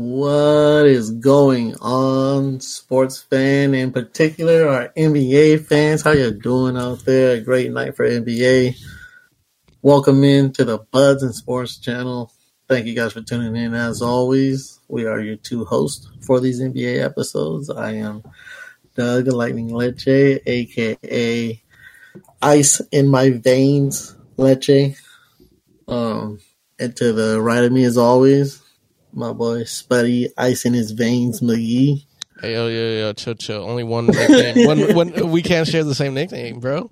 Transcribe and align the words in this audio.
What 0.00 0.86
is 0.86 1.10
going 1.10 1.74
on, 1.80 2.60
sports 2.60 3.20
fan 3.20 3.74
in 3.74 3.90
particular, 3.90 4.68
our 4.68 4.92
NBA 4.96 5.66
fans? 5.66 6.02
How 6.02 6.12
you 6.12 6.30
doing 6.30 6.76
out 6.76 7.04
there? 7.04 7.40
Great 7.40 7.72
night 7.72 7.96
for 7.96 8.08
NBA. 8.08 8.76
Welcome 9.82 10.22
in 10.22 10.52
to 10.52 10.64
the 10.64 10.78
Buds 10.78 11.24
and 11.24 11.34
Sports 11.34 11.78
channel. 11.78 12.32
Thank 12.68 12.86
you 12.86 12.94
guys 12.94 13.12
for 13.12 13.22
tuning 13.22 13.56
in. 13.56 13.74
As 13.74 14.00
always, 14.00 14.78
we 14.86 15.04
are 15.04 15.18
your 15.18 15.34
two 15.34 15.64
hosts 15.64 16.08
for 16.24 16.38
these 16.38 16.60
NBA 16.60 17.04
episodes. 17.04 17.68
I 17.68 17.94
am 17.94 18.22
Doug 18.94 19.26
Lightning 19.26 19.74
Leche, 19.74 20.38
aka 20.46 21.60
Ice 22.40 22.80
in 22.92 23.08
my 23.08 23.30
veins 23.30 24.14
Leche. 24.36 24.96
Um, 25.88 26.38
and 26.78 26.94
to 26.98 27.12
the 27.12 27.40
right 27.40 27.64
of 27.64 27.72
me, 27.72 27.82
as 27.82 27.98
always, 27.98 28.62
my 29.18 29.32
boy 29.32 29.62
Spuddy, 29.62 30.28
ice 30.38 30.64
in 30.64 30.72
his 30.72 30.92
veins, 30.92 31.40
McGee. 31.40 32.06
Hey, 32.40 32.52
yo, 32.52 32.68
yo, 32.68 33.00
yo, 33.00 33.12
chill, 33.14 33.34
chill. 33.34 33.64
Only 33.64 33.82
one 33.82 34.06
nickname. 34.06 34.66
one, 34.94 34.94
one, 34.94 35.30
we 35.30 35.42
can't 35.42 35.66
share 35.66 35.82
the 35.82 35.94
same 35.94 36.14
nickname, 36.14 36.60
bro. 36.60 36.88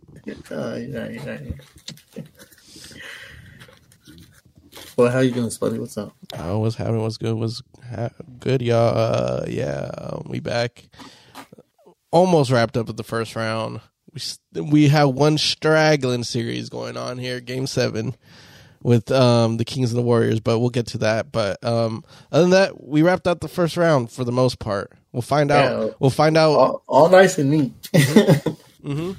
Uh, 0.51 0.81
right, 0.91 1.25
right. 1.25 1.55
Well, 4.97 5.13
how 5.13 5.21
you 5.21 5.31
doing, 5.31 5.51
Spuddy? 5.51 5.79
What's 5.79 5.97
up? 5.97 6.17
Oh, 6.37 6.59
what's 6.59 6.75
happening? 6.75 7.03
What's 7.03 7.17
good? 7.17 7.35
What's 7.35 7.63
ha- 7.95 8.11
good, 8.41 8.61
y'all? 8.61 8.99
Uh, 8.99 9.45
yeah, 9.47 10.19
we 10.27 10.41
back. 10.41 10.89
Almost 12.11 12.51
wrapped 12.51 12.77
up 12.77 12.89
with 12.89 12.97
the 12.97 13.05
first 13.05 13.37
round. 13.37 13.81
We 14.13 14.19
st- 14.19 14.71
we 14.73 14.89
have 14.89 15.11
one 15.11 15.39
straggling 15.39 16.25
series 16.25 16.71
going 16.71 16.97
on 16.97 17.19
here, 17.19 17.41
Game 17.41 17.69
Seven 17.69 18.17
with 18.83 19.11
um, 19.11 19.57
the 19.57 19.65
Kings 19.65 19.91
and 19.91 19.99
the 19.99 20.03
Warriors, 20.05 20.41
but 20.41 20.59
we'll 20.59 20.71
get 20.71 20.87
to 20.89 20.99
that. 20.99 21.33
But 21.33 21.63
um, 21.65 22.05
other 22.31 22.43
than 22.43 22.51
that, 22.51 22.85
we 22.85 23.03
wrapped 23.03 23.27
up 23.27 23.41
the 23.41 23.49
first 23.49 23.77
round 23.77 24.11
for 24.11 24.25
the 24.25 24.33
most 24.33 24.59
part. 24.59 24.93
We'll 25.13 25.23
find 25.23 25.51
out. 25.51 25.97
We'll 26.01 26.11
find 26.11 26.37
out. 26.37 26.53
All, 26.53 26.83
all 26.87 27.09
nice 27.09 27.39
and 27.39 27.51
neat. 27.51 27.73
Mm-hmm. 27.93 29.13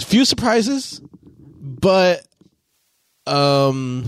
Few 0.04 0.24
surprises, 0.24 1.00
but 1.60 2.26
um, 3.26 4.06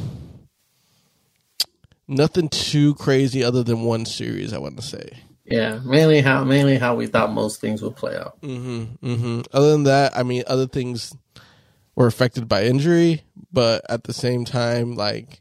nothing 2.06 2.48
too 2.48 2.94
crazy 2.96 3.42
other 3.42 3.62
than 3.62 3.82
one 3.82 4.04
series. 4.04 4.52
I 4.52 4.58
want 4.58 4.76
to 4.76 4.82
say. 4.82 5.08
yeah, 5.44 5.80
mainly 5.84 6.20
how 6.20 6.44
mainly 6.44 6.76
how 6.76 6.94
we 6.94 7.06
thought 7.06 7.32
most 7.32 7.60
things 7.60 7.82
would 7.82 7.96
play 7.96 8.16
out. 8.16 8.40
Mm-hmm. 8.42 9.06
Mm-hmm. 9.06 9.40
Other 9.52 9.70
than 9.72 9.84
that, 9.84 10.16
I 10.16 10.22
mean, 10.22 10.44
other 10.46 10.66
things 10.66 11.14
were 11.96 12.06
affected 12.06 12.46
by 12.46 12.64
injury, 12.64 13.24
but 13.52 13.84
at 13.88 14.04
the 14.04 14.12
same 14.12 14.44
time, 14.44 14.94
like 14.94 15.40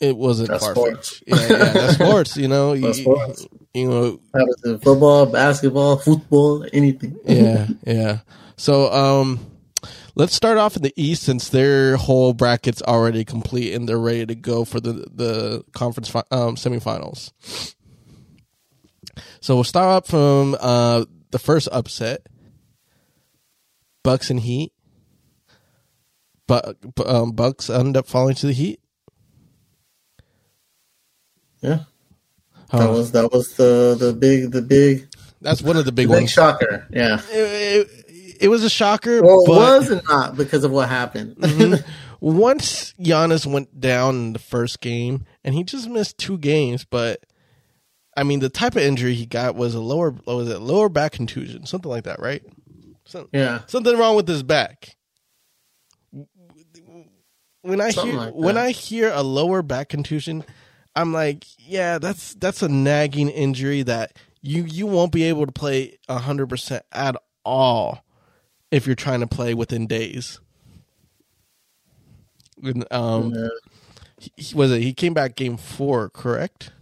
it 0.00 0.16
wasn't 0.16 0.48
That's 0.48 0.64
far 0.64 0.74
sports. 0.74 1.22
Yeah, 1.26 1.36
yeah, 1.36 1.48
that's 1.72 1.94
sports. 2.02 2.36
You 2.36 2.48
know, 2.48 2.74
That's 2.76 2.98
you, 2.98 3.04
sports. 3.04 3.46
you 3.74 3.88
know, 3.88 4.20
football, 4.78 5.26
basketball, 5.26 5.96
football, 5.96 6.66
anything. 6.72 7.18
yeah, 7.24 7.68
yeah. 7.86 8.18
So, 8.56 8.92
um, 8.92 9.38
let's 10.14 10.34
start 10.34 10.58
off 10.58 10.76
in 10.76 10.82
the 10.82 10.92
East 10.96 11.22
since 11.22 11.48
their 11.48 11.96
whole 11.96 12.34
bracket's 12.34 12.82
already 12.82 13.24
complete 13.24 13.74
and 13.74 13.88
they're 13.88 13.98
ready 13.98 14.26
to 14.26 14.34
go 14.34 14.64
for 14.64 14.80
the 14.80 14.92
the 14.92 15.64
conference 15.72 16.08
fi- 16.08 16.24
um, 16.30 16.56
semifinals. 16.56 17.32
So 19.40 19.54
we'll 19.54 19.64
start 19.64 19.88
up 19.98 20.06
from 20.06 20.56
uh, 20.60 21.04
the 21.30 21.38
first 21.38 21.68
upset: 21.70 22.26
Bucks 24.02 24.30
and 24.30 24.40
Heat. 24.40 24.72
But 26.52 26.76
um, 27.06 27.32
Bucks 27.32 27.70
end 27.70 27.96
up 27.96 28.06
falling 28.06 28.34
to 28.36 28.46
the 28.46 28.52
Heat. 28.52 28.80
Yeah, 31.62 31.80
Huh. 32.70 32.78
that 32.78 32.90
was 32.90 33.12
that 33.12 33.32
was 33.32 33.54
the 33.54 33.96
the 33.98 34.12
big 34.12 34.50
the 34.50 34.62
big 34.62 35.08
That's 35.40 35.62
one 35.62 35.76
of 35.76 35.84
the 35.84 35.92
big 35.92 36.08
big 36.08 36.16
ones. 36.16 36.30
shocker. 36.30 36.86
Yeah, 36.92 37.20
It, 37.30 37.86
it, 37.88 38.36
it 38.42 38.48
was 38.48 38.64
a 38.64 38.70
shocker, 38.70 39.22
well, 39.22 39.42
it 39.44 39.48
was 39.48 39.90
and 39.90 40.02
not 40.08 40.36
because 40.36 40.64
of 40.64 40.72
what 40.72 40.88
happened. 40.88 41.36
Mhm. 41.40 41.84
once 42.20 42.92
Giannis 43.00 43.46
went 43.46 43.80
down 43.80 44.16
in 44.16 44.32
the 44.32 44.38
first 44.40 44.80
game, 44.80 45.24
and 45.44 45.54
he 45.54 45.62
just 45.64 45.88
missed 45.88 46.18
two 46.18 46.36
games, 46.38 46.84
but 46.84 47.20
I 48.16 48.24
mean, 48.24 48.40
the 48.40 48.48
type 48.50 48.74
of 48.76 48.82
injury 48.82 49.14
he 49.14 49.24
got 49.26 49.54
was 49.54 49.74
a 49.74 49.80
lower, 49.80 50.10
was 50.26 50.48
it 50.50 50.60
lower 50.60 50.88
back 50.88 51.12
contusion, 51.12 51.64
something 51.66 51.90
like 51.90 52.04
that, 52.04 52.18
right? 52.20 52.42
Yeah, 53.32 53.60
something 53.68 53.96
wrong 53.96 54.16
with 54.16 54.26
his 54.28 54.42
back. 54.42 54.96
When 57.62 57.80
I 57.80 57.90
Something 57.90 58.12
hear 58.12 58.20
like 58.20 58.34
when. 58.34 58.56
I 58.58 58.70
hear 58.70 59.10
a 59.12 59.22
lower 59.22 59.62
back 59.62 59.88
contusion, 59.88 60.44
I'm 60.96 61.12
like, 61.12 61.44
yeah, 61.58 61.98
that's 61.98 62.34
that's 62.34 62.62
a 62.62 62.68
nagging 62.68 63.28
injury 63.28 63.82
that 63.84 64.18
you 64.40 64.64
you 64.64 64.86
won't 64.86 65.12
be 65.12 65.22
able 65.24 65.46
to 65.46 65.52
play 65.52 65.96
hundred 66.08 66.48
percent 66.48 66.84
at 66.92 67.16
all 67.44 68.04
if 68.70 68.86
you're 68.86 68.96
trying 68.96 69.20
to 69.20 69.26
play 69.26 69.54
within 69.54 69.86
days. 69.86 70.40
And, 72.62 72.84
um, 72.92 73.32
Yeah. 73.34 73.48
he- 74.18 74.32
he, 74.36 74.54
was 74.54 74.70
it 74.72 74.82
he 74.82 74.92
came 74.92 75.14
back 75.14 75.34
game 75.36 75.56
four, 75.56 76.08
correct? 76.10 76.72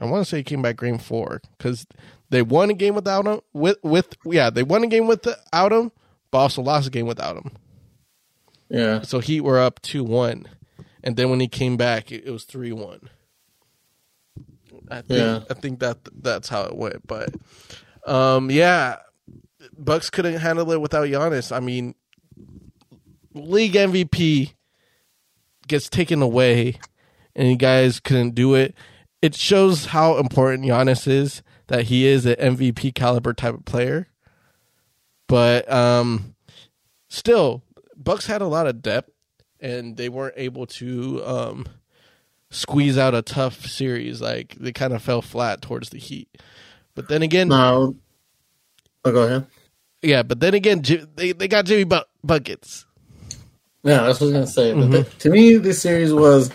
I 0.00 0.06
want 0.06 0.24
to 0.24 0.28
say 0.30 0.38
he 0.38 0.42
came 0.44 0.62
back 0.62 0.78
game 0.78 0.98
four 0.98 1.42
because 1.58 1.86
they 2.30 2.42
won 2.42 2.70
a 2.70 2.74
game 2.74 2.94
without 2.94 3.26
him. 3.26 3.40
With 3.52 3.78
with 3.82 4.16
yeah, 4.24 4.48
they 4.50 4.62
won 4.62 4.84
a 4.84 4.86
game 4.86 5.06
without 5.06 5.72
him, 5.72 5.92
but 6.30 6.38
also 6.38 6.62
lost 6.62 6.86
a 6.88 6.90
game 6.90 7.06
without 7.06 7.36
him. 7.36 7.52
Yeah. 8.72 9.02
So 9.02 9.18
Heat 9.20 9.42
were 9.42 9.58
up 9.58 9.80
two 9.82 10.02
one, 10.02 10.48
and 11.04 11.16
then 11.16 11.30
when 11.30 11.40
he 11.40 11.48
came 11.48 11.76
back, 11.76 12.10
it, 12.10 12.24
it 12.26 12.30
was 12.30 12.44
three 12.44 12.72
one. 12.72 13.08
I 14.90 15.02
think 15.02 15.10
Yeah. 15.10 15.40
I 15.50 15.54
think 15.54 15.80
that 15.80 15.98
that's 16.20 16.48
how 16.48 16.62
it 16.64 16.74
went. 16.76 17.06
But 17.06 17.34
um, 18.06 18.50
yeah, 18.50 18.96
Bucks 19.78 20.10
couldn't 20.10 20.38
handle 20.38 20.70
it 20.72 20.80
without 20.80 21.06
Giannis. 21.06 21.54
I 21.54 21.60
mean, 21.60 21.94
league 23.34 23.74
MVP 23.74 24.54
gets 25.68 25.88
taken 25.88 26.22
away, 26.22 26.78
and 27.36 27.48
you 27.48 27.56
guys 27.56 28.00
couldn't 28.00 28.34
do 28.34 28.54
it. 28.54 28.74
It 29.20 29.34
shows 29.34 29.86
how 29.86 30.18
important 30.18 30.64
Giannis 30.64 31.06
is. 31.06 31.42
That 31.68 31.84
he 31.84 32.06
is 32.06 32.26
an 32.26 32.34
MVP 32.34 32.94
caliber 32.94 33.32
type 33.32 33.54
of 33.54 33.64
player. 33.64 34.08
But 35.28 35.70
um, 35.72 36.34
still, 37.08 37.62
Bucks 37.96 38.26
had 38.26 38.42
a 38.42 38.46
lot 38.46 38.66
of 38.66 38.82
depth, 38.82 39.10
and 39.60 39.96
they 39.96 40.08
weren't 40.08 40.34
able 40.36 40.66
to 40.66 41.24
um, 41.24 41.66
squeeze 42.50 42.98
out 42.98 43.14
a 43.14 43.22
tough 43.22 43.66
series. 43.66 44.20
Like 44.20 44.56
they 44.58 44.72
kind 44.72 44.92
of 44.92 45.02
fell 45.02 45.22
flat 45.22 45.62
towards 45.62 45.90
the 45.90 45.98
Heat. 45.98 46.28
But 46.94 47.08
then 47.08 47.22
again, 47.22 47.48
No, 47.48 47.96
oh, 49.04 49.12
go 49.12 49.22
ahead. 49.22 49.46
yeah. 50.02 50.22
But 50.22 50.40
then 50.40 50.54
again, 50.54 50.82
they 51.16 51.32
they 51.32 51.48
got 51.48 51.64
Jimmy 51.66 51.84
Bu- 51.84 52.00
buckets. 52.22 52.84
Yeah, 53.84 54.02
that's 54.02 54.20
what 54.20 54.26
I 54.26 54.30
was 54.30 54.32
gonna 54.32 54.46
say. 54.46 54.72
But 54.74 54.80
Mm-hmm. 54.82 54.92
th- 54.92 55.18
to 55.20 55.30
me, 55.30 55.56
this 55.56 55.80
series 55.82 56.12
was 56.12 56.50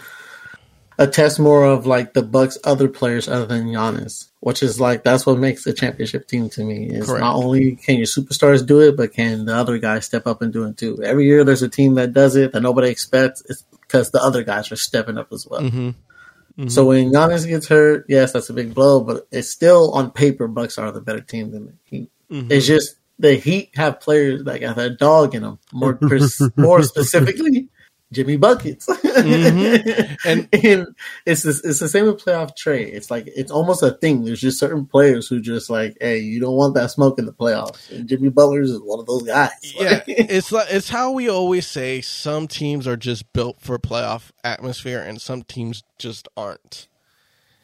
a 0.99 1.07
test 1.07 1.39
more 1.39 1.65
of 1.65 1.85
like 1.85 2.13
the 2.13 2.23
Bucks' 2.23 2.57
other 2.63 2.87
players 2.87 3.27
other 3.27 3.45
than 3.45 3.67
Giannis, 3.67 4.29
which 4.47 4.63
is 4.63 4.79
like 4.79 5.03
that's 5.03 5.25
what 5.25 5.37
makes 5.37 5.67
a 5.67 5.73
championship 5.73 6.25
team 6.25 6.47
to 6.47 6.63
me. 6.63 6.85
Is 6.85 7.05
Correct. 7.05 7.19
not 7.19 7.35
only 7.35 7.75
can 7.75 7.97
your 7.97 8.05
superstars 8.05 8.65
do 8.65 8.79
it, 8.79 8.95
but 8.95 9.11
can 9.11 9.43
the 9.43 9.53
other 9.53 9.77
guys 9.77 10.05
step 10.05 10.25
up 10.25 10.41
and 10.41 10.53
do 10.53 10.63
it 10.63 10.77
too. 10.77 11.03
Every 11.03 11.25
year, 11.25 11.43
there's 11.43 11.63
a 11.63 11.67
team 11.67 11.95
that 11.95 12.13
does 12.13 12.37
it 12.37 12.53
that 12.53 12.61
nobody 12.61 12.87
expects. 12.87 13.43
Because 13.81 14.11
the 14.11 14.23
other 14.23 14.43
guys 14.45 14.71
are 14.71 14.77
stepping 14.77 15.17
up 15.17 15.33
as 15.33 15.45
well. 15.45 15.63
Mm-hmm. 15.63 16.69
So 16.69 16.85
when 16.85 17.11
Giannis 17.11 17.45
gets 17.45 17.67
hurt, 17.67 18.05
yes, 18.07 18.31
that's 18.31 18.49
a 18.49 18.53
big 18.53 18.73
blow, 18.73 19.01
but 19.01 19.27
it's 19.31 19.49
still 19.49 19.91
on 19.91 20.11
paper 20.11 20.47
Bucks 20.47 20.77
are 20.77 20.93
the 20.93 21.01
better 21.01 21.19
team 21.19 21.51
than 21.51 21.65
the 21.65 21.73
Heat. 21.83 22.09
Mhm. 22.31 22.49
It's 22.49 22.65
just 22.65 22.95
the 23.19 23.35
Heat 23.35 23.71
have 23.75 23.99
players 23.99 24.45
that 24.45 24.61
got 24.61 24.77
a 24.77 24.89
dog 24.89 25.35
in 25.35 25.41
them. 25.41 25.59
More 25.73 25.99
more 26.55 26.83
specifically, 26.83 27.67
Jimmy 28.11 28.37
buckets. 28.37 28.85
Mhm. 28.87 30.17
and, 30.25 30.47
And- 30.65 30.87
it's 31.25 31.43
the, 31.43 31.49
it's 31.63 31.79
the 31.79 31.89
same 31.89 32.05
with 32.05 32.23
playoff 32.23 32.55
trade. 32.55 32.93
It's 32.93 33.11
like 33.11 33.27
it's 33.35 33.51
almost 33.51 33.83
a 33.83 33.91
thing. 33.91 34.23
There's 34.23 34.39
just 34.41 34.59
certain 34.59 34.85
players 34.85 35.27
who 35.27 35.41
just 35.41 35.69
like, 35.69 35.97
hey, 35.99 36.19
you 36.19 36.39
don't 36.39 36.55
want 36.55 36.75
that 36.75 36.91
smoke 36.91 37.19
in 37.19 37.25
the 37.25 37.33
playoffs. 37.33 37.89
And 37.91 38.07
Jimmy 38.07 38.29
Butler's 38.29 38.71
is 38.71 38.79
one 38.81 38.99
of 38.99 39.05
those 39.05 39.23
guys. 39.23 39.51
yeah, 39.75 40.01
it's 40.07 40.51
like 40.51 40.67
it's 40.71 40.89
how 40.89 41.11
we 41.11 41.29
always 41.29 41.67
say 41.67 42.01
some 42.01 42.47
teams 42.47 42.87
are 42.87 42.97
just 42.97 43.31
built 43.33 43.59
for 43.59 43.77
playoff 43.77 44.31
atmosphere, 44.43 44.99
and 45.01 45.19
some 45.21 45.43
teams 45.43 45.83
just 45.97 46.27
aren't. 46.37 46.87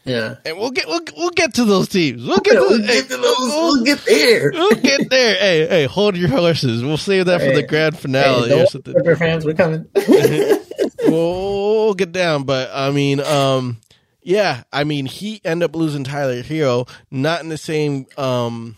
Yeah. 0.06 0.36
And 0.46 0.58
we'll 0.58 0.72
get 0.72 0.86
we'll, 0.88 1.02
we'll 1.16 1.30
get 1.30 1.54
to 1.56 1.66
those 1.66 1.88
teams. 1.88 2.26
We'll 2.26 2.40
get 2.40 2.54
Yeah, 2.56 2.60
to, 2.60 2.66
we'll 2.70 2.82
hey, 2.82 2.88
get 3.02 3.08
to 3.10 3.18
those. 3.18 3.24
we'll- 3.40 3.74
We'll 3.76 3.84
get 3.86 4.00
there. 4.06 4.52
We'll 4.54 4.76
get 4.76 5.10
there. 5.10 5.36
Hey, 5.36 5.68
hey, 5.68 5.86
hold 5.86 6.18
your 6.18 6.28
horses. 6.30 6.84
We'll 6.84 6.98
save 6.98 7.28
that 7.28 7.40
for 7.42 7.54
the 7.54 7.64
grand 7.64 7.98
finale 7.98 8.50
don't 8.50 8.62
or 8.64 8.66
something. 8.66 8.94
Clipper 8.94 9.16
fans, 9.16 9.46
we're 9.46 9.54
coming. 9.54 9.86
we'll, 9.96 10.60
we'll 11.86 11.94
get 11.94 12.12
down, 12.12 12.44
but 12.44 12.70
I 12.74 12.92
mean, 12.92 13.22
um, 13.22 13.80
yeah, 14.22 14.64
I 14.74 14.84
mean, 14.84 15.06
he 15.06 15.40
end 15.46 15.64
up 15.64 15.76
losing 15.76 16.04
Tyler 16.04 16.42
Herro, 16.44 16.90
not 17.10 17.42
in 17.42 17.50
the 17.50 17.58
same, 17.58 18.06
um, 18.18 18.76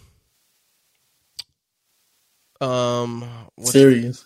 um, 2.62 3.26
what's- 3.56 3.72
Series. 3.72 4.26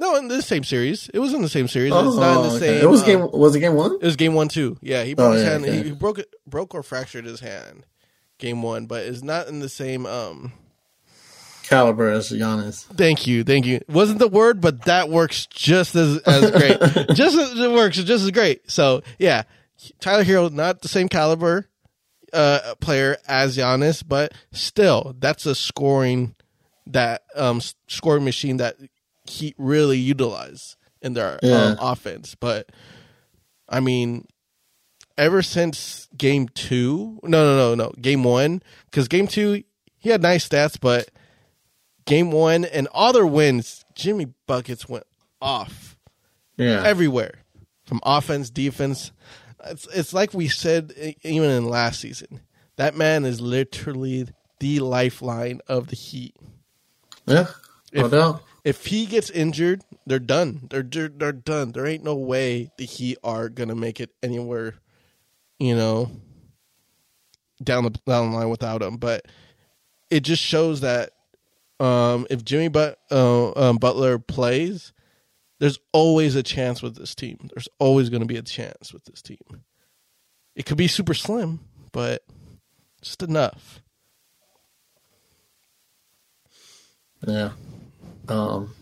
No, 0.00 0.16
in 0.16 0.28
the 0.28 0.40
same 0.42 0.64
series. 0.64 1.08
It 1.12 1.18
was 1.18 1.34
in 1.34 1.42
the 1.42 1.48
same 1.48 1.68
series. 1.68 1.92
it's 1.92 2.16
not 2.16 2.36
in 2.38 2.42
the 2.42 2.48
Oh, 2.48 2.56
okay. 2.56 2.58
same. 2.58 2.82
It 2.82 2.88
was 2.88 3.02
uh, 3.02 3.06
game. 3.06 3.30
Was 3.32 3.54
it 3.54 3.60
game 3.60 3.74
one? 3.74 3.94
It 3.96 4.02
was 4.02 4.16
game 4.16 4.34
one 4.34 4.48
too. 4.48 4.78
Yeah, 4.80 5.04
he 5.04 5.12
broke 5.14 5.28
Oh, 5.28 5.32
his 5.32 5.42
yeah, 5.44 5.50
hand. 5.50 5.64
okay. 5.64 5.76
He, 5.76 5.82
he 5.84 5.90
broke 5.92 6.18
it, 6.18 6.34
broke 6.46 6.74
or 6.74 6.82
fractured 6.82 7.26
his 7.26 7.40
hand. 7.40 7.84
Game 8.38 8.62
one, 8.62 8.86
but 8.86 9.04
it's 9.04 9.22
not 9.22 9.48
in 9.48 9.60
the 9.60 9.68
same. 9.68 10.06
Um, 10.06 10.52
Caliber 11.68 12.08
as 12.08 12.30
Giannis. 12.30 12.84
thank 12.96 13.26
you, 13.26 13.44
thank 13.44 13.64
you. 13.66 13.80
Wasn't 13.88 14.18
the 14.18 14.26
word, 14.28 14.60
but 14.60 14.86
that 14.86 15.08
works 15.08 15.46
just 15.46 15.94
as 15.94 16.16
as 16.18 16.50
great. 16.50 16.80
just 17.14 17.36
as, 17.38 17.58
it 17.60 17.70
works 17.70 17.96
just 17.96 18.24
as 18.24 18.30
great. 18.32 18.68
So 18.70 19.02
yeah, 19.18 19.42
Tyler 20.00 20.24
Herro 20.24 20.50
not 20.50 20.80
the 20.82 20.88
same 20.88 21.08
caliber 21.08 21.68
uh 22.32 22.74
player 22.80 23.18
as 23.28 23.56
Giannis, 23.56 24.02
but 24.06 24.32
still 24.52 25.14
that's 25.18 25.46
a 25.46 25.54
scoring 25.54 26.34
that 26.86 27.22
um 27.36 27.60
scoring 27.86 28.24
machine 28.24 28.56
that 28.56 28.76
he 29.24 29.54
really 29.58 29.98
utilize 29.98 30.76
in 31.02 31.14
their 31.14 31.38
Yeah. 31.42 31.64
um, 31.64 31.76
offense. 31.80 32.34
But 32.34 32.70
I 33.68 33.80
mean, 33.80 34.26
ever 35.16 35.42
since 35.42 36.08
game 36.16 36.48
two, 36.48 37.20
no, 37.22 37.44
no, 37.44 37.56
no, 37.56 37.74
no, 37.74 37.92
game 38.00 38.24
one, 38.24 38.62
because 38.86 39.08
game 39.08 39.26
two 39.26 39.62
he 39.96 40.08
had 40.10 40.22
nice 40.22 40.48
stats, 40.48 40.78
but 40.80 41.10
game 42.06 42.30
one 42.32 42.64
and 42.64 42.88
all 42.92 43.12
their 43.12 43.26
wins, 43.26 43.84
Jimmy 43.94 44.28
buckets 44.46 44.88
went 44.88 45.04
off 45.42 45.96
Yeah. 46.56 46.82
everywhere 46.84 47.34
from 47.84 48.00
offense, 48.02 48.50
defense. 48.50 49.12
It's 49.66 49.86
it's 49.94 50.12
like 50.14 50.32
we 50.32 50.48
said 50.48 50.92
even 51.22 51.50
in 51.50 51.66
last 51.68 52.00
season. 52.00 52.40
That 52.76 52.96
man 52.96 53.26
is 53.26 53.42
literally 53.42 54.26
the 54.58 54.80
lifeline 54.80 55.60
of 55.68 55.88
the 55.88 55.96
Heat. 55.96 56.34
yeah. 57.26 57.46
No 57.92 58.04
If- 58.06 58.10
doubt. 58.10 58.42
If 58.64 58.86
he 58.86 59.06
gets 59.06 59.30
injured, 59.30 59.82
they're 60.06 60.18
done. 60.18 60.68
They're 60.70 60.82
they're, 60.82 61.32
done. 61.32 61.72
There 61.72 61.86
ain't 61.86 62.04
no 62.04 62.14
way 62.14 62.70
the 62.76 62.84
Heat 62.84 63.18
are 63.24 63.48
gonna 63.48 63.74
make 63.74 64.00
it 64.00 64.10
anywhere, 64.22 64.74
you 65.58 65.74
know, 65.74 66.10
down 67.62 67.84
the 67.84 67.90
down 68.06 68.30
the 68.30 68.36
line 68.36 68.50
without 68.50 68.82
him. 68.82 68.96
But 68.96 69.26
it 70.10 70.20
just 70.20 70.42
shows 70.42 70.80
that 70.80 71.12
um, 71.80 72.26
if 72.28 72.44
Jimmy 72.44 72.68
but, 72.68 72.98
uh, 73.10 73.52
um, 73.56 73.78
Butler 73.78 74.18
plays, 74.18 74.92
there's 75.60 75.78
always 75.92 76.36
a 76.36 76.42
chance 76.42 76.82
with 76.82 76.94
this 76.96 77.14
team. 77.14 77.48
There's 77.54 77.68
always 77.78 78.10
going 78.10 78.20
to 78.20 78.26
be 78.26 78.36
a 78.36 78.42
chance 78.42 78.92
with 78.92 79.04
this 79.04 79.22
team. 79.22 79.38
It 80.54 80.66
could 80.66 80.76
be 80.76 80.88
super 80.88 81.14
slim, 81.14 81.60
but 81.92 82.22
just 83.00 83.22
enough. 83.22 83.82
Yeah. 87.26 87.52
Um. 88.30 88.74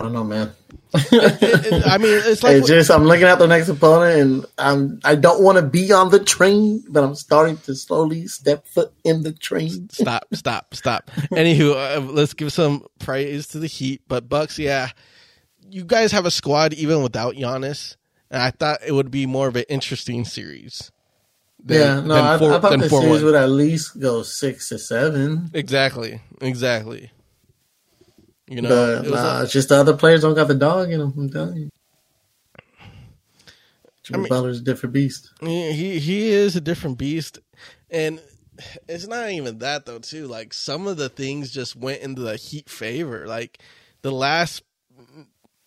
I 0.00 0.02
don't 0.04 0.12
know, 0.12 0.24
man. 0.24 0.52
It- 0.94 1.42
it- 1.72 1.86
I 1.86 1.98
mean, 1.98 2.20
it's 2.24 2.42
like 2.44 2.56
It's 2.58 2.68
just 2.68 2.90
I'm 2.90 3.04
looking 3.04 3.24
at 3.24 3.38
the 3.38 3.46
next 3.46 3.68
opponent, 3.68 4.20
and 4.20 4.46
I'm 4.58 5.00
I 5.04 5.14
don't 5.16 5.42
want 5.42 5.56
to 5.58 5.62
be 5.62 5.92
on 5.92 6.10
the 6.10 6.22
train, 6.22 6.84
but 6.88 7.02
I'm 7.04 7.14
starting 7.14 7.56
to 7.58 7.74
slowly 7.74 8.26
step 8.28 8.66
foot 8.66 8.92
in 9.04 9.22
the 9.22 9.32
train. 9.32 9.88
stop, 9.90 10.26
stop, 10.32 10.74
stop. 10.74 11.10
Anywho, 11.32 11.74
uh, 11.96 12.00
let's 12.00 12.34
give 12.34 12.52
some 12.52 12.84
praise 12.98 13.48
to 13.48 13.58
the 13.58 13.66
Heat. 13.66 14.02
But 14.08 14.28
Bucks, 14.28 14.58
yeah, 14.58 14.90
you 15.68 15.84
guys 15.84 16.12
have 16.12 16.26
a 16.26 16.30
squad 16.30 16.72
even 16.74 17.02
without 17.02 17.34
Giannis, 17.34 17.96
and 18.30 18.40
I 18.42 18.50
thought 18.50 18.78
it 18.86 18.92
would 18.92 19.10
be 19.10 19.26
more 19.26 19.48
of 19.48 19.56
an 19.56 19.64
interesting 19.68 20.24
series. 20.24 20.90
than- 21.62 21.78
yeah, 21.80 21.94
no, 22.00 22.14
than 22.14 22.24
I, 22.24 22.38
four- 22.38 22.52
I 22.54 22.60
thought 22.60 22.78
the 22.78 22.86
4-1. 22.88 23.00
series 23.02 23.22
would 23.24 23.34
at 23.34 23.50
least 23.50 23.98
go 24.00 24.22
six 24.22 24.68
to 24.68 24.78
seven. 24.78 25.50
Exactly, 25.54 26.20
exactly. 26.40 27.10
You 28.46 28.60
know, 28.60 28.68
but 28.68 29.06
it 29.06 29.10
nah, 29.10 29.42
it's 29.42 29.52
just 29.52 29.70
the 29.70 29.76
other 29.76 29.96
players 29.96 30.22
don't 30.22 30.34
got 30.34 30.48
the 30.48 30.54
dog 30.54 30.90
in 30.90 31.00
them. 31.00 31.14
I'm 31.16 31.30
telling 31.30 31.56
you. 31.56 31.70
Jimmy 34.02 34.20
mean- 34.20 34.28
Butler's 34.28 34.60
a 34.60 34.62
different 34.62 34.92
beast. 34.92 35.30
he 35.40 35.72
he 35.72 35.98
he 35.98 36.28
is 36.28 36.54
a 36.54 36.60
different 36.60 36.98
beast, 36.98 37.38
and 37.90 38.20
it's 38.86 39.06
not 39.06 39.30
even 39.30 39.58
that 39.58 39.86
though. 39.86 39.98
Too 39.98 40.26
like 40.26 40.52
some 40.52 40.86
of 40.86 40.98
the 40.98 41.08
things 41.08 41.50
just 41.50 41.74
went 41.74 42.02
into 42.02 42.20
the 42.20 42.36
Heat 42.36 42.68
favor. 42.68 43.26
Like 43.26 43.58
the 44.02 44.12
last 44.12 44.62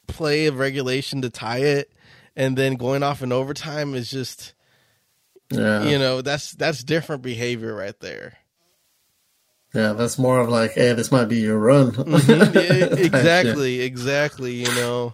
play 0.05 0.45
of 0.45 0.59
regulation 0.59 1.21
to 1.23 1.31
tie 1.31 1.59
it, 1.59 1.91
and 2.35 2.55
then 2.55 2.75
going 2.75 3.01
off 3.01 3.23
in 3.23 3.31
overtime 3.31 3.95
is 3.95 4.11
just 4.11 4.53
Yeah, 5.49 5.83
you 5.83 5.97
know 5.97 6.21
that's 6.21 6.51
that's 6.51 6.83
different 6.83 7.23
behavior 7.23 7.75
right 7.75 7.99
there. 7.99 8.37
Yeah, 9.77 9.93
that's 9.93 10.17
more 10.17 10.39
of 10.39 10.49
like, 10.49 10.71
hey, 10.71 10.93
this 10.93 11.11
might 11.11 11.25
be 11.25 11.37
your 11.37 11.57
run. 11.59 11.91
Mhm, 11.91 12.53
yeah, 12.55 13.05
exactly, 13.05 13.81
exactly. 13.81 14.53
You 14.53 14.73
know, 14.75 15.13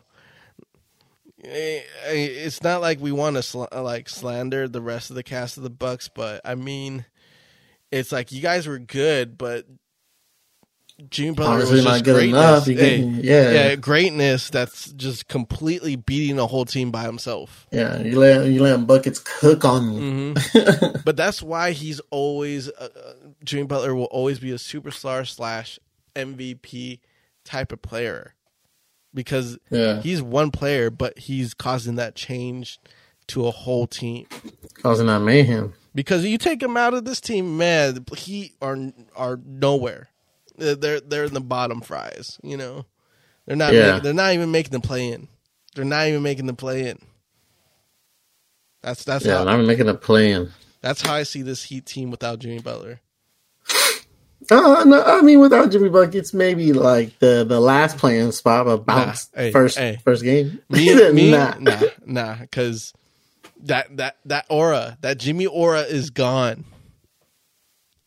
eh, 1.44 1.82
it's 2.08 2.64
not 2.64 2.80
like 2.82 3.00
we 3.02 3.12
want 3.12 3.36
to 3.36 3.44
sl- 3.44 3.66
like 3.74 4.08
slander 4.08 4.68
the 4.68 4.82
rest 4.82 5.10
of 5.10 5.18
the 5.18 5.24
cast 5.24 5.58
of 5.58 5.64
the 5.64 5.70
Bucks, 5.70 6.08
but 6.08 6.40
I 6.46 6.56
mean, 6.56 7.06
it's 7.92 8.12
like 8.12 8.32
you 8.32 8.42
guys 8.42 8.66
were 8.66 8.80
good, 8.80 9.38
but 9.38 9.66
Jimmy 11.10 11.36
Butler 11.36 11.54
Obviously 11.54 11.76
was 11.78 11.86
not 11.86 11.92
just 11.94 12.06
good 12.06 12.14
greatness. 12.16 12.66
Hey, 12.66 12.98
yeah. 13.00 13.52
yeah, 13.52 13.76
greatness. 13.76 14.50
That's 14.50 14.92
just 14.94 15.28
completely 15.28 15.96
beating 15.96 16.36
the 16.36 16.48
whole 16.48 16.66
team 16.66 16.92
by 16.92 17.04
himself. 17.04 17.68
Yeah, 17.72 18.00
you 18.00 18.20
let 18.20 18.46
you 18.48 18.62
let 18.62 18.86
buckets 18.88 19.20
cook 19.20 19.66
on 19.66 19.94
you. 19.94 20.34
hmm 20.34 20.34
but 21.06 21.18
that's 21.18 21.42
why 21.42 21.72
he's 21.72 22.00
always 22.10 22.70
uh, 22.70 22.90
uh, 22.96 23.14
Jimmy 23.44 23.64
Butler 23.64 23.96
will 23.96 24.06
always 24.06 24.40
be 24.40 24.52
a 24.52 24.56
superstar 24.56 25.28
slash 25.28 25.80
MVP 26.16 27.00
type 27.44 27.72
of 27.72 27.82
player 27.82 28.36
because 29.14 29.58
Yeah, 29.70 30.02
he's 30.02 30.22
one 30.22 30.52
player, 30.52 30.90
but 30.90 31.18
he's 31.18 31.54
causing 31.54 31.96
that 31.96 32.16
change 32.16 32.80
to 33.28 33.48
a 33.48 33.52
whole 33.52 33.88
team. 33.88 34.28
causing 34.82 35.08
that 35.08 35.20
mayhem. 35.20 35.74
Because 35.96 36.26
you 36.26 36.38
take 36.38 36.62
him 36.62 36.76
out 36.76 36.94
of 36.94 37.06
this 37.06 37.22
team, 37.22 37.58
man, 37.58 38.04
he 38.18 38.54
are 38.62 38.78
are 39.16 39.40
nowhere. 39.46 40.10
They're 40.58 40.76
they're, 40.76 41.00
in 41.26 41.34
the 41.34 41.42
bottom 41.42 41.82
fries. 41.82 42.40
You 42.44 42.58
know, 42.58 42.86
they're 43.46 43.56
not. 43.58 43.76
Yeah. 43.76 43.78
Making, 43.78 44.04
they're 44.04 44.14
not 44.14 44.34
even 44.34 44.52
making 44.52 44.72
the 44.74 44.82
play 44.86 45.10
in. 45.12 45.28
They're 45.76 45.86
not 45.86 46.08
even 46.08 46.24
making 46.24 46.48
the 46.48 46.54
play 46.54 46.90
in. 46.90 47.00
That's 48.84 49.04
that's 49.04 49.26
Yeah, 49.26 49.28
how 49.28 49.48
I'm 49.48 49.68
making 49.68 49.90
a 49.90 49.96
plan. 49.96 50.52
that's 50.82 51.02
how 51.02 51.14
I 51.16 51.24
see 51.24 51.42
this 51.44 51.64
Heat 51.66 51.86
team 51.86 52.12
without 52.12 52.40
Jimmy 52.40 52.60
Butler. 52.60 53.02
Uh, 54.52 54.84
no, 54.86 55.04
I 55.04 55.22
mean, 55.22 55.40
without 55.40 55.72
Jimmy 55.72 55.90
buckets, 55.90 56.34
maybe 56.34 56.74
like 56.74 57.20
the 57.20 57.46
the 57.48 57.60
last 57.60 57.98
playing 57.98 58.32
spot, 58.34 58.66
but 58.66 58.86
bounce 58.86 59.30
Nah, 59.36 59.42
hey, 59.42 59.52
first 59.52 59.76
hey. 59.76 60.00
first 60.04 60.24
game. 60.24 60.62
Me, 60.70 60.96
me, 61.12 61.32
Nah. 61.32 61.56
nah, 61.58 61.88
nah, 62.06 62.38
because 62.38 62.94
that 63.62 63.96
that 63.98 64.18
that 64.26 64.46
aura, 64.50 64.98
that 65.02 65.18
Jimmy 65.20 65.48
aura, 65.48 65.82
is 65.82 66.10
gone. 66.12 66.66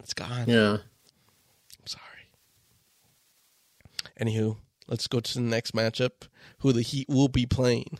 It's 0.01 0.15
gone. 0.15 0.49
Yeah, 0.49 0.73
I'm 0.75 1.87
sorry. 1.87 2.05
Anywho, 4.21 4.57
let's 4.89 5.07
go 5.07 5.21
to 5.21 5.35
the 5.35 5.41
next 5.41 5.75
matchup. 5.75 6.29
Who 6.61 6.73
the 6.73 6.83
Heat 6.83 7.09
will 7.09 7.29
be 7.29 7.47
playing? 7.47 7.99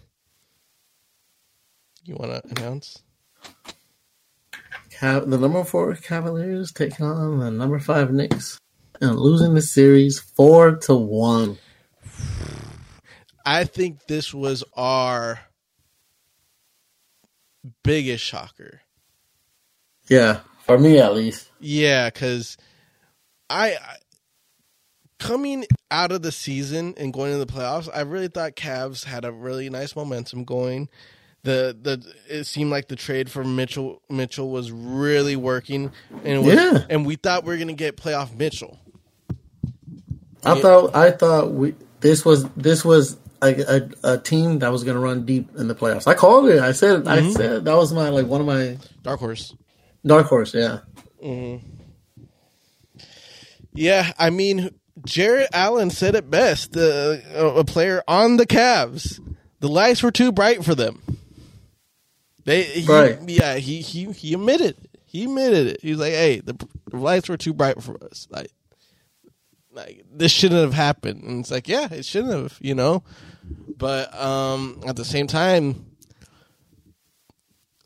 You 2.05 2.15
want 2.17 2.33
to 2.33 2.63
announce? 2.63 3.03
Cav- 4.91 5.29
the 5.29 5.39
number 5.39 5.65
four 5.65 5.95
Cavaliers 5.97 6.73
take 6.73 7.01
on 7.01 7.39
the 7.39 7.51
number 7.51 7.79
five 7.79 8.13
Knicks 8.13 8.59
and 9.01 9.19
losing 9.19 9.55
the 9.55 9.63
series 9.63 10.19
four 10.19 10.77
to 10.77 10.95
one. 10.95 11.59
I 13.45 13.65
think 13.65 14.07
this 14.07 14.33
was 14.33 14.65
our 14.75 15.41
biggest 17.83 18.25
shocker. 18.25 18.81
Yeah, 20.09 20.41
for 20.65 20.79
me 20.79 20.99
at 20.99 21.15
least. 21.15 21.51
Yeah, 21.61 22.09
because 22.09 22.57
I, 23.51 23.73
I 23.73 23.97
coming 25.19 25.65
out 25.91 26.13
of 26.13 26.23
the 26.23 26.33
season 26.33 26.95
and 26.97 27.13
going 27.13 27.33
into 27.33 27.45
the 27.45 27.53
playoffs, 27.53 27.89
I 27.95 28.03
really 28.03 28.29
thought 28.29 28.57
Cavs 28.57 29.05
had 29.05 29.25
a 29.25 29.33
really 29.33 29.71
nice 29.71 29.95
momentum 29.97 30.45
going. 30.45 30.89
The 31.43 31.77
the 31.81 32.05
it 32.29 32.45
seemed 32.45 32.71
like 32.71 32.89
the 32.89 32.97
trade 32.97 33.31
for 33.31 33.45
Mitchell 33.45 34.03
Mitchell 34.11 34.51
was 34.51 34.73
really 34.73 35.37
working, 35.37 35.93
and 36.25 36.45
was, 36.45 36.55
Yeah. 36.55 36.85
and 36.91 37.07
we 37.07 37.15
thought 37.17 37.45
we 37.45 37.53
were 37.53 37.59
gonna 37.59 37.73
get 37.73 37.97
playoff 37.97 38.37
Mitchell. 38.37 38.79
I 40.45 40.55
Yeah. 40.57 40.61
thought 40.63 40.97
I 40.97 41.11
thought 41.13 41.53
we 41.53 41.75
this 42.01 42.25
was 42.25 42.45
this 42.57 42.85
was 42.85 43.17
a, 43.43 43.77
a, 44.05 44.13
a 44.15 44.19
team 44.19 44.59
that 44.61 44.73
was 44.73 44.83
going 44.83 44.95
to 44.97 45.01
run 45.01 45.25
deep 45.27 45.51
in 45.59 45.69
the 45.69 45.75
playoffs. 45.75 46.07
I 46.07 46.15
called 46.15 46.49
it. 46.49 46.59
I 46.59 46.73
said 46.73 47.07
I 47.07 47.19
Mhm. 47.19 47.33
said 47.37 47.65
that 47.67 47.77
was 47.77 47.93
my 47.93 48.09
like 48.09 48.27
one 48.27 48.41
of 48.41 48.47
my 48.47 48.79
Dark 49.03 49.21
horse. 49.21 49.55
dark 50.05 50.27
horse. 50.27 50.53
Yeah, 50.55 50.79
Yeah, 53.73 54.13
I 54.19 54.31
mean, 54.31 54.71
Jarrett 55.05 55.49
Allen 55.53 55.91
said 55.91 56.15
it 56.15 56.31
best. 56.31 56.73
The 56.73 57.23
a 57.35 57.65
player 57.65 58.03
on 58.09 58.37
the 58.39 58.47
Cavs, 58.47 59.21
the 59.61 59.69
lights 59.69 60.03
were 60.03 60.11
too 60.11 60.33
bright 60.33 60.65
for 60.65 60.75
them. 60.75 61.03
They, 62.45 62.63
he, 62.63 62.87
Right. 62.87 63.19
yeah, 63.29 63.57
he 63.57 63.81
he 63.83 64.05
he 64.13 64.35
admitted, 64.35 64.77
it. 64.83 65.01
he 65.05 65.25
admitted 65.25 65.67
it. 65.67 65.81
He 65.83 65.91
was 65.91 65.99
like, 66.01 66.13
"Hey, 66.13 66.41
the, 66.41 66.55
the 66.91 66.97
lights 66.97 67.29
were 67.29 67.37
too 67.37 67.53
bright 67.53 67.83
for 67.83 68.03
us. 68.05 68.27
Like, 68.31 68.53
like 69.73 70.05
this 70.13 70.33
shouldn't 70.33 70.61
have 70.61 70.73
happened. 70.73 71.23
And 71.25 71.41
it's 71.41 71.51
like, 71.51 71.69
yeah, 71.69 71.89
it 71.93 72.05
shouldn't 72.05 72.33
have, 72.33 72.57
you 72.61 72.75
know. 72.75 73.03
But 73.77 74.15
um, 74.19 74.81
at 74.87 74.97
the 74.97 75.05
same 75.05 75.27
time, 75.27 75.87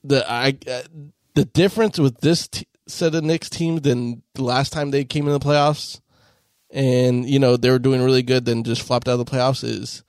the 0.05 0.31
I 0.31 0.57
uh, 0.71 0.83
the 1.35 1.45
difference 1.47 1.99
with 1.99 2.21
this 2.21 2.49
t- 2.49 2.67
set 2.87 3.15
of 3.15 3.25
Knicks 3.25 3.49
team 3.51 3.79
than 3.79 4.23
the 4.35 4.45
last 4.45 4.73
time 4.73 4.91
they 4.91 5.05
came 5.05 5.27
in 5.27 5.33
the 5.33 5.41
playoffs, 5.41 6.01
and 6.73 7.29
you 7.29 7.39
know 7.39 7.57
they 7.57 7.71
were 7.71 7.79
doing 7.79 8.03
really 8.03 8.23
good, 8.23 8.45
then 8.45 8.65
just 8.65 8.83
flopped 8.83 9.09
out 9.09 9.19
of 9.19 9.25
the 9.27 9.31
playoffs 9.31 9.65
is 9.65 10.03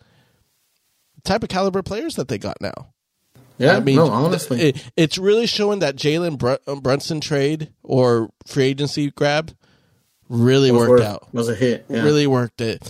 the 1.15 1.21
type 1.21 1.43
of 1.43 1.49
caliber 1.49 1.81
players 1.81 2.15
that 2.15 2.27
they 2.27 2.37
got 2.37 2.61
now. 2.61 2.93
Yeah, 3.57 3.77
I 3.77 3.79
mean, 3.79 3.97
no, 3.97 4.07
honestly, 4.07 4.59
it, 4.61 4.91
it's 4.97 5.17
really 5.17 5.45
showing 5.45 5.79
that 5.79 5.95
Jalen 5.95 6.37
Br- 6.39 6.55
uh, 6.65 6.75
Brunson 6.75 7.21
trade 7.21 7.71
or 7.83 8.31
free 8.47 8.65
agency 8.65 9.11
grab 9.11 9.55
really 10.29 10.71
worked 10.71 10.89
worth- 10.89 11.01
out. 11.03 11.33
Was 11.33 11.47
a 11.49 11.55
hit. 11.55 11.85
Yeah. 11.87 12.03
Really 12.03 12.25
worked 12.25 12.61
it. 12.61 12.81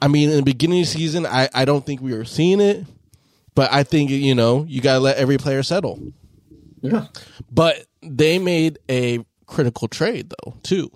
I 0.00 0.08
mean, 0.08 0.30
in 0.30 0.36
the 0.36 0.42
beginning 0.42 0.80
of 0.80 0.86
the 0.86 0.92
season, 0.92 1.26
I, 1.26 1.48
I 1.52 1.64
don't 1.64 1.84
think 1.84 2.00
we 2.00 2.14
were 2.14 2.24
seeing 2.24 2.60
it, 2.60 2.86
but 3.54 3.72
I 3.72 3.82
think 3.82 4.10
you 4.10 4.34
know 4.34 4.64
you 4.66 4.80
got 4.80 4.94
to 4.94 5.00
let 5.00 5.16
every 5.18 5.36
player 5.36 5.62
settle. 5.62 6.00
Yeah. 6.80 7.06
But 7.50 7.84
they 8.02 8.38
made 8.38 8.78
a 8.88 9.24
critical 9.46 9.88
trade 9.88 10.30
though 10.30 10.54
too. 10.62 10.90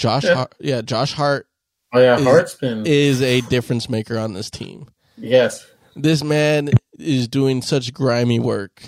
Josh, 0.00 0.24
Yeah. 0.24 0.34
Hart, 0.34 0.54
yeah, 0.60 0.80
Josh 0.80 1.12
Hart 1.12 1.46
Oh 1.92 2.00
yeah, 2.00 2.16
is, 2.18 2.24
Hart's 2.24 2.54
been 2.54 2.86
is 2.86 3.20
a 3.20 3.42
difference 3.42 3.90
maker 3.90 4.16
on 4.18 4.32
this 4.32 4.48
team. 4.50 4.86
yes. 5.18 5.66
This 5.94 6.24
man 6.24 6.70
is 6.98 7.28
doing 7.28 7.60
such 7.62 7.92
grimy 7.92 8.38
work, 8.40 8.82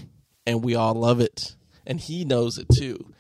and 0.47 0.65
we 0.65 0.75
all 0.77 0.95
love 0.95 1.21
it, 1.21 1.55
and 1.87 2.01
he 2.01 2.25
knows 2.25 2.57
it 2.59 2.69
too. 2.73 3.13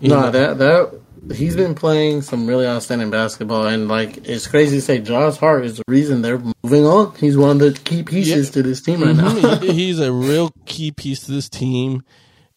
You 0.00 0.08
No, 0.10 0.20
know? 0.20 0.30
that 0.30 0.58
that 0.58 1.34
he's 1.34 1.56
been 1.56 1.74
playing 1.74 2.22
some 2.22 2.46
really 2.46 2.66
outstanding 2.66 3.10
basketball, 3.10 3.66
and 3.66 3.88
like 3.88 4.28
it's 4.28 4.46
crazy 4.46 4.76
to 4.76 4.82
say, 4.82 4.98
Josh 5.00 5.38
Hart 5.38 5.64
is 5.64 5.78
the 5.78 5.82
reason 5.88 6.22
they're 6.22 6.40
moving 6.62 6.84
on. 6.86 7.14
He's 7.16 7.36
one 7.36 7.50
of 7.50 7.58
the 7.58 7.72
key 7.80 8.02
pieces 8.04 8.46
Yeah. 8.48 8.52
to 8.52 8.62
this 8.62 8.80
team 8.82 9.02
right 9.02 9.16
now. 9.16 9.30
Mhm. 9.34 9.62
He- 9.62 9.72
He's 9.72 9.98
a 9.98 10.12
real 10.12 10.52
key 10.66 10.92
piece 10.92 11.20
to 11.24 11.32
this 11.32 11.48
team. 11.48 12.02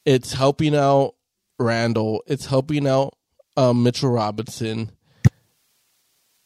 It's 0.05 0.33
helping 0.33 0.75
out 0.75 1.15
Randle. 1.57 2.21
It's 2.27 2.45
helping 2.47 2.85
out 2.85 3.15
um, 3.61 3.83
Mitchell 3.83 4.09
Robinson, 4.09 4.91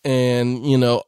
and 0.04 0.66
you 0.66 0.78
know 0.78 1.04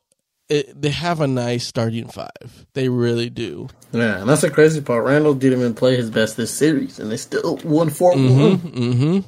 it, 0.50 0.80
they 0.82 0.90
have 0.90 1.20
a 1.22 1.28
nice 1.28 1.66
starting 1.68 2.08
five. 2.08 2.66
They 2.74 2.90
really 2.90 3.30
do. 3.30 3.68
yeah, 3.92 4.20
and 4.20 4.30
that's 4.30 4.42
the 4.42 4.50
crazy 4.50 4.82
part. 4.82 5.04
Randle 5.06 5.34
didn't 5.34 5.60
even 5.60 5.74
play 5.74 5.96
his 5.98 6.10
best 6.10 6.38
this 6.38 6.52
series, 6.54 7.00
and 7.00 7.12
they 7.12 7.18
still 7.18 7.58
won 7.64 7.90
4 7.90 8.12
one. 8.16 8.56
hmm 8.58 9.20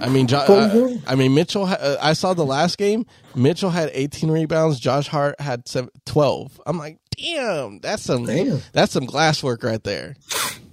I 0.00 0.08
mean, 0.08 0.26
jo- 0.26 0.38
uh, 0.38 0.96
I 1.06 1.14
mean 1.14 1.34
Mitchell. 1.34 1.66
Ha- 1.66 1.76
uh, 1.80 1.96
I 2.00 2.12
saw 2.12 2.34
the 2.34 2.44
last 2.44 2.76
game. 2.76 3.06
Mitchell 3.34 3.70
had 3.70 3.90
18 3.92 4.30
rebounds. 4.30 4.78
Josh 4.78 5.06
Hart 5.08 5.40
had 5.40 5.66
seven, 5.66 5.90
12. 6.06 6.60
I'm 6.66 6.78
like, 6.78 6.98
damn, 7.16 7.78
that's 7.80 8.02
some 8.02 8.24
Damn. 8.26 8.60
that's 8.72 8.92
some 8.92 9.06
glass 9.06 9.42
work 9.42 9.62
right 9.62 9.82
there. 9.82 10.16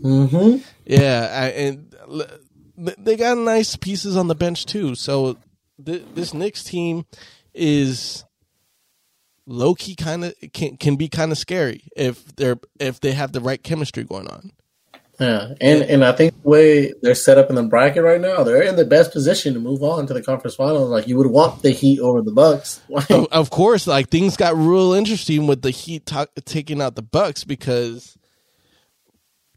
Mm-hmm. 0.01 0.57
Yeah, 0.85 1.29
I, 1.31 1.47
and 1.49 1.95
they 2.79 3.15
got 3.15 3.37
nice 3.37 3.75
pieces 3.75 4.15
on 4.15 4.27
the 4.27 4.35
bench 4.35 4.65
too. 4.65 4.95
So 4.95 5.37
th- 5.83 6.05
this 6.13 6.33
Knicks 6.33 6.63
team 6.63 7.05
is 7.53 8.23
low 9.45 9.73
key 9.73 9.95
kind 9.95 10.23
of 10.23 10.33
can 10.53 10.77
can 10.77 10.95
be 10.95 11.09
kind 11.09 11.31
of 11.31 11.37
scary 11.37 11.83
if 11.95 12.35
they're 12.35 12.59
if 12.79 12.99
they 12.99 13.11
have 13.11 13.31
the 13.31 13.41
right 13.41 13.61
chemistry 13.61 14.03
going 14.03 14.27
on. 14.27 14.51
Yeah, 15.19 15.53
and 15.59 15.83
and 15.83 16.05
I 16.05 16.13
think 16.13 16.41
the 16.41 16.47
way 16.47 16.93
they're 17.01 17.13
set 17.13 17.37
up 17.37 17.49
in 17.49 17.55
the 17.55 17.63
bracket 17.63 18.03
right 18.03 18.21
now, 18.21 18.43
they're 18.43 18.61
in 18.61 18.77
the 18.77 18.85
best 18.85 19.11
position 19.11 19.53
to 19.53 19.59
move 19.59 19.83
on 19.83 20.07
to 20.07 20.13
the 20.13 20.21
conference 20.21 20.55
finals. 20.55 20.89
Like 20.89 21.07
you 21.07 21.17
would 21.17 21.27
want 21.27 21.61
the 21.61 21.71
Heat 21.71 21.99
over 21.99 22.21
the 22.21 22.31
Bucks. 22.31 22.81
of, 23.09 23.27
of 23.29 23.49
course, 23.49 23.85
like 23.85 24.07
things 24.07 24.37
got 24.37 24.55
real 24.55 24.93
interesting 24.93 25.45
with 25.45 25.61
the 25.61 25.71
Heat 25.71 26.05
ta- 26.05 26.27
taking 26.45 26.81
out 26.81 26.95
the 26.95 27.01
Bucks 27.01 27.43
because, 27.43 28.17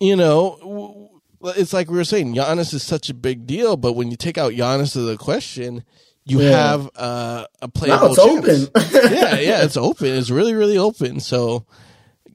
you 0.00 0.16
know, 0.16 1.11
it's 1.44 1.72
like 1.72 1.90
we 1.90 1.96
were 1.96 2.04
saying, 2.04 2.34
Giannis 2.34 2.72
is 2.74 2.82
such 2.82 3.10
a 3.10 3.14
big 3.14 3.46
deal, 3.46 3.76
but 3.76 3.94
when 3.94 4.10
you 4.10 4.16
take 4.16 4.38
out 4.38 4.52
Giannis 4.52 4.96
of 4.96 5.04
the 5.06 5.16
question, 5.16 5.84
you 6.24 6.40
Yeah. 6.40 6.50
have 6.50 6.90
uh, 6.96 7.46
a 7.60 7.68
playable 7.68 8.14
now 8.14 8.14
it's 8.14 8.70
chance. 8.70 8.70
open. 8.94 9.12
yeah, 9.16 9.38
yeah, 9.38 9.64
it's 9.64 9.76
open. 9.76 10.06
It's 10.08 10.30
really, 10.30 10.54
really 10.54 10.78
open. 10.78 11.18
So 11.20 11.66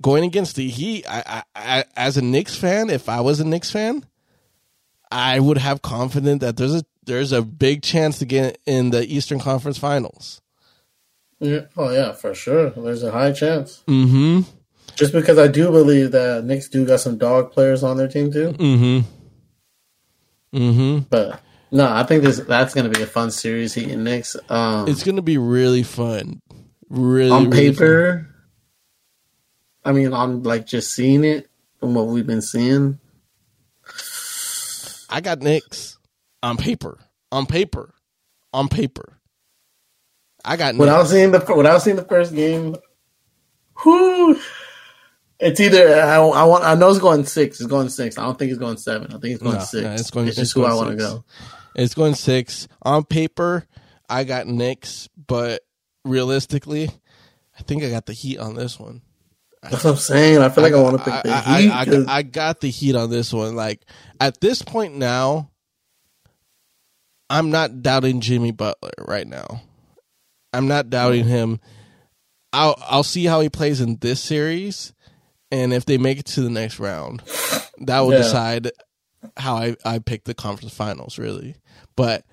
going 0.01 0.23
against 0.25 0.55
the 0.57 0.67
Heat, 0.67 1.05
I, 1.09 1.23
I, 1.25 1.43
I, 1.79 1.83
as 1.95 2.17
a 2.17 2.21
Knicks 2.21 2.55
fan, 2.57 2.89
if 2.89 3.07
I 3.09 3.21
was 3.21 3.39
a 3.39 3.45
Knicks 3.45 3.71
fan, 3.71 4.05
I 5.09 5.39
would 5.39 5.57
have 5.57 5.81
confidence 5.81 6.41
that 6.41 6.57
there's 6.57 6.75
a 6.75 6.83
there's 7.05 7.31
a 7.31 7.41
big 7.41 7.81
chance 7.83 8.19
to 8.19 8.25
get 8.25 8.57
in 8.65 8.89
the 8.89 9.05
Eastern 9.05 9.39
Conference 9.39 9.77
Finals. 9.77 10.41
Yeah, 11.39 11.61
oh 11.77 11.89
yeah, 11.91 12.11
for 12.11 12.33
sure. 12.35 12.71
There's 12.71 13.03
a 13.03 13.11
high 13.11 13.31
chance. 13.31 13.83
Mm-hmm. 13.87 14.41
Just 14.97 15.13
because 15.13 15.37
I 15.37 15.47
do 15.47 15.69
believe 15.69 16.11
that 16.11 16.43
Knicks 16.43 16.69
do 16.69 16.83
got 16.83 16.99
some 16.99 17.19
dog 17.19 17.51
players 17.51 17.83
on 17.83 17.97
their 17.97 18.07
team 18.07 18.31
too. 18.31 18.53
Mm-hmm. 18.53 20.57
Mm-hmm. 20.57 20.99
But 21.09 21.39
no, 21.69 21.87
I 21.87 22.03
think 22.03 22.23
this 22.23 22.39
that's 22.39 22.73
going 22.73 22.91
to 22.91 22.97
be 22.97 23.03
a 23.03 23.07
fun 23.07 23.29
series. 23.29 23.75
Heat 23.75 23.91
and 23.91 24.03
Knicks. 24.03 24.35
Um, 24.49 24.87
It's 24.87 25.03
gonna 25.03 25.21
be 25.21 25.37
really 25.37 25.83
fun. 25.83 26.41
Really 26.89 27.31
on 27.31 27.49
really 27.51 27.71
paper, 27.71 28.27
I 29.85 29.91
mean, 29.91 30.13
on 30.13 30.41
like 30.43 30.65
just 30.65 30.93
seeing 30.93 31.23
it 31.23 31.47
from 31.79 31.93
what 31.93 32.07
we've 32.07 32.25
been 32.25 32.41
seeing. 32.41 32.99
I 35.09 35.21
got 35.21 35.41
Knicks 35.41 35.97
on 36.41 36.57
paper. 36.57 36.97
On 37.31 37.45
paper. 37.45 37.93
On 38.51 38.67
paper. 38.67 39.19
I 40.43 40.55
got 40.55 40.75
When 40.75 40.89
I 40.89 40.97
was 40.97 41.11
seeing 41.11 41.31
the 41.31 41.39
when 41.39 41.67
I 41.67 41.73
was 41.73 41.83
seeing 41.83 41.97
the 41.97 42.05
first 42.05 42.33
game, 42.33 42.75
whoo, 43.85 44.39
it's 45.39 45.59
either 45.59 45.95
I, 46.01 46.15
I 46.17 46.43
want 46.45 46.63
I 46.63 46.73
know 46.75 46.89
it's 46.89 46.99
going 46.99 47.25
six. 47.25 47.59
It's 47.59 47.69
going 47.69 47.89
six. 47.89 48.17
I 48.17 48.23
don't 48.23 48.37
think 48.39 48.51
it's 48.51 48.59
going 48.59 48.77
seven. 48.77 49.07
I 49.13 49.19
think 49.19 49.35
it's 49.35 49.43
going 49.43 49.55
No, 49.57 49.61
six. 49.63 49.83
no, 49.83 49.93
it's 49.93 50.11
going- 50.11 50.27
It's 50.27 50.37
it's 50.37 50.51
just 50.51 50.53
who 50.55 50.65
I 50.65 50.73
want 50.73 50.89
to 50.91 50.95
go. 50.95 51.23
It's 51.75 51.93
going 51.93 52.15
six. 52.15 52.67
On 52.81 53.03
paper, 53.03 53.65
I 54.09 54.23
got 54.23 54.47
Knicks, 54.47 55.09
but 55.27 55.61
realistically, 56.03 56.89
I 57.57 57.61
think 57.63 57.83
I 57.83 57.89
got 57.89 58.05
the 58.07 58.13
Heat 58.13 58.39
on 58.39 58.55
this 58.55 58.79
one. 58.79 59.01
That's 59.61 59.83
what 59.83 59.91
I'm 59.91 59.97
saying. 59.97 60.37
I 60.39 60.49
feel 60.49 60.63
like 60.63 60.73
I, 60.73 60.81
want 60.81 60.97
to 60.97 61.03
pick 61.03 61.23
the 61.23 61.29
I, 61.29 61.43
I- 61.55 61.61
Heat. 61.85 62.07
I- 62.07 62.17
I 62.17 62.21
got 62.23 62.61
the 62.61 62.69
Heat 62.69 62.95
on 62.95 63.09
this 63.09 63.31
one. 63.33 63.55
Like 63.55 63.81
at 64.19 64.39
this 64.41 64.61
point 64.61 64.95
now, 64.95 65.51
I'm 67.29 67.49
not 67.51 67.81
doubting 67.81 68.21
Jimmy 68.21 68.51
Butler 68.51 68.91
right 68.99 69.27
now. 69.27 69.61
I'm 70.53 70.67
not 70.67 70.89
doubting 70.89 71.25
him. 71.25 71.59
I'll 72.53 72.75
I'll 72.87 73.03
see 73.03 73.25
how 73.25 73.41
he 73.41 73.49
plays 73.49 73.81
in 73.81 73.97
this 73.97 74.21
series, 74.21 74.93
and 75.51 75.73
if 75.73 75.85
they 75.85 75.97
make 75.97 76.19
it 76.19 76.25
to 76.27 76.41
the 76.41 76.49
next 76.49 76.79
round, 76.79 77.21
that 77.79 78.01
will 78.01 78.11
Yeah. 78.11 78.17
decide 78.19 78.71
how 79.35 79.57
I 79.57 79.75
I 79.85 79.99
pick 79.99 80.23
the 80.23 80.33
conference 80.33 80.73
finals. 80.73 81.17
Really, 81.17 81.55
but 81.95 82.23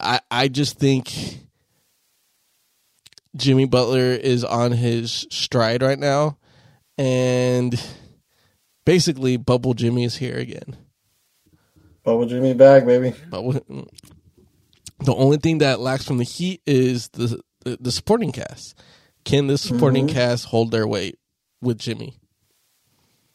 I 0.00 0.20
I 0.30 0.48
just 0.48 0.78
think 0.78 1.12
Jimmy 3.36 3.66
Butler 3.66 4.12
is 4.12 4.44
on 4.44 4.72
his 4.72 5.26
stride 5.30 5.82
right 5.82 5.98
now, 5.98 6.38
and 6.98 7.80
basically 8.84 9.36
Bubble 9.36 9.74
Jimmy 9.74 10.04
is 10.04 10.16
here 10.16 10.36
again. 10.36 10.76
Bubble 12.04 12.26
Jimmy 12.26 12.54
back, 12.54 12.84
baby. 12.84 13.14
But 13.30 13.42
what- 13.44 13.68
mm. 13.68 13.88
the 15.00 15.14
only 15.14 15.38
thing 15.38 15.58
that 15.58 15.80
lacks 15.80 16.04
from 16.04 16.18
the 16.18 16.24
Heat 16.24 16.60
is 16.66 17.08
the 17.08 17.40
the, 17.64 17.78
the 17.80 17.92
supporting 17.92 18.30
cast. 18.30 18.78
Can 19.24 19.46
the 19.46 19.56
supporting 19.56 20.06
mm-hmm. 20.06 20.14
cast 20.14 20.44
hold 20.46 20.70
their 20.70 20.86
weight 20.86 21.18
with 21.62 21.78
Jimmy? 21.78 22.18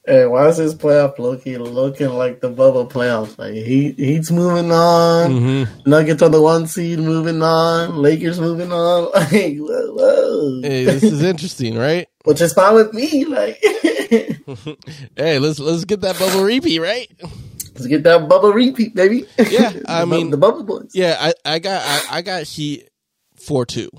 Hey, 0.06 0.26
why 0.26 0.48
is 0.48 0.58
this 0.58 0.74
playoff 0.74 1.20
looking 1.20 1.60
looking 1.60 2.10
like 2.10 2.40
the 2.40 2.50
bubble 2.50 2.88
playoffs? 2.88 3.38
Like 3.38 3.54
he 3.54 3.92
he's 3.92 4.32
moving 4.32 4.72
on. 4.72 5.32
Mm-hmm. 5.32 5.90
Nuggets 5.90 6.22
on 6.22 6.32
the 6.32 6.42
one 6.42 6.68
seed 6.68 7.00
moving 7.00 7.42
on. 7.44 7.98
Lakers 7.98 8.40
moving 8.40 8.72
on. 8.72 9.12
Like 9.14 9.58
whoa, 9.58 9.94
whoa. 9.94 10.62
Hey, 10.64 10.86
this 10.86 11.04
is 11.04 11.22
interesting, 11.22 11.78
right? 11.78 12.08
which 12.24 12.42
is 12.42 12.54
fine 12.54 12.76
with 12.76 12.94
me. 12.94 13.26
Like 13.26 13.60
Hey, 15.16 15.38
let's 15.40 15.60
let's 15.60 15.86
get 15.86 16.02
that 16.02 16.18
bubble 16.18 16.44
repeat, 16.44 16.80
right? 16.80 17.12
let's 17.22 17.88
get 17.88 18.04
that 18.04 18.28
bubble 18.28 18.52
repeat, 18.54 18.96
baby. 18.96 19.26
Yeah, 19.38 19.74
I 19.88 20.06
mean- 20.06 20.32
the 20.32 20.38
bubble 20.38 20.64
boys. 20.64 20.92
Yeah, 20.94 21.18
I, 21.20 21.34
I 21.46 21.60
got 21.60 21.84
I, 21.86 22.18
I 22.18 22.22
got 22.22 22.44
Heat 22.44 22.90
four 23.36 23.66
two. 23.66 23.90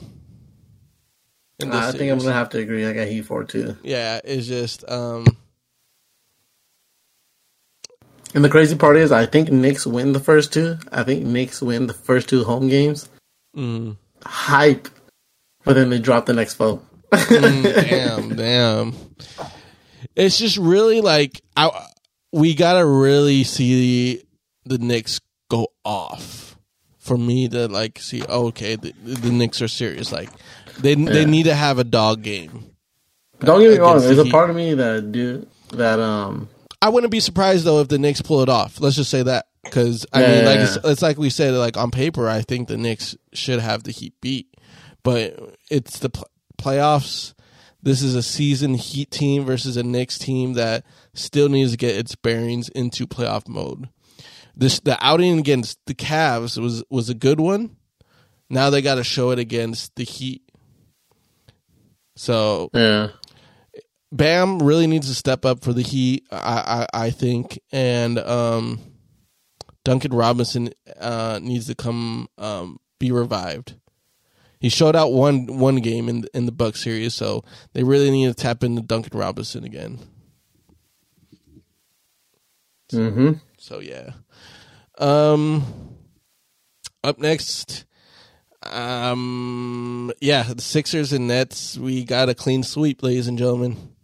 I 1.62 1.92
think 1.92 2.11
I'm 2.11 2.19
gonna 2.19 2.33
have 2.33 2.49
to 2.50 2.59
agree. 2.59 2.87
I 2.87 2.92
got 2.95 3.07
Heat 3.07 3.23
four 3.26 3.45
two. 3.45 3.76
Yeah, 3.83 4.21
it's 4.25 4.47
just 4.47 4.88
um 4.90 5.26
And 8.35 8.45
the 8.45 8.49
crazy 8.49 8.77
part 8.77 8.97
is, 8.97 9.11
I 9.11 9.27
think 9.27 9.51
Knicks 9.51 9.87
win 9.87 10.13
the 10.13 10.21
first 10.21 10.53
two. 10.53 10.79
I 10.93 11.03
think 11.03 11.25
Knicks 11.25 11.61
win 11.61 11.87
the 11.89 11.95
first 11.95 12.29
two 12.29 12.45
home 12.45 12.69
games. 12.69 13.09
mm, 13.57 13.97
Hype, 14.25 14.89
but 15.65 15.75
then 15.75 15.91
they 15.91 15.99
drop 15.99 16.27
the 16.27 16.33
next 16.35 16.55
four. 16.55 16.81
mm, 17.11 17.63
damn, 17.89 18.37
damn. 18.37 18.95
It's 20.15 20.39
just 20.39 20.57
really 20.59 21.01
like 21.01 21.41
I 21.57 21.71
we 22.33 22.55
gotta 22.55 22.87
really 22.87 23.43
see 23.45 24.19
the, 24.65 24.77
the 24.77 24.85
Knicks 24.85 25.21
go 25.51 25.69
off 25.85 26.57
for 26.99 27.17
me 27.17 27.49
to 27.49 27.67
like 27.69 27.99
see. 27.99 28.23
Oh, 28.29 28.47
okay, 28.49 28.77
the, 28.77 28.93
the 29.03 29.33
Knicks 29.33 29.61
are 29.61 29.69
serious. 29.69 30.13
Like 30.13 30.31
they 30.79 30.95
they 30.95 31.25
need 31.25 31.45
to 31.45 31.55
have 31.55 31.79
a 31.79 31.85
dog 31.85 32.23
game. 32.23 32.67
Don't 33.41 33.61
get 33.61 33.73
me 33.73 33.79
wrong. 33.79 33.97
the 33.99 34.03
There's 34.05 34.19
a 34.19 34.25
Heat. 34.25 34.31
part 34.33 34.51
of 34.51 34.57
me 34.57 34.75
that 34.75 35.11
do 35.13 35.47
that. 35.73 35.99
Um, 35.99 36.49
I 36.83 36.89
wouldn't 36.89 37.11
be 37.11 37.21
surprised 37.21 37.65
though 37.65 37.81
if 37.81 37.89
the 37.89 37.99
Knicks 37.99 38.23
pull 38.23 38.43
it 38.43 38.49
off. 38.49 38.81
Let's 38.81 38.97
just 38.97 39.11
say 39.11 39.23
that 39.23 39.47
because 39.65 40.07
I 40.13 40.23
Yeah, 40.23 40.29
mean, 40.29 40.39
yeah, 40.39 40.47
like 40.49 40.57
yeah. 40.57 40.63
it's, 40.65 40.77
it's 40.85 41.03
like 41.03 41.19
we 41.19 41.31
said, 41.31 41.53
like 41.55 41.77
on 41.77 41.91
paper, 41.91 42.29
I 42.29 42.41
think 42.43 42.69
the 42.69 42.77
Knicks 42.79 43.17
should 43.33 43.61
have 43.61 43.83
the 43.83 43.91
Heat 43.93 44.15
beat, 44.21 44.57
but 45.03 45.57
it's 45.71 45.99
the 45.99 46.11
pl- 46.11 46.29
playoffs. 46.59 47.35
This 47.83 48.03
is 48.03 48.15
a 48.15 48.23
seasoned 48.23 48.77
Heat 48.77 49.11
team 49.11 49.45
versus 49.45 49.77
a 49.77 49.83
Knicks 49.83 50.19
team 50.19 50.55
that 50.55 50.85
still 51.15 51.49
needs 51.49 51.71
to 51.73 51.77
get 51.77 51.97
its 51.97 52.15
bearings 52.15 52.69
into 52.71 53.07
playoff 53.07 53.49
mode. 53.49 53.89
This 54.57 54.81
the 54.81 54.99
outing 55.05 55.39
against 55.39 55.79
the 55.87 55.95
Cavs 55.95 56.59
was 56.61 56.83
was 56.91 57.09
a 57.09 57.15
good 57.15 57.41
one. 57.41 57.77
Now 58.51 58.69
they 58.71 58.83
got 58.83 58.97
to 58.97 59.05
show 59.05 59.31
it 59.31 59.39
against 59.39 59.95
the 59.97 60.05
Heat. 60.05 60.43
So 62.17 62.71
yeah, 62.75 63.09
Bam 64.12 64.61
really 64.61 64.87
needs 64.87 65.09
to 65.09 65.14
step 65.14 65.45
up 65.45 65.62
for 65.62 65.73
the 65.73 65.83
Heat, 65.83 66.26
I 66.31 66.87
I, 66.93 67.07
I 67.07 67.11
think, 67.11 67.61
and 67.71 68.19
um, 68.19 68.81
Duncan 69.85 70.12
Robinson 70.12 70.71
uh, 70.99 71.38
needs 71.43 71.67
to 71.69 71.75
come 71.75 72.29
um, 72.38 72.81
be 72.99 73.12
revived. 73.12 73.76
He 74.61 74.69
showed 74.69 74.95
out 74.95 75.12
one 75.12 75.47
one 75.47 75.76
game 75.76 76.09
in 76.09 76.25
in 76.35 76.47
the 76.47 76.52
Buck 76.52 76.76
series, 76.76 77.14
so 77.14 77.43
they 77.73 77.83
really 77.83 78.11
need 78.11 78.26
to 78.26 78.35
tap 78.35 78.62
into 78.62 78.83
Duncan 78.83 79.19
Robinson 79.19 79.64
again. 79.64 79.99
mm-hmm. 82.93 83.33
So 83.59 83.81
yeah. 83.81 84.12
Um 84.99 85.97
up 87.02 87.19
next 87.19 87.87
um 88.62 90.12
yeah, 90.21 90.43
the 90.43 90.61
Sixers 90.61 91.14
and 91.14 91.29
Nets, 91.29 91.79
we 91.79 92.05
got 92.05 92.29
a 92.29 92.35
clean 92.35 92.62
sweep, 92.62 93.02
ladies 93.02 93.29
and 93.29 93.38
gentlemen. 93.38 93.95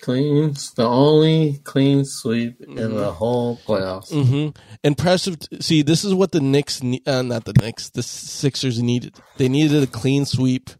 Clean. 0.00 0.54
The 0.76 0.86
only 0.86 1.60
clean 1.64 2.04
sweep 2.04 2.60
Mm-hmm. 2.60 2.78
in 2.78 2.96
the 2.96 3.12
whole 3.12 3.58
playoffs. 3.66 4.10
Mhm. 4.12 4.56
Impressive 4.84 5.36
see, 5.60 5.82
this 5.82 6.04
is 6.04 6.14
what 6.14 6.32
the 6.32 6.40
Knicks 6.40 6.82
ne- 6.82 7.02
uh, 7.06 7.22
not 7.22 7.44
the 7.44 7.52
Knicks, 7.60 7.90
the 7.90 8.02
Sixers 8.02 8.82
needed. 8.82 9.14
They 9.36 9.48
needed 9.48 9.82
a 9.82 9.86
clean 9.86 10.24
sweep 10.24 10.70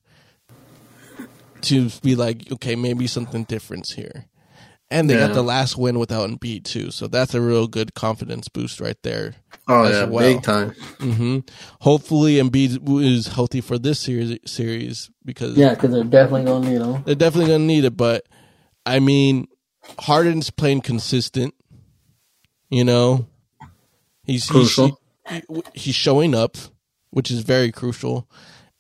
to 1.63 1.91
be 2.03 2.15
like, 2.17 2.51
okay, 2.53 2.75
maybe 2.77 3.07
something 3.07 3.45
different 3.45 3.87
here. 3.95 4.27
And 4.93 5.09
they 5.09 5.15
got 5.15 5.35
the 5.35 5.43
last 5.45 5.77
win 5.77 6.01
without 6.01 6.29
Embiid 6.29 6.65
too, 6.65 6.91
so 6.91 7.07
that's 7.07 7.33
a 7.33 7.41
real 7.41 7.69
good 7.69 7.95
confidence 7.95 8.49
boost 8.49 8.81
right 8.81 8.97
there. 9.05 9.37
Oh 9.69 9.85
as 9.85 9.93
yeah, 9.95 10.05
well. 10.07 10.19
big 10.35 10.43
time. 10.43 10.71
hmm 10.99 11.39
Hopefully, 11.81 12.37
Embiid 12.37 12.81
is 13.05 13.29
healthy 13.29 13.61
for 13.61 13.79
this 13.79 14.01
series 14.01 14.39
series 14.47 15.09
because 15.25 15.57
Yeah, 15.57 15.75
because 15.75 15.93
they're 15.93 16.03
definitely 16.03 16.45
gonna 16.47 16.69
need 16.69 16.81
them. 16.81 17.03
they're 17.05 17.15
definitely 17.15 17.47
going 17.51 17.61
to 17.61 17.67
need 17.67 17.85
it. 17.85 17.97
But 17.97 18.25
I 18.91 18.99
mean, 19.01 19.47
Harden's 19.99 20.51
playing 20.51 20.83
consistent. 20.83 21.55
You 22.69 22.85
know, 22.85 23.27
he's 24.25 24.49
he's, 24.49 24.75
he- 25.29 25.63
he's 25.75 25.95
showing 25.95 26.35
up, 26.35 26.57
which 27.11 27.31
is 27.31 27.41
very 27.41 27.73
crucial, 27.73 28.29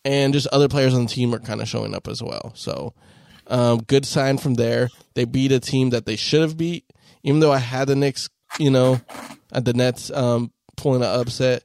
and 0.05 0.33
just 0.33 0.47
other 0.49 0.69
players 0.69 0.95
on 0.95 1.05
the 1.05 1.11
team 1.11 1.35
are 1.35 1.39
kind 1.41 1.61
of 1.61 1.69
showing 1.69 1.95
up 1.95 2.07
as 2.09 2.23
well. 2.23 2.53
So, 2.55 2.95
um, 3.49 3.79
good 3.83 4.05
sign 4.07 4.39
from 4.39 4.55
there. 4.55 4.89
They 5.15 5.25
beat 5.25 5.53
a 5.53 5.61
team 5.61 5.91
that 5.91 6.07
they 6.07 6.17
should 6.17 6.41
have 6.43 6.57
beat, 6.57 6.85
even 7.25 7.41
though 7.41 7.53
I 7.53 7.59
had 7.59 7.89
the 7.89 7.97
Knicks. 7.97 8.29
You 8.59 8.71
know, 8.71 9.01
at 9.53 9.65
the 9.65 9.73
Nets 9.73 10.11
um, 10.11 10.53
pulling 10.77 11.03
an 11.03 11.21
upset. 11.21 11.63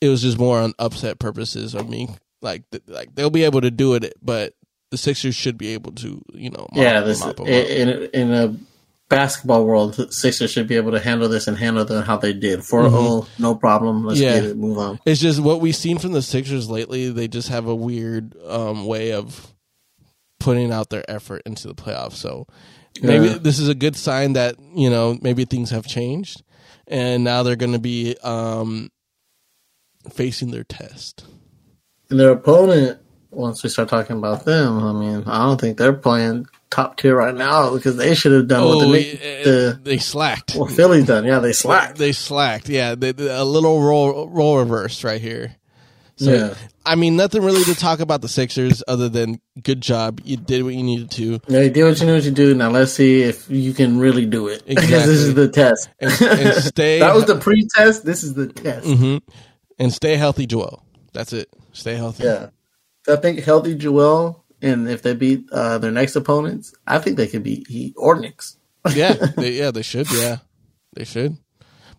It 0.00 0.08
was 0.08 0.22
just 0.22 0.38
more 0.38 0.58
on 0.58 0.74
upset 0.78 1.18
purposes 1.18 1.74
of 1.74 1.88
me. 1.88 2.08
Like, 2.42 2.68
th- 2.70 2.82
like 2.88 3.14
they'll 3.14 3.30
be 3.30 3.44
able 3.44 3.60
to 3.62 3.70
do 3.70 3.94
it, 3.94 4.12
but 4.20 4.54
the 4.94 4.98
Sixers 4.98 5.34
should 5.34 5.58
be 5.58 5.68
able 5.74 5.92
to, 5.92 6.22
you 6.32 6.50
know, 6.50 6.66
mop, 6.72 6.76
Yeah, 6.82 7.00
this 7.00 7.20
mop 7.20 7.40
'em 7.40 7.46
up. 7.46 7.48
in 7.50 7.88
in 8.12 8.32
a 8.32 8.56
basketball 9.08 9.64
world, 9.64 9.94
the 9.94 10.10
Sixers 10.12 10.50
should 10.50 10.66
be 10.68 10.76
able 10.76 10.92
to 10.92 11.00
handle 11.00 11.28
this 11.28 11.46
and 11.46 11.56
handle 11.56 11.82
it 11.90 12.04
how 12.04 12.16
they 12.16 12.32
did. 12.32 12.64
4 12.64 12.88
0, 12.88 13.26
no 13.38 13.54
problem. 13.54 14.04
Let's 14.04 14.20
Mm-hmm. 14.20 14.28
Yeah. 14.28 14.40
get 14.40 14.50
it. 14.50 14.56
Move 14.56 14.78
on. 14.78 14.98
It's 15.04 15.20
just 15.20 15.40
what 15.40 15.60
we've 15.60 15.76
seen 15.76 15.98
from 15.98 16.12
the 16.12 16.22
Sixers 16.22 16.70
lately. 16.70 17.10
They 17.10 17.28
just 17.28 17.48
have 17.48 17.66
a 17.66 17.74
weird 17.74 18.34
um, 18.48 18.86
way 18.86 19.12
of 19.12 19.52
putting 20.40 20.72
out 20.72 20.90
their 20.90 21.08
effort 21.10 21.42
into 21.46 21.68
the 21.68 21.74
playoffs. 21.74 22.14
So 22.14 22.46
maybe 23.02 23.26
Yeah. 23.28 23.38
this 23.38 23.58
is 23.58 23.68
a 23.68 23.74
good 23.74 23.96
sign 23.96 24.32
that 24.34 24.56
you 24.74 24.90
know 24.90 25.18
maybe 25.22 25.44
things 25.44 25.70
have 25.70 25.86
changed, 25.86 26.42
and 26.86 27.24
now 27.24 27.42
they're 27.42 27.56
going 27.56 27.72
to 27.72 27.78
be 27.78 28.16
um, 28.22 28.90
facing 30.12 30.50
their 30.50 30.64
test. 30.64 31.24
And 32.10 32.20
their 32.20 32.30
opponent, 32.32 32.98
once 33.36 33.62
we 33.62 33.68
start 33.70 33.88
talking 33.88 34.16
about 34.16 34.44
them, 34.44 34.78
I 34.78 34.92
mean, 34.92 35.24
I 35.26 35.46
don't 35.46 35.60
think 35.60 35.78
they're 35.78 35.92
playing 35.92 36.46
top 36.70 36.96
tier 36.96 37.16
right 37.16 37.34
now 37.34 37.72
because 37.74 37.96
they 37.96 38.14
should 38.14 38.32
have 38.32 38.48
done 38.48 38.64
what 38.64 38.80
the, 38.80 38.86
Oh, 38.86 39.44
the 39.44 39.80
they 39.82 39.98
slacked. 39.98 40.54
well, 40.56 40.66
Philly's 40.66 41.06
done. 41.06 41.24
Yeah, 41.24 41.38
they 41.38 41.52
slacked. 41.52 41.98
They 41.98 42.12
slacked. 42.12 42.68
Yeah, 42.68 42.94
they, 42.94 43.12
they- 43.12 43.28
a 43.34 43.44
little 43.44 43.80
roll 43.82 44.28
role 44.28 44.58
reverse 44.58 45.04
right 45.04 45.20
here. 45.20 45.56
So 46.16 46.32
Yeah. 46.32 46.54
I 46.86 46.94
mean, 46.96 47.16
nothing 47.16 47.42
really 47.42 47.64
to 47.64 47.74
talk 47.74 47.98
about 48.00 48.20
the 48.22 48.28
Sixers 48.28 48.82
other 48.86 49.08
than 49.08 49.40
good 49.62 49.80
job. 49.80 50.20
You 50.22 50.36
did 50.36 50.62
what 50.62 50.74
you 50.74 50.82
needed 50.82 51.10
to. 51.12 51.40
Yeah, 51.48 51.60
you 51.62 51.70
did 51.70 51.84
what 51.84 51.98
you 51.98 52.06
knew 52.06 52.14
what 52.14 52.22
you 52.24 52.30
do. 52.30 52.54
Now 52.54 52.70
let's 52.70 52.92
see 52.92 53.22
if 53.22 53.50
you 53.50 53.72
can 53.72 53.98
really 53.98 54.24
do 54.26 54.46
it. 54.48 54.64
Because 54.66 54.88
this 54.90 55.08
is 55.08 55.34
the 55.34 55.48
test. 55.48 55.88
And, 56.00 56.12
and 56.22 56.54
stay 56.62 57.00
that 57.00 57.14
was 57.14 57.24
the 57.24 57.36
pre-test. 57.36 58.04
This 58.04 58.22
is 58.22 58.34
the 58.34 58.46
test. 58.48 58.86
hmm 58.86 59.18
and 59.78 59.92
stay 59.92 60.14
healthy, 60.16 60.46
Joel. 60.46 60.84
That's 61.12 61.32
it. 61.32 61.48
Stay 61.72 61.94
healthy. 61.96 62.22
Yeah. 62.24 62.50
I 63.08 63.16
think 63.16 63.40
healthy 63.40 63.74
Joel, 63.74 64.44
and 64.62 64.88
if 64.88 65.02
they 65.02 65.14
beat 65.14 65.50
uh, 65.52 65.78
their 65.78 65.90
next 65.90 66.16
opponents, 66.16 66.74
I 66.86 66.98
think 66.98 67.16
they 67.16 67.26
could 67.26 67.42
beat 67.42 67.66
Heat 67.68 67.94
or 67.96 68.18
Knicks. 68.18 68.56
yeah, 68.94 69.12
they, 69.36 69.52
yeah, 69.52 69.70
they 69.70 69.82
should. 69.82 70.10
Yeah, 70.12 70.38
they 70.94 71.04
should. 71.04 71.36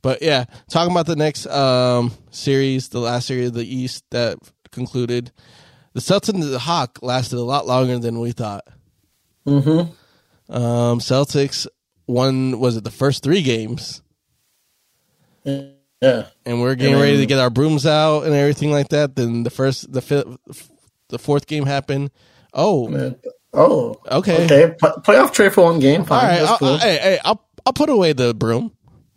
But 0.02 0.22
yeah, 0.22 0.46
talking 0.70 0.92
about 0.92 1.08
the 1.08 1.16
next 1.16 1.48
um, 1.48 2.12
series, 2.30 2.90
the 2.90 3.00
last 3.00 3.28
series 3.28 3.48
of 3.48 3.56
the 3.56 3.66
East 3.66 4.04
that 4.12 4.38
concluded, 4.72 5.32
the 5.94 6.00
Celtics 6.00 6.34
and 6.34 6.44
the 6.44 6.60
Hawk 6.60 7.00
lasted 7.02 7.38
a 7.38 7.42
lot 7.42 7.66
longer 7.66 7.98
than 7.98 8.20
we 8.20 8.32
thought. 8.32 8.68
Mm-hmm. 9.48 10.54
Um, 10.54 11.00
Celtics 11.00 11.68
won. 12.08 12.60
Was 12.60 12.78
it 12.78 12.84
the 12.84 12.92
first 12.92 13.24
three 13.24 13.42
games? 13.42 14.02
Yeah. 15.44 16.28
And 16.46 16.62
we're 16.62 16.76
getting 16.76 17.00
ready 17.00 17.18
to 17.18 17.26
get 17.26 17.40
our 17.40 17.50
brooms 17.50 17.86
out 17.86 18.26
and 18.26 18.34
everything 18.34 18.72
like 18.72 18.90
that. 18.90 19.16
Then 19.16 19.44
the 19.44 19.50
first, 19.50 19.92
the 19.92 20.02
fifth, 20.02 20.70
the 21.10 21.20
fourth 21.20 21.48
game 21.48 21.66
happened. 21.66 22.12
Oh, 22.54 23.14
Oh. 23.54 23.96
Okay. 24.12 24.44
Okay. 24.46 24.76
P- 24.80 24.88
playoff 25.04 25.32
trade 25.34 25.54
for 25.54 25.64
one 25.64 25.80
game. 25.80 26.02
all 26.02 26.08
Fine. 26.08 26.24
right. 26.28 26.40
That's 26.40 26.52
I'll, 26.52 26.58
cool. 26.58 26.78
Hey, 26.78 26.98
hey, 26.98 27.20
I'll 27.24 27.42
I'll 27.66 27.74
put 27.74 27.90
away 27.90 28.12
the 28.14 28.34
broom. 28.34 28.74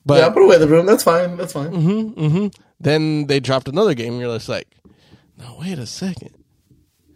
But 0.07 0.19
yeah, 0.21 0.31
put 0.31 0.43
away 0.45 0.59
the 0.59 0.69
room. 0.69 0.87
That's 0.87 1.03
fine. 1.03 1.37
That's 1.37 1.53
fine. 1.53 1.71
Mm-hmm, 1.73 2.21
mm-hmm. 2.25 2.47
Then 2.81 3.27
they 3.27 3.41
dropped 3.41 3.69
another 3.69 3.95
game. 3.95 4.19
You're 4.21 4.33
just 4.37 4.49
like, 4.49 4.69
no, 5.39 5.57
wait 5.61 5.79
a 5.79 5.87
second. 5.87 6.31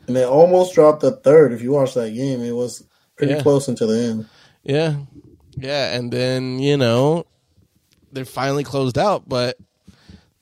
And 0.09 0.17
they 0.17 0.25
almost 0.25 0.75
dropped 0.75 1.01
the 1.01 1.13
third. 1.13 1.53
If 1.53 1.63
you 1.63 1.71
watch 1.71 1.95
that 1.95 2.11
game, 2.11 2.43
it 2.43 2.51
was 2.53 2.85
pretty 3.17 3.35
Yeah. 3.35 3.43
close 3.43 3.69
until 3.69 3.87
the 3.89 3.99
end. 3.99 4.27
Yeah, 4.65 4.97
yeah. 5.57 5.95
And 5.97 6.13
then 6.13 6.59
you 6.59 6.77
know 6.77 7.25
they 8.11 8.25
finally 8.25 8.65
closed 8.65 8.99
out, 8.99 9.29
but 9.29 9.57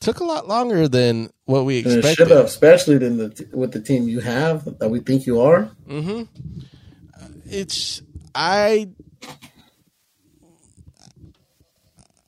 took 0.00 0.20
a 0.20 0.24
lot 0.24 0.48
longer 0.48 0.88
than 0.88 1.30
what 1.50 1.64
we 1.64 1.78
it 1.80 2.04
should 2.14 2.28
have, 2.28 2.44
especially 2.44 2.98
than 2.98 3.16
the 3.16 3.48
with 3.52 3.72
the 3.72 3.80
team 3.80 4.06
you 4.08 4.20
have 4.20 4.78
that 4.78 4.88
we 4.88 5.00
think 5.00 5.26
you 5.26 5.40
are. 5.40 5.72
It's 7.44 8.02
I. 8.34 8.90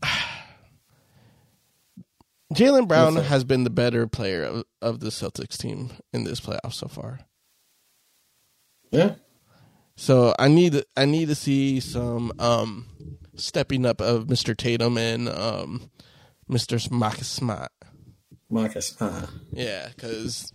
Jaylen 2.53 2.89
Brown 2.89 3.15
has 3.17 3.45
been 3.45 3.65
the 3.65 3.71
better 3.71 4.07
player 4.09 4.43
of, 4.43 4.65
of 4.83 5.01
the 5.01 5.09
Celtics 5.11 5.57
team 5.57 5.91
in 6.13 6.25
this 6.25 6.41
playoff 6.41 6.75
so 6.75 6.89
far. 6.89 7.21
Yeah. 8.91 9.15
So 9.95 10.35
I 10.39 10.49
need 10.49 10.83
I 10.97 11.05
need 11.05 11.29
to 11.29 11.37
see 11.37 11.79
some 11.79 12.33
um, 12.41 12.87
stepping 13.37 13.87
up 13.87 14.01
of 14.01 14.27
Mr. 14.27 14.57
Tatum 14.57 14.99
and 14.99 15.29
um, 15.29 15.91
Mr. 16.51 16.81
Smart. 17.25 17.71
Marcus. 18.53 19.01
Uh, 19.01 19.27
Yeah, 19.53 19.89
because 19.89 20.53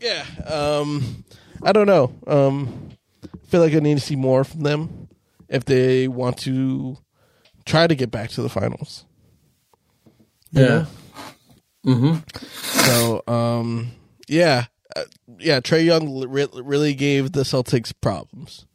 yeah, 0.00 0.24
um, 0.46 1.24
I 1.62 1.72
don't 1.72 1.86
know. 1.86 2.12
Um, 2.26 2.90
I 3.24 3.46
feel 3.46 3.60
like 3.60 3.74
I 3.74 3.78
need 3.78 3.98
to 3.98 4.04
see 4.04 4.16
more 4.16 4.44
from 4.44 4.62
them 4.62 5.08
if 5.48 5.64
they 5.64 6.08
want 6.08 6.38
to 6.38 6.98
try 7.64 7.86
to 7.86 7.94
get 7.94 8.10
back 8.10 8.30
to 8.30 8.42
the 8.42 8.48
finals. 8.48 9.04
You 10.50 10.62
yeah. 10.62 10.86
Mm-hmm. 11.86 12.38
So 12.86 13.22
um, 13.26 13.92
yeah, 14.28 14.64
uh, 14.96 15.04
yeah. 15.38 15.60
Trae 15.60 15.84
Young 15.84 16.28
re- 16.28 16.48
really 16.52 16.94
gave 16.94 17.32
the 17.32 17.42
Celtics 17.42 17.92
problems. 18.00 18.66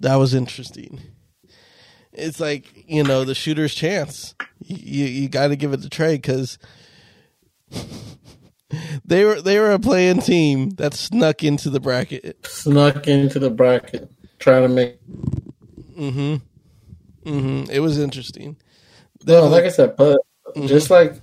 That 0.00 0.16
was 0.16 0.34
interesting. 0.34 1.00
It's 2.16 2.40
like 2.40 2.84
you 2.88 3.02
know 3.02 3.24
the 3.24 3.34
shooter's 3.34 3.74
chance. 3.74 4.34
You 4.60 5.04
you, 5.04 5.28
got 5.28 5.48
to 5.48 5.56
give 5.56 5.72
it 5.72 5.82
to 5.82 5.88
Trae 5.88 6.14
because 6.14 6.58
they 9.04 9.24
were 9.24 9.40
they 9.40 9.58
were 9.58 9.72
a 9.72 9.78
playing 9.78 10.20
team 10.20 10.70
that 10.70 10.94
snuck 10.94 11.44
into 11.44 11.70
the 11.70 11.80
bracket. 11.80 12.46
Snuck 12.46 13.06
into 13.06 13.38
the 13.38 13.50
bracket, 13.50 14.10
trying 14.38 14.62
to 14.62 14.68
make. 14.68 14.98
Mm-hmm. 15.96 16.36
Mm-hmm. 17.28 17.70
It 17.70 17.80
was 17.80 17.98
interesting. 17.98 18.56
No, 19.26 19.46
like 19.46 19.64
I 19.64 19.70
said, 19.70 19.96
but 19.96 20.20
mm-hmm. 20.48 20.66
just 20.66 20.90
like 20.90 21.14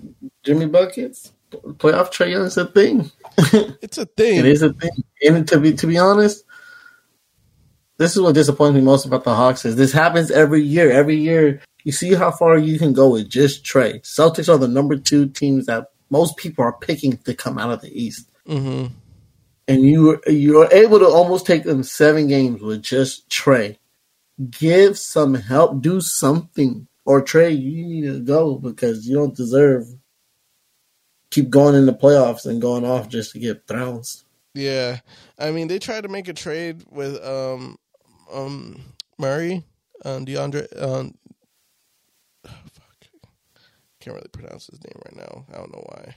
Jimmy 0.43 0.65
buckets, 0.65 1.31
playoff 1.51 2.11
Trae 2.11 2.31
Young 2.31 2.45
is 2.45 2.57
a 2.57 2.65
thing. 2.65 3.11
it's 3.81 3.97
a 3.97 4.05
thing. 4.05 4.39
it 4.39 4.45
is 4.45 4.61
a 4.61 4.73
thing. 4.73 4.91
And 5.25 5.47
to 5.47 5.59
be 5.59 5.73
to 5.73 5.87
be 5.87 5.97
honest, 5.97 6.43
this 7.97 8.15
is 8.15 8.21
what 8.21 8.35
disappoints 8.35 8.75
me 8.75 8.81
most 8.81 9.05
about 9.05 9.23
the 9.23 9.35
Hawks 9.35 9.65
is 9.65 9.75
this 9.75 9.91
happens 9.91 10.31
every 10.31 10.61
year. 10.61 10.91
Every 10.91 11.15
year, 11.15 11.61
you 11.83 11.91
see 11.91 12.13
how 12.13 12.31
far 12.31 12.57
you 12.57 12.79
can 12.79 12.93
go 12.93 13.09
with 13.09 13.29
just 13.29 13.63
Trae. 13.63 14.01
Celtics 14.01 14.51
are 14.53 14.57
the 14.57 14.67
number 14.67 14.97
two 14.97 15.27
teams 15.27 15.65
that 15.67 15.87
most 16.09 16.37
people 16.37 16.63
are 16.63 16.73
picking 16.73 17.17
to 17.17 17.33
come 17.33 17.57
out 17.57 17.71
of 17.71 17.81
the 17.81 17.91
East. 17.91 18.29
Mm-hmm. 18.47 18.93
And 19.67 19.81
you 19.81 20.21
you 20.27 20.61
are 20.61 20.73
able 20.73 20.99
to 20.99 21.07
almost 21.07 21.45
take 21.45 21.63
them 21.63 21.83
seven 21.83 22.27
games 22.27 22.61
with 22.61 22.81
just 22.81 23.29
Trae. 23.29 23.77
Give 24.49 24.97
some 24.97 25.35
help, 25.35 25.81
do 25.81 26.01
something, 26.01 26.87
or 27.05 27.21
Trae, 27.21 27.57
you 27.57 27.85
need 27.85 28.05
to 28.05 28.19
go 28.19 28.55
because 28.55 29.07
you 29.07 29.15
don't 29.15 29.35
deserve 29.35 29.85
keep 31.33 31.49
going 31.49 31.75
in 31.75 31.87
the 31.87 31.93
playoffs 31.93 32.45
and 32.45 32.61
going 32.61 32.85
off 32.85 33.09
just 33.09 33.31
to 33.31 33.39
get 33.39 33.67
trounced. 33.67 34.25
Yeah, 34.53 34.99
I 35.39 35.51
mean 35.51 35.67
they 35.67 35.79
tried 35.79 36.01
to 36.01 36.09
make 36.09 36.27
a 36.27 36.33
trade 36.33 36.83
with 36.91 37.23
um 37.25 37.77
um 38.33 38.81
Murray, 39.17 39.63
um, 40.05 40.25
DeAndre. 40.25 40.67
Um, 40.81 41.13
oh, 42.45 42.49
fuck, 42.71 43.07
can't 43.99 44.15
really 44.15 44.29
pronounce 44.31 44.67
his 44.67 44.79
name 44.83 45.01
right 45.05 45.15
now. 45.15 45.45
I 45.53 45.57
don't 45.57 45.71
know 45.71 45.85
why. 45.85 46.15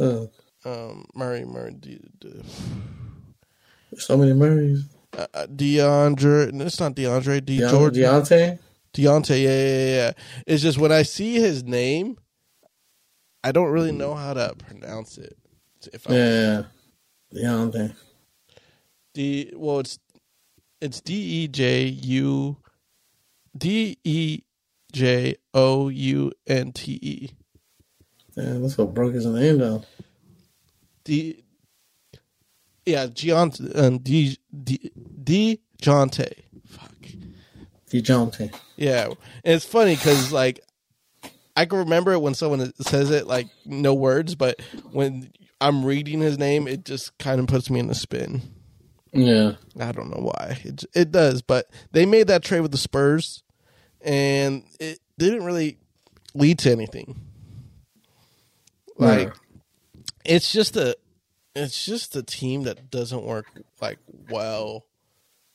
Oh. 0.00 0.30
Um, 0.64 1.06
Murray, 1.14 1.44
Murray. 1.44 1.74
De, 1.78 1.98
de, 2.18 2.42
so 3.96 4.16
many 4.16 4.32
Murrays. 4.32 4.84
Uh, 5.16 5.26
uh 5.34 5.46
DeAndre. 5.46 6.60
It's 6.62 6.80
not 6.80 6.94
DeAndre. 6.94 7.44
De 7.44 7.58
De- 7.58 7.70
Jordan. 7.70 8.02
Deontay. 8.02 8.58
Deontay. 8.94 9.42
Yeah, 9.42 9.50
yeah, 9.50 9.96
yeah. 9.96 10.12
It's 10.46 10.62
just 10.62 10.78
when 10.78 10.92
I 10.92 11.02
see 11.02 11.34
his 11.34 11.62
name, 11.64 12.18
I 13.44 13.52
don't 13.52 13.70
really 13.70 13.92
know 13.92 14.14
how 14.14 14.34
to 14.34 14.54
pronounce 14.58 15.18
it. 15.18 15.36
If 15.92 16.10
I 16.10 16.14
yeah, 16.14 16.62
Deontay. 17.34 17.94
D. 19.14 19.52
Well, 19.54 19.80
it's 19.80 19.98
it's 20.80 21.00
D 21.00 21.14
E 21.14 21.48
J 21.48 21.84
U 21.84 22.56
D 23.56 23.98
E 24.04 24.42
J 24.92 25.36
O 25.54 25.88
U 25.88 26.32
N 26.46 26.72
T 26.72 26.98
E. 27.02 27.30
Yeah, 28.36 28.58
that's 28.58 28.78
what 28.78 28.94
broke 28.94 29.14
his 29.14 29.26
name 29.26 29.58
down. 29.58 29.84
D. 31.04 31.44
Yeah, 32.86 33.06
Giant 33.06 33.60
um, 33.74 33.98
D 33.98 34.38
D 34.64 34.90
D 35.22 35.60
Jonte. 35.82 36.32
Fuck. 36.66 36.92
Dejounte. 37.90 38.54
Yeah, 38.76 39.06
and 39.06 39.16
it's 39.44 39.64
funny 39.64 39.96
because 39.96 40.32
like 40.32 40.60
I 41.56 41.66
can 41.66 41.78
remember 41.78 42.12
it 42.12 42.22
when 42.22 42.34
someone 42.34 42.72
says 42.80 43.10
it 43.10 43.26
like 43.26 43.48
no 43.66 43.92
words, 43.92 44.36
but 44.36 44.60
when 44.92 45.32
I'm 45.60 45.84
reading 45.84 46.20
his 46.20 46.38
name, 46.38 46.68
it 46.68 46.84
just 46.84 47.18
kind 47.18 47.40
of 47.40 47.48
puts 47.48 47.68
me 47.68 47.80
in 47.80 47.90
a 47.90 47.94
spin. 47.94 48.42
Yeah, 49.12 49.52
I 49.78 49.92
don't 49.92 50.10
know 50.10 50.22
why 50.22 50.60
it 50.64 50.84
it 50.94 51.10
does, 51.10 51.42
but 51.42 51.70
they 51.92 52.06
made 52.06 52.26
that 52.26 52.44
trade 52.44 52.60
with 52.60 52.72
the 52.72 52.78
Spurs, 52.78 53.42
and 54.00 54.64
it 54.78 55.00
didn't 55.18 55.44
really 55.44 55.78
lead 56.34 56.58
to 56.60 56.70
anything. 56.70 57.18
Like, 58.96 59.28
yeah. 59.28 60.02
it's 60.24 60.52
just 60.52 60.76
a, 60.76 60.96
it's 61.54 61.86
just 61.86 62.16
a 62.16 62.22
team 62.22 62.64
that 62.64 62.90
doesn't 62.90 63.22
work 63.22 63.46
like 63.80 63.98
well 64.28 64.84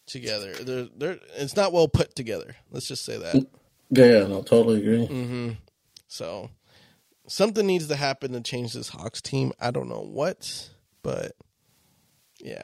together. 0.06 0.54
They're 0.54 0.88
they're 0.96 1.20
it's 1.36 1.56
not 1.56 1.74
well 1.74 1.88
put 1.88 2.16
together. 2.16 2.56
Let's 2.72 2.88
just 2.88 3.06
say 3.06 3.18
that. 3.18 3.48
Yeah, 3.90 4.26
no, 4.28 4.42
totally 4.42 4.80
agree. 4.80 5.08
Mm-hmm. 5.08 5.50
So 6.08 6.50
something 7.28 7.66
needs 7.66 7.88
to 7.88 7.96
happen 7.96 8.34
to 8.34 8.42
change 8.42 8.74
this 8.74 8.90
Hawks 8.90 9.22
team. 9.22 9.54
I 9.60 9.72
don't 9.72 9.90
know 9.90 10.02
what, 10.02 10.70
but 11.02 11.34
yeah. 12.40 12.64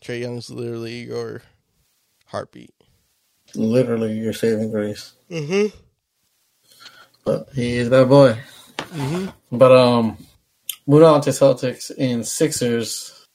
Trae 0.00 0.20
Young's 0.20 0.50
literally 0.50 1.02
your 1.04 1.42
heartbeat. 2.26 2.74
Literally 3.54 4.18
your 4.18 4.32
saving 4.32 4.70
grace. 4.70 5.12
Mm-hmm. 5.30 5.76
But 7.24 7.48
he 7.54 7.76
is 7.76 7.90
that 7.90 8.08
boy. 8.08 8.38
Mm-hmm. 8.78 9.56
But 9.56 9.72
um, 9.72 10.16
moving 10.86 11.08
on 11.08 11.20
to 11.22 11.30
Celtics 11.30 11.90
and 11.98 12.26
Sixers. 12.26 13.26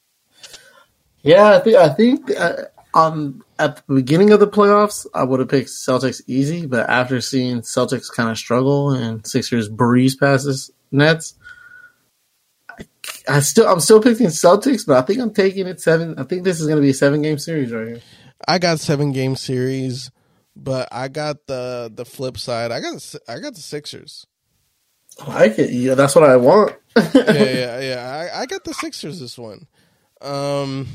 Yeah, 1.21 1.56
I 1.56 1.60
think 1.60 1.75
I 1.75 1.89
think 1.89 2.32
uh, 2.39 2.54
on 2.93 3.41
at 3.60 3.75
the 3.75 3.93
beginning 3.93 4.32
of 4.32 4.39
the 4.39 4.47
playoffs, 4.47 5.06
I 5.13 5.23
would 5.23 5.39
have 5.39 5.49
picked 5.49 5.69
Celtics 5.69 6.21
easy, 6.28 6.65
but 6.65 6.89
after 6.89 7.21
seeing 7.21 7.62
Celtics 7.62 8.12
kind 8.12 8.30
of 8.30 8.38
struggle 8.38 8.91
and 8.91 9.25
Sixers 9.25 9.69
breeze 9.69 10.15
passes 10.15 10.71
Nets, 10.91 11.36
I 13.28 13.40
still 13.40 13.68
I'm 13.68 13.80
still 13.80 14.02
picking 14.02 14.28
Celtics, 14.28 14.86
but 14.86 14.98
I 14.98 15.02
think 15.02 15.20
I'm 15.20 15.34
taking 15.34 15.68
it 15.68 15.82
seven. 15.82 16.18
I 16.18 16.24
think 16.24 16.44
this 16.44 16.60
is 16.60 16.68
going 16.68 16.78
to 16.78 16.82
be 16.82 16.92
a 16.92 16.94
seven 16.94 17.22
game 17.22 17.38
series 17.38 17.72
right 17.72 17.88
here. 17.88 18.02
I 18.48 18.60
got 18.60 18.80
seven 18.80 19.12
game 19.12 19.36
series, 19.36 20.12
but 20.56 20.88
I 20.92 21.08
got 21.08 21.48
the 21.48 21.92
the 21.94 22.06
flip 22.06 22.38
side. 22.38 22.72
I 22.72 22.80
got 22.80 23.16
I 23.28 23.40
got 23.40 23.56
the 23.56 23.62
Sixers. 23.62 24.28
I 25.20 25.34
like 25.34 25.60
it. 25.60 25.72
Yeah, 25.72 25.96
that's 25.96 26.16
what 26.16 26.30
I 26.30 26.36
want. 26.36 26.76
yeah, 26.96 27.12
yeah, 27.14 27.80
yeah. 27.80 28.30
I, 28.34 28.42
I 28.42 28.46
got 28.46 28.64
the 28.64 28.74
Sixers 28.74 29.20
this 29.20 29.38
one. 29.38 29.68
Um, 30.22 30.88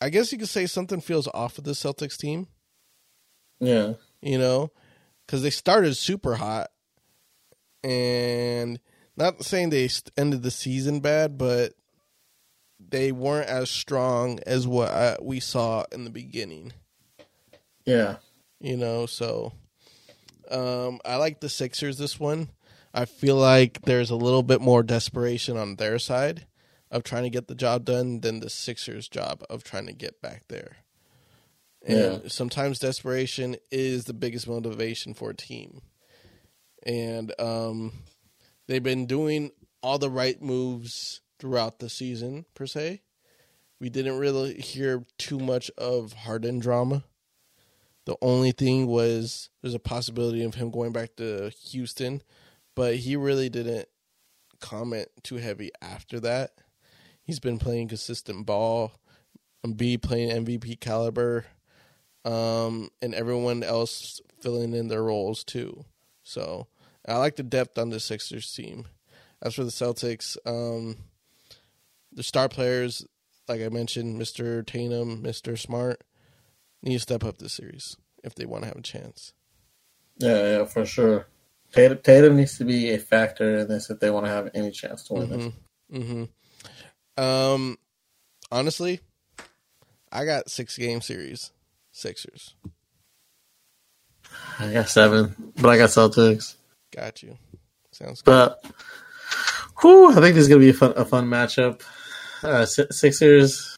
I 0.00 0.08
guess 0.08 0.32
you 0.32 0.38
could 0.38 0.48
say 0.48 0.66
something 0.66 1.00
feels 1.00 1.28
off 1.32 1.58
of 1.58 1.64
the 1.64 1.72
Celtics 1.72 2.16
team. 2.16 2.48
Yeah, 3.60 3.94
you 4.20 4.38
know, 4.38 4.72
because 5.26 5.42
they 5.42 5.50
started 5.50 5.94
super 5.96 6.34
hot, 6.34 6.70
and 7.84 8.80
not 9.20 9.44
saying 9.44 9.70
they 9.70 9.88
ended 10.16 10.42
the 10.42 10.50
season 10.50 11.00
bad, 11.00 11.38
but 11.38 11.74
they 12.80 13.12
weren't 13.12 13.48
as 13.48 13.70
strong 13.70 14.40
as 14.46 14.66
what 14.66 14.90
I, 14.90 15.16
we 15.20 15.38
saw 15.38 15.84
in 15.92 16.04
the 16.04 16.10
beginning. 16.10 16.72
Yeah, 17.84 18.16
you 18.60 18.76
know, 18.76 19.06
so 19.06 19.52
um, 20.50 21.00
I 21.04 21.16
like 21.16 21.40
the 21.40 21.48
Sixers 21.48 21.98
this 21.98 22.18
one. 22.18 22.48
I 22.92 23.04
feel 23.04 23.36
like 23.36 23.82
there's 23.82 24.10
a 24.10 24.16
little 24.16 24.42
bit 24.42 24.60
more 24.60 24.82
desperation 24.82 25.56
on 25.56 25.76
their 25.76 25.98
side 25.98 26.46
of 26.90 27.04
trying 27.04 27.22
to 27.22 27.30
get 27.30 27.46
the 27.46 27.54
job 27.54 27.84
done 27.84 28.20
than 28.20 28.40
the 28.40 28.50
Sixers' 28.50 29.08
job 29.08 29.44
of 29.48 29.62
trying 29.62 29.86
to 29.86 29.92
get 29.92 30.20
back 30.20 30.42
there. 30.48 30.78
And 31.86 32.22
yeah. 32.24 32.28
sometimes 32.28 32.78
desperation 32.78 33.56
is 33.70 34.04
the 34.04 34.12
biggest 34.12 34.48
motivation 34.48 35.14
for 35.14 35.30
a 35.30 35.36
team. 35.36 35.82
And 36.84 37.32
um, 37.38 37.92
they've 38.70 38.82
been 38.84 39.04
doing 39.04 39.50
all 39.82 39.98
the 39.98 40.08
right 40.08 40.40
moves 40.40 41.22
throughout 41.40 41.80
the 41.80 41.88
season 41.88 42.44
per 42.54 42.66
se. 42.66 43.02
We 43.80 43.90
didn't 43.90 44.18
really 44.18 44.54
hear 44.54 45.04
too 45.18 45.40
much 45.40 45.72
of 45.76 46.12
Harden 46.12 46.60
drama. 46.60 47.02
The 48.06 48.16
only 48.22 48.52
thing 48.52 48.86
was 48.86 49.50
there's 49.60 49.74
a 49.74 49.80
possibility 49.80 50.44
of 50.44 50.54
him 50.54 50.70
going 50.70 50.92
back 50.92 51.16
to 51.16 51.50
Houston, 51.70 52.22
but 52.76 52.94
he 52.96 53.16
really 53.16 53.48
didn't 53.48 53.88
comment 54.60 55.08
too 55.24 55.36
heavy 55.36 55.72
after 55.82 56.20
that. 56.20 56.52
He's 57.22 57.40
been 57.40 57.58
playing 57.58 57.88
consistent 57.88 58.46
ball, 58.46 58.92
B 59.74 59.98
playing 59.98 60.44
MVP 60.46 60.78
caliber, 60.78 61.44
um, 62.24 62.90
and 63.02 63.16
everyone 63.16 63.64
else 63.64 64.20
filling 64.40 64.74
in 64.74 64.86
their 64.86 65.02
roles 65.02 65.42
too. 65.42 65.84
So 66.22 66.68
I 67.10 67.16
like 67.16 67.36
the 67.36 67.42
depth 67.42 67.76
on 67.76 67.90
the 67.90 68.00
Sixers 68.00 68.52
team. 68.52 68.86
As 69.42 69.54
for 69.54 69.64
the 69.64 69.70
Celtics, 69.70 70.36
um, 70.46 70.96
the 72.12 72.22
star 72.22 72.48
players, 72.48 73.06
like 73.48 73.60
I 73.62 73.68
mentioned, 73.68 74.20
Mr. 74.20 74.64
Tatum, 74.64 75.22
Mr. 75.22 75.58
Smart, 75.58 76.04
need 76.82 76.94
to 76.94 77.00
step 77.00 77.24
up 77.24 77.38
this 77.38 77.54
series 77.54 77.96
if 78.22 78.34
they 78.34 78.46
want 78.46 78.62
to 78.62 78.68
have 78.68 78.76
a 78.76 78.82
chance. 78.82 79.32
Yeah, 80.18 80.58
yeah, 80.58 80.64
for 80.66 80.84
sure. 80.84 81.26
Tatum, 81.72 81.98
Tatum 82.02 82.36
needs 82.36 82.58
to 82.58 82.64
be 82.64 82.90
a 82.90 82.98
factor 82.98 83.58
in 83.58 83.68
this 83.68 83.90
if 83.90 84.00
they 84.00 84.10
want 84.10 84.26
to 84.26 84.32
have 84.32 84.50
any 84.54 84.70
chance 84.70 85.04
to 85.04 85.14
win 85.14 85.28
mm-hmm. 85.28 85.48
this. 85.90 86.04
Mm-hmm. 86.04 87.22
Um, 87.22 87.78
honestly, 88.52 89.00
I 90.12 90.24
got 90.24 90.50
six 90.50 90.76
game 90.76 91.00
series, 91.00 91.52
Sixers. 91.92 92.54
I 94.58 94.72
got 94.72 94.88
seven, 94.88 95.52
but 95.56 95.70
I 95.70 95.76
got 95.76 95.90
Celtics. 95.90 96.56
Got 96.94 97.22
you. 97.22 97.36
Sounds 97.92 98.22
good. 98.22 98.30
But, 98.32 98.64
whew, 99.80 100.10
I 100.10 100.14
think 100.14 100.34
this 100.34 100.42
is 100.42 100.48
going 100.48 100.60
to 100.60 100.64
be 100.66 100.70
a 100.70 100.74
fun, 100.74 100.92
a 100.96 101.04
fun 101.04 101.26
matchup. 101.28 101.82
Uh, 102.42 102.64
Sixers, 102.66 103.76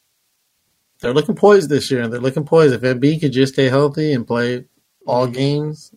they're 0.99 1.13
looking 1.13 1.35
poised 1.35 1.69
this 1.69 1.91
year. 1.91 2.01
And 2.01 2.11
they're 2.13 2.19
looking 2.21 2.45
poised. 2.45 2.73
If 2.73 2.81
Embiid 2.81 3.21
could 3.21 3.33
just 3.33 3.53
stay 3.53 3.69
healthy 3.69 4.13
and 4.13 4.25
play 4.27 4.65
all 5.05 5.27
games, 5.27 5.93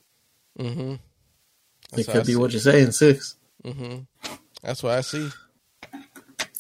Mm-hmm. 0.58 0.94
it 1.98 2.06
could 2.08 2.26
be 2.26 2.34
what 2.34 2.50
you 2.54 2.58
say 2.58 2.80
in 2.80 2.90
six. 2.90 3.36
Mm-hmm. 3.62 3.98
That's 4.62 4.82
what 4.82 4.94
I 4.94 5.02
see. 5.02 5.28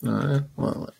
All 0.06 0.12
right. 0.12 0.42
Well, 0.54 0.90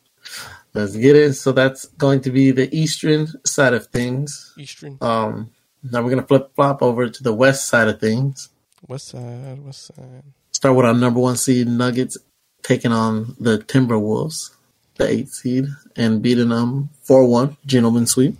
let's 0.73 0.97
get 0.97 1.14
it. 1.14 1.35
So 1.35 1.53
that's 1.53 1.85
going 1.88 2.23
to 2.23 2.31
be 2.31 2.53
the 2.53 2.75
eastern 2.75 3.29
side 3.45 3.75
of 3.75 3.88
things. 3.88 4.55
Eastern, 4.57 4.97
Um, 5.03 5.51
now 5.83 6.03
we're 6.03 6.09
gonna 6.09 6.27
flip 6.27 6.53
flop 6.57 6.81
over 6.83 7.11
to 7.11 7.23
the 7.23 7.35
west 7.35 7.66
side 7.69 7.88
of 7.88 8.01
things. 8.01 8.49
West 8.88 9.09
side, 9.09 9.64
west 9.64 9.87
side. 9.87 10.22
Start 10.53 10.77
with 10.77 10.87
our 10.87 10.94
number 10.94 11.20
one 11.20 11.37
seed 11.37 11.68
Nuggets 11.68 12.16
taking 12.62 12.92
on 12.92 13.37
the 13.38 13.59
Timberwolves, 13.59 14.55
the 14.96 15.09
eight 15.09 15.29
seed, 15.29 15.66
and 15.96 16.22
beating 16.22 16.49
them 16.49 16.90
four 17.03 17.25
one, 17.27 17.57
gentleman 17.66 18.07
sweep. 18.07 18.37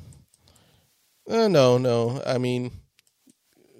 Uh, 1.29 1.49
no, 1.49 1.79
no. 1.79 2.23
I 2.27 2.39
mean, 2.39 2.71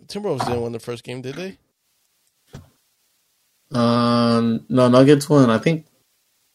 Timberwolves 0.07 0.45
didn't 0.47 0.63
win 0.63 0.73
the 0.73 0.81
first 0.81 1.05
game, 1.05 1.23
did 1.23 1.37
they? 1.37 1.59
Um, 3.73 4.65
no, 4.69 4.89
Nuggets 4.89 5.29
won. 5.29 5.51
I 5.51 5.59
think 5.59 5.87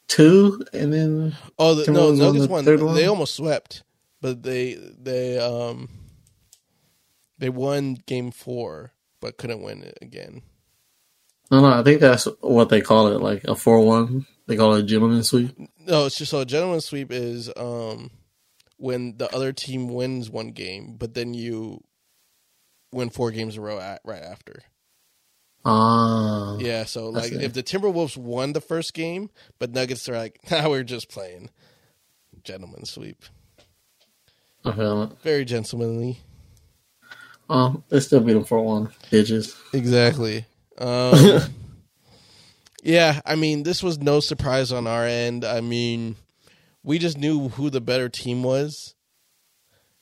two, 0.08 0.64
and 0.74 0.94
then 0.94 1.36
Oh, 1.60 1.76
the, 1.76 1.92
no, 1.92 2.12
Timberwolves 2.12 2.50
won 2.50 2.66
Nuggets 2.66 2.80
the 2.80 2.86
won. 2.86 2.96
They 2.96 3.06
almost 3.08 3.36
swept, 3.36 3.84
but 4.22 4.44
they 4.44 4.76
they 4.76 5.38
um 5.40 5.90
they 7.38 7.50
won 7.50 7.96
game 8.06 8.32
four, 8.32 8.92
but 9.22 9.38
couldn't 9.38 9.62
win 9.62 9.82
it 9.84 9.98
again. 10.02 10.42
no, 11.50 11.62
no, 11.62 11.80
I 11.80 11.84
think 11.84 12.02
that's 12.02 12.28
what 12.42 12.70
they 12.70 12.82
call 12.82 13.08
it, 13.08 13.22
like 13.22 13.44
a 13.46 13.56
four 13.56 13.80
one. 13.86 14.26
They 14.48 14.58
call 14.58 14.74
it 14.74 14.82
a 14.82 14.84
gentleman 14.84 15.24
sweep. 15.24 15.58
No, 15.88 16.06
it's 16.06 16.18
just 16.18 16.32
so 16.32 16.42
a 16.42 16.46
gentleman's 16.46 16.86
sweep 16.86 17.12
is 17.12 17.50
um 17.56 18.12
when 18.78 19.16
the 19.18 19.34
other 19.34 19.54
team 19.54 19.88
wins 19.88 20.30
one 20.30 20.50
game, 20.52 20.96
but 20.98 21.14
then 21.14 21.34
you 21.34 21.82
win 22.92 23.10
four 23.10 23.32
games 23.32 23.56
in 23.56 23.62
a 23.62 23.66
row 23.66 23.80
at, 23.80 24.02
right 24.04 24.24
after. 24.24 24.64
Ah, 25.64 26.58
Yeah, 26.58 26.86
so 26.86 27.10
like 27.10 27.32
if 27.32 27.54
the 27.54 27.62
Timberwolves 27.62 28.18
won 28.18 28.54
the 28.54 28.62
first 28.62 28.94
game, 28.96 29.30
but 29.60 29.72
Nuggets 29.72 30.10
are 30.10 30.18
like, 30.18 30.40
nah, 30.52 30.68
we're 30.68 30.84
just 30.84 31.10
playing. 31.10 31.50
Gentleman's 32.44 32.90
sweep. 32.90 33.24
I 34.66 34.72
feel 34.74 35.04
it. 35.04 35.12
Very 35.22 35.46
gentlemanly. 35.46 36.22
Um, 37.52 37.84
they 37.90 38.00
still 38.00 38.22
beat 38.22 38.32
them 38.32 38.46
four 38.46 38.62
one. 38.62 38.88
Bitches. 39.12 39.58
Exactly. 39.74 40.46
Um, 40.78 41.42
yeah, 42.84 43.20
I 43.26 43.36
mean, 43.36 43.64
this 43.64 43.84
was 43.84 44.00
no 44.00 44.22
surprise 44.22 44.72
on 44.72 44.88
our 44.88 45.06
end. 45.06 45.44
I 45.44 45.60
mean, 45.60 46.16
we 46.82 46.98
just 46.98 47.18
knew 47.18 47.50
who 47.50 47.70
the 47.70 47.82
better 47.82 48.08
team 48.08 48.42
was. 48.42 48.96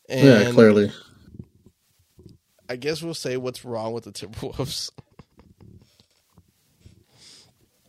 And 0.07 0.27
yeah, 0.27 0.51
clearly. 0.51 0.91
I 2.69 2.75
guess 2.75 3.01
we'll 3.01 3.15
say 3.15 3.35
what's 3.35 3.65
wrong 3.65 3.93
with 3.93 4.03
the 4.03 4.11
Timberwolves. 4.11 4.91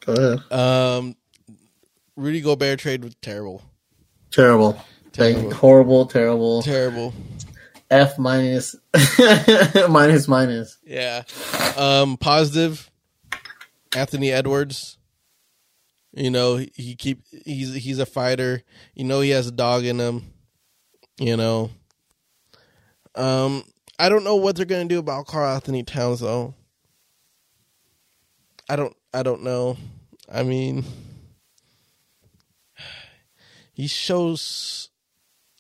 Go 0.07 0.15
ahead. 0.15 0.41
Um, 0.51 1.17
Rudy 2.17 2.41
Gobert 2.41 2.79
trade 2.79 3.05
was 3.05 3.15
terrible. 3.17 3.63
Terrible. 4.31 4.83
Terrible. 5.13 5.43
Like, 5.43 5.53
horrible, 5.53 6.07
terrible. 6.07 6.63
Terrible. 6.63 7.13
F 7.91 8.19
minus, 8.19 8.77
minus, 9.89 10.29
minus. 10.29 10.79
Yeah. 10.85 11.23
Um, 11.77 12.17
positive. 12.17 12.91
Anthony 13.97 14.31
Edwards. 14.31 14.97
You 16.13 16.31
know, 16.31 16.57
he, 16.57 16.97
keep 16.97 17.23
he's 17.45 17.75
he's 17.75 17.99
a 17.99 18.07
fighter. 18.07 18.63
You 18.95 19.05
know 19.05 19.21
he 19.21 19.31
has 19.31 19.47
a 19.47 19.53
dog 19.53 19.85
in 19.85 19.99
him. 19.99 20.33
You 21.19 21.37
know. 21.37 21.71
Um, 23.15 23.65
I 23.99 24.09
don't 24.09 24.25
know 24.25 24.37
what 24.37 24.57
they're 24.57 24.65
gonna 24.65 24.87
do 24.87 24.99
about 24.99 25.27
Karl-Anthony 25.27 25.83
Towns 25.83 26.21
though. 26.21 26.55
I 28.69 28.77
don't 28.77 28.97
I 29.13 29.23
don't 29.23 29.43
know. 29.43 29.77
I 30.33 30.43
mean 30.43 30.85
he 33.73 33.87
shows 33.87 34.91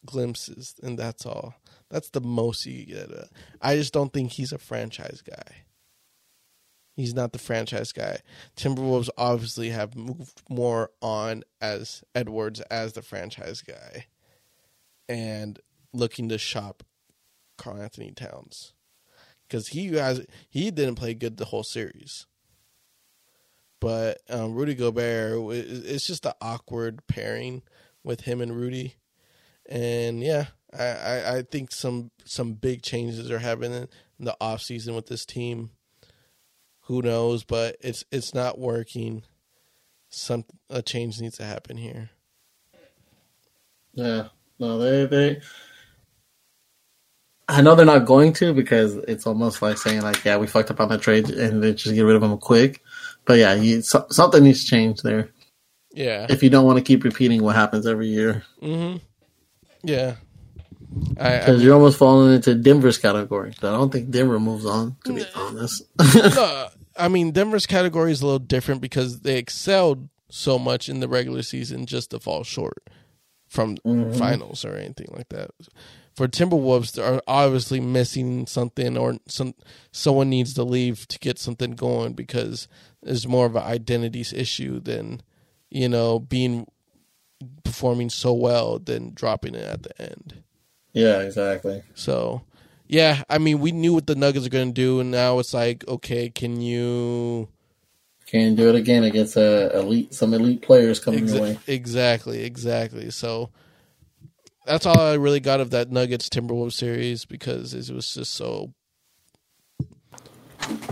glimpses 0.06 0.74
and 0.82 0.98
that's 0.98 1.26
all. 1.26 1.54
That's 1.90 2.10
the 2.10 2.20
most 2.20 2.64
you 2.66 2.86
get. 2.86 3.10
Uh, 3.10 3.24
I 3.60 3.76
just 3.76 3.92
don't 3.92 4.12
think 4.12 4.32
he's 4.32 4.52
a 4.52 4.58
franchise 4.58 5.22
guy. 5.22 5.64
He's 6.94 7.14
not 7.14 7.32
the 7.32 7.38
franchise 7.38 7.92
guy. 7.92 8.18
Timberwolves 8.56 9.08
obviously 9.16 9.70
have 9.70 9.96
moved 9.96 10.42
more 10.48 10.90
on 11.00 11.44
as 11.60 12.04
Edwards 12.14 12.60
as 12.62 12.92
the 12.92 13.02
franchise 13.02 13.62
guy 13.62 14.06
and 15.08 15.58
looking 15.92 16.28
to 16.28 16.38
shop 16.38 16.82
Karl-Anthony 17.58 18.12
Towns 18.12 18.74
because 19.48 19.68
he 19.68 19.88
has 19.94 20.24
he 20.48 20.70
didn't 20.70 20.94
play 20.96 21.14
good 21.14 21.36
the 21.36 21.46
whole 21.46 21.64
series. 21.64 22.26
But 23.80 24.18
um, 24.28 24.54
Rudy 24.54 24.74
Gobert, 24.74 25.54
it's 25.54 26.06
just 26.06 26.26
an 26.26 26.32
awkward 26.40 27.06
pairing 27.06 27.62
with 28.04 28.22
him 28.22 28.40
and 28.40 28.54
Rudy, 28.54 28.96
and 29.68 30.22
yeah, 30.22 30.46
I, 30.78 31.38
I, 31.38 31.42
think 31.42 31.72
some 31.72 32.10
some 32.24 32.52
big 32.52 32.82
changes 32.82 33.30
are 33.30 33.38
happening 33.38 33.88
in 34.18 34.24
the 34.24 34.36
off 34.40 34.62
season 34.62 34.94
with 34.94 35.06
this 35.06 35.26
team. 35.26 35.70
Who 36.82 37.02
knows? 37.02 37.44
But 37.44 37.76
it's 37.80 38.04
it's 38.12 38.34
not 38.34 38.58
working. 38.58 39.22
Some 40.10 40.44
a 40.68 40.82
change 40.82 41.20
needs 41.20 41.36
to 41.38 41.44
happen 41.44 41.76
here. 41.76 42.10
Yeah. 43.94 44.28
No, 44.58 44.78
they, 44.78 45.06
they, 45.06 45.40
I 47.48 47.62
know 47.62 47.74
they're 47.74 47.86
not 47.86 48.04
going 48.04 48.32
to 48.34 48.52
because 48.52 48.94
it's 48.94 49.26
almost 49.26 49.62
like 49.62 49.78
saying 49.78 50.02
like, 50.02 50.24
yeah, 50.24 50.36
we 50.36 50.46
fucked 50.46 50.70
up 50.70 50.80
on 50.80 50.88
the 50.88 50.98
trade 50.98 51.30
and 51.30 51.62
then 51.62 51.76
just 51.76 51.94
get 51.94 52.02
rid 52.02 52.14
of 52.14 52.22
them 52.22 52.36
quick. 52.38 52.82
But 53.24 53.38
yeah, 53.38 53.54
you, 53.54 53.82
so, 53.82 54.06
something 54.10 54.44
needs 54.44 54.64
to 54.64 54.70
change 54.70 55.00
there 55.02 55.30
Yeah. 55.92 56.26
if 56.28 56.42
you 56.42 56.50
don't 56.50 56.66
want 56.66 56.78
to 56.78 56.84
keep 56.84 57.04
repeating 57.04 57.42
what 57.42 57.56
happens 57.56 57.86
every 57.86 58.08
year 58.08 58.44
Mm-hmm. 58.62 58.98
Yeah. 59.82 60.16
Because 60.92 61.62
you're 61.62 61.74
almost 61.74 61.98
falling 61.98 62.34
into 62.34 62.54
Denver's 62.54 62.98
category. 62.98 63.52
I 63.58 63.66
don't 63.66 63.92
think 63.92 64.10
Denver 64.10 64.40
moves 64.40 64.66
on, 64.66 64.96
to 65.04 65.12
be 65.12 65.24
honest. 65.34 65.84
no, 66.14 66.68
I 66.96 67.08
mean 67.08 67.30
Denver's 67.30 67.66
category 67.66 68.12
is 68.12 68.22
a 68.22 68.26
little 68.26 68.38
different 68.38 68.80
because 68.80 69.20
they 69.20 69.38
excelled 69.38 70.08
so 70.28 70.58
much 70.58 70.88
in 70.88 71.00
the 71.00 71.08
regular 71.08 71.42
season 71.42 71.86
just 71.86 72.10
to 72.10 72.20
fall 72.20 72.44
short 72.44 72.88
from 73.48 73.76
mm-hmm. 73.78 74.12
finals 74.12 74.64
or 74.64 74.74
anything 74.76 75.08
like 75.12 75.28
that. 75.30 75.50
For 76.14 76.28
Timberwolves, 76.28 76.92
they 76.92 77.02
are 77.02 77.22
obviously 77.26 77.80
missing 77.80 78.46
something, 78.46 78.96
or 78.96 79.16
some 79.26 79.54
someone 79.92 80.28
needs 80.28 80.54
to 80.54 80.64
leave 80.64 81.06
to 81.08 81.18
get 81.18 81.38
something 81.38 81.72
going 81.72 82.14
because 82.14 82.68
there's 83.02 83.28
more 83.28 83.46
of 83.46 83.56
an 83.56 83.62
identities 83.62 84.32
issue 84.32 84.80
than 84.80 85.22
you 85.70 85.88
know 85.88 86.18
being 86.18 86.66
performing 87.64 88.10
so 88.10 88.32
well 88.32 88.78
than 88.78 89.14
dropping 89.14 89.54
it 89.54 89.64
at 89.64 89.82
the 89.82 90.02
end. 90.02 90.42
Yeah, 90.92 91.20
exactly. 91.20 91.82
So, 91.94 92.42
yeah, 92.88 93.22
I 93.28 93.38
mean, 93.38 93.60
we 93.60 93.72
knew 93.72 93.94
what 93.94 94.06
the 94.06 94.14
Nuggets 94.14 94.46
are 94.46 94.50
going 94.50 94.68
to 94.68 94.74
do, 94.74 95.00
and 95.00 95.10
now 95.10 95.38
it's 95.38 95.54
like, 95.54 95.86
okay, 95.88 96.28
can 96.30 96.60
you 96.60 97.48
Can't 98.26 98.56
do 98.56 98.68
it 98.68 98.74
again 98.74 99.04
against 99.04 99.36
uh, 99.36 99.70
elite 99.74 100.14
some 100.14 100.34
elite 100.34 100.62
players 100.62 101.00
coming. 101.00 101.24
Exa- 101.26 101.58
exactly, 101.68 102.42
exactly. 102.44 103.10
So 103.10 103.50
that's 104.66 104.86
all 104.86 104.98
I 105.00 105.14
really 105.14 105.40
got 105.40 105.60
of 105.60 105.70
that 105.70 105.90
Nuggets 105.90 106.28
Timberwolves 106.28 106.72
series 106.74 107.24
because 107.24 107.74
it 107.74 107.92
was 107.92 108.12
just 108.14 108.34
so 108.34 108.72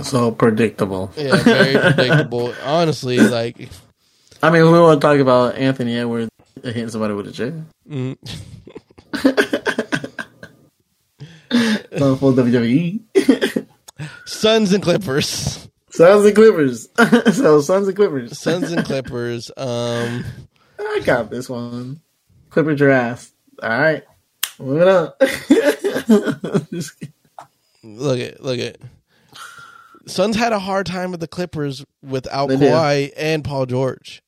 So 0.02 0.30
predictable. 0.32 1.12
yeah, 1.16 1.36
very 1.42 1.78
predictable. 1.78 2.52
Honestly, 2.64 3.18
like 3.18 3.68
I 4.42 4.50
mean, 4.50 4.62
we 4.64 4.70
want 4.80 5.00
to 5.00 5.06
talk 5.06 5.18
about 5.20 5.56
Anthony 5.56 5.96
Edwards 5.98 6.30
hitting 6.62 6.88
somebody 6.88 7.14
with 7.14 7.28
a 7.28 7.32
chair. 7.32 7.64
mm, 7.88 8.16
Not 11.50 12.18
full 12.18 12.32
WWE. 12.34 13.66
Suns 14.26 14.72
and 14.72 14.82
Clippers, 14.82 15.68
Suns 15.90 16.24
and 16.24 16.34
Clippers. 16.34 16.88
so 17.36 17.60
Suns 17.60 17.88
and 17.88 17.96
Clippers. 17.96 18.38
Suns 18.38 18.70
and 18.70 18.84
Clippers. 18.84 19.50
Um, 19.56 20.24
I 20.78 21.00
got 21.04 21.30
this 21.30 21.48
one. 21.48 22.00
Clippers 22.50 22.78
your 22.80 22.90
ass. 22.90 23.32
All 23.62 23.68
right, 23.70 24.04
moving 24.58 24.88
on. 24.88 25.12
Look 27.82 28.20
at 28.20 28.42
look 28.42 28.58
at. 28.58 28.76
Suns 30.06 30.36
had 30.36 30.52
a 30.52 30.58
hard 30.58 30.86
time 30.86 31.10
with 31.10 31.20
the 31.20 31.28
Clippers 31.28 31.84
without 32.02 32.48
They 32.48 32.56
did. 32.56 32.72
Kawhi 32.72 33.12
and 33.16 33.44
Paul 33.44 33.66
George. 33.66 34.22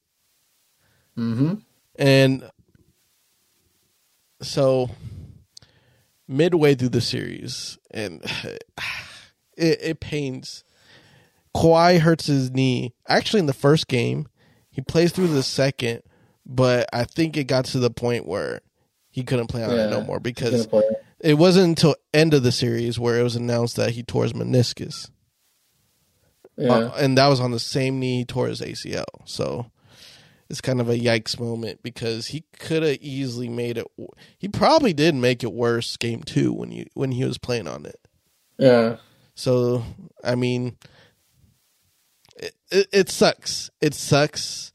Mm 1.17 1.35
Mhm. 1.37 1.63
And 1.97 2.51
so 4.43 4.91
midway 6.31 6.75
through 6.75 6.91
the 6.91 7.01
series, 7.01 7.77
and 7.91 8.23
it, 9.57 9.79
it 9.83 10.01
pains. 10.01 10.65
Kawhi 11.55 11.99
hurts 11.99 12.27
his 12.27 12.51
knee. 12.53 12.95
Actually, 13.09 13.41
in 13.41 13.47
the 13.47 13.53
first 13.53 13.89
game, 13.89 14.29
he 14.71 14.81
plays 14.81 15.13
through 15.13 15.27
the 15.27 15.43
second, 15.43 16.03
but 16.47 16.89
I 16.93 17.05
think 17.05 17.37
it 17.37 17.45
got 17.45 17.65
to 17.67 17.81
the 17.81 17.91
point 17.91 18.27
where 18.27 18.61
he 19.11 19.25
couldn't 19.25 19.49
play 19.49 19.65
on 19.65 19.71
it 19.71 19.91
no 19.91 20.03
more 20.03 20.21
because 20.21 20.67
it. 20.67 20.85
it 21.19 21.35
wasn't 21.35 21.71
until 21.71 21.97
end 22.15 22.33
of 22.33 22.45
the 22.45 22.53
series 22.53 22.99
where 22.99 23.19
it 23.19 23.25
was 23.25 23.35
announced 23.35 23.77
that 23.77 23.91
he 23.91 24.05
tore 24.05 24.23
his 24.23 24.33
meniscus. 24.33 25.11
Yeah. 26.57 26.73
Uh, 26.73 26.95
and 26.99 27.19
that 27.19 27.27
was 27.27 27.41
on 27.41 27.51
the 27.51 27.59
same 27.59 27.99
knee 27.99 28.19
he 28.19 28.25
tore 28.25 28.47
his 28.47 28.61
ACL. 28.61 29.05
So 29.25 29.71
it's 30.51 30.61
kind 30.61 30.81
of 30.81 30.89
a 30.91 30.99
yikes 30.99 31.39
moment 31.39 31.83
because 31.83 32.27
he 32.27 32.45
could 32.59 32.83
have 32.83 32.99
easily 33.01 33.49
made 33.49 33.79
it. 33.79 33.87
He 34.37 34.49
probably 34.49 34.93
did 34.93 35.15
make 35.15 35.43
it 35.45 35.53
worse 35.53 35.97
game 35.97 36.23
two 36.23 36.53
when 36.53 36.73
you 36.73 36.87
when 36.95 37.13
he 37.13 37.25
was 37.25 37.39
playing 37.39 37.69
on 37.69 37.87
it. 37.87 38.01
yeah. 38.59 38.97
So 39.35 39.85
I 40.23 40.35
mean, 40.35 40.77
it, 42.37 42.55
it, 42.71 42.87
it 42.93 43.09
sucks. 43.09 43.71
It 43.81 43.95
sucks 43.95 44.73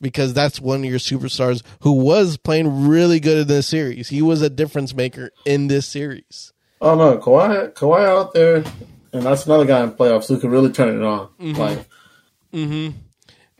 because 0.00 0.34
that's 0.34 0.60
one 0.60 0.80
of 0.80 0.84
your 0.84 0.98
superstars 0.98 1.62
who 1.80 1.92
was 1.92 2.36
playing 2.36 2.88
really 2.88 3.20
good 3.20 3.38
in 3.38 3.46
this 3.46 3.68
series. 3.68 4.08
He 4.08 4.20
was 4.20 4.42
a 4.42 4.50
difference 4.50 4.94
maker 4.94 5.30
in 5.46 5.68
this 5.68 5.86
series. 5.86 6.52
Oh 6.80 6.96
no, 6.96 7.16
Kawhi, 7.18 7.72
Kawhi 7.72 8.04
out 8.04 8.34
there, 8.34 8.64
and 9.12 9.22
that's 9.22 9.46
another 9.46 9.64
guy 9.64 9.82
in 9.84 9.92
playoffs 9.92 10.26
who 10.26 10.38
could 10.40 10.50
really 10.50 10.72
turn 10.72 11.00
it 11.00 11.04
on. 11.04 11.28
Like, 11.38 11.86
Mm-hmm. 12.52 12.98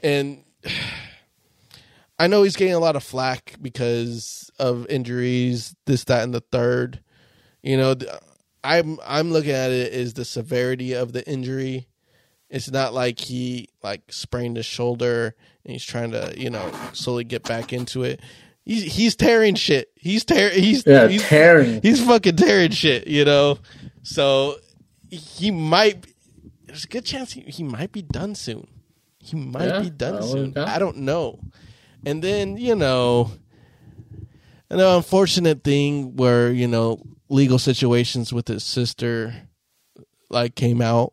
And 0.02 0.44
I 2.22 2.28
know 2.28 2.44
he's 2.44 2.54
getting 2.54 2.72
a 2.74 2.78
lot 2.78 2.94
of 2.94 3.02
flack 3.02 3.56
because 3.60 4.48
of 4.56 4.86
injuries, 4.86 5.74
this, 5.86 6.04
that, 6.04 6.22
and 6.22 6.32
the 6.32 6.40
third. 6.40 7.00
You 7.64 7.76
know, 7.76 7.96
I'm 8.62 9.00
I'm 9.04 9.32
looking 9.32 9.50
at 9.50 9.72
it 9.72 9.92
is 9.92 10.14
the 10.14 10.24
severity 10.24 10.92
of 10.92 11.12
the 11.12 11.28
injury. 11.28 11.88
It's 12.48 12.70
not 12.70 12.94
like 12.94 13.18
he 13.18 13.70
like 13.82 14.02
sprained 14.12 14.56
his 14.56 14.66
shoulder 14.66 15.34
and 15.64 15.72
he's 15.72 15.84
trying 15.84 16.12
to 16.12 16.32
you 16.36 16.48
know 16.48 16.70
slowly 16.92 17.24
get 17.24 17.42
back 17.42 17.72
into 17.72 18.04
it. 18.04 18.20
He's 18.64 18.94
he's 18.94 19.16
tearing 19.16 19.56
shit. 19.56 19.90
He's 19.96 20.24
tear 20.24 20.50
he's 20.50 20.86
yeah, 20.86 21.08
he's, 21.08 21.24
tearing. 21.28 21.82
he's 21.82 22.04
fucking 22.06 22.36
tearing 22.36 22.70
shit, 22.70 23.08
you 23.08 23.24
know. 23.24 23.58
So 24.04 24.58
he 25.10 25.50
might. 25.50 26.06
There's 26.66 26.84
a 26.84 26.88
good 26.88 27.04
chance 27.04 27.32
he, 27.32 27.40
he 27.42 27.64
might 27.64 27.90
be 27.90 28.02
done 28.02 28.36
soon. 28.36 28.68
He 29.18 29.36
might 29.36 29.66
Yeah, 29.66 29.80
be 29.80 29.90
done 29.90 30.22
soon. 30.22 30.56
I 30.56 30.78
don't 30.78 30.98
know. 30.98 31.40
And 32.04 32.22
then 32.22 32.56
you 32.56 32.74
know, 32.74 33.30
an 34.70 34.80
unfortunate 34.80 35.62
thing 35.64 36.16
where 36.16 36.50
you 36.50 36.66
know 36.68 37.02
legal 37.28 37.58
situations 37.58 38.32
with 38.32 38.48
his 38.48 38.64
sister 38.64 39.34
like 40.30 40.54
came 40.54 40.80
out, 40.80 41.12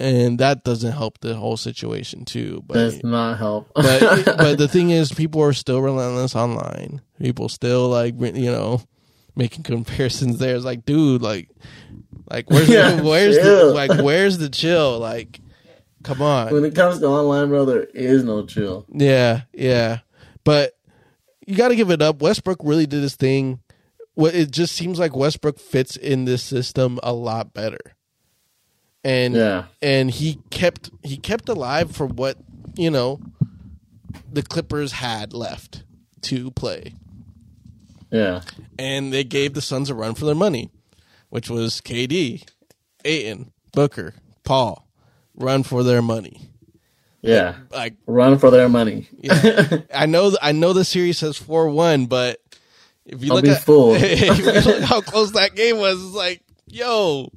and 0.00 0.38
that 0.40 0.64
doesn't 0.64 0.92
help 0.92 1.20
the 1.20 1.34
whole 1.34 1.56
situation 1.56 2.24
too. 2.24 2.62
But 2.66 2.74
Does 2.74 3.04
not 3.04 3.38
help. 3.38 3.70
but 3.74 4.24
but 4.36 4.58
the 4.58 4.68
thing 4.68 4.90
is, 4.90 5.12
people 5.12 5.42
are 5.42 5.52
still 5.52 5.80
relentless 5.80 6.34
online. 6.34 7.02
People 7.20 7.48
still 7.48 7.88
like 7.88 8.14
you 8.20 8.50
know 8.50 8.82
making 9.36 9.62
comparisons. 9.62 10.38
There, 10.38 10.54
it's 10.56 10.64
like, 10.64 10.84
dude, 10.84 11.22
like, 11.22 11.48
like 12.30 12.50
where's 12.50 12.68
Yeah, 12.70 12.96
the, 12.96 13.02
where's 13.04 13.36
the 13.36 13.64
like 13.66 14.02
where's 14.02 14.38
the 14.38 14.48
chill? 14.48 14.98
Like, 14.98 15.40
come 16.02 16.22
on, 16.22 16.52
when 16.52 16.64
it 16.64 16.74
comes 16.74 16.98
to 17.00 17.06
online, 17.06 17.48
bro, 17.48 17.64
there 17.64 17.84
is 17.84 18.24
no 18.24 18.44
chill. 18.46 18.86
yeah, 18.92 19.42
yeah. 19.52 19.98
But 20.44 20.72
you 21.46 21.56
got 21.56 21.68
to 21.68 21.76
give 21.76 21.90
it 21.90 22.02
up. 22.02 22.20
Westbrook 22.22 22.58
really 22.62 22.86
did 22.86 23.02
his 23.02 23.16
thing. 23.16 23.60
What 24.14 24.34
it 24.34 24.50
just 24.50 24.74
seems 24.74 24.98
like 24.98 25.16
Westbrook 25.16 25.58
fits 25.58 25.96
in 25.96 26.24
this 26.24 26.42
system 26.42 26.98
a 27.02 27.12
lot 27.12 27.54
better. 27.54 27.78
And 29.04 29.34
Yeah. 29.34 29.64
and 29.80 30.10
he 30.10 30.38
kept 30.50 30.90
he 31.02 31.16
kept 31.16 31.48
alive 31.48 31.90
for 31.94 32.06
what 32.06 32.36
you 32.76 32.90
know 32.90 33.20
the 34.32 34.42
Clippers 34.42 34.92
had 34.92 35.32
left 35.32 35.82
to 36.22 36.50
play, 36.52 36.94
Yeah. 38.12 38.42
and 38.78 39.12
they 39.12 39.24
gave 39.24 39.54
the 39.54 39.60
Suns 39.62 39.90
a 39.90 39.94
run 39.94 40.14
for 40.14 40.24
their 40.26 40.34
money, 40.34 40.70
which 41.30 41.48
was 41.50 41.80
KD, 41.80 42.44
Ayton, 43.04 43.50
Booker, 43.72 44.14
Paul, 44.44 44.81
run 45.36 45.62
for 45.62 45.82
their 45.82 46.02
money. 46.02 46.40
Yeah. 47.22 47.56
Like 47.70 47.94
Run 48.06 48.38
for 48.38 48.50
their 48.50 48.68
money. 48.68 49.08
yeah. 49.20 49.78
I 49.94 50.06
know 50.06 50.36
I 50.42 50.52
know 50.52 50.72
the 50.72 50.84
series 50.84 51.18
says 51.18 51.36
four 51.36 51.68
one, 51.68 52.06
but 52.06 52.40
if 53.06 53.22
you 53.22 53.32
look 53.32 53.46
at 53.46 53.62
if 53.68 54.38
you 54.38 54.44
look 54.72 54.82
how 54.82 55.00
close 55.00 55.32
that 55.32 55.54
game 55.54 55.78
was, 55.78 56.04
it's 56.04 56.14
like, 56.14 56.42
yo, 56.66 57.30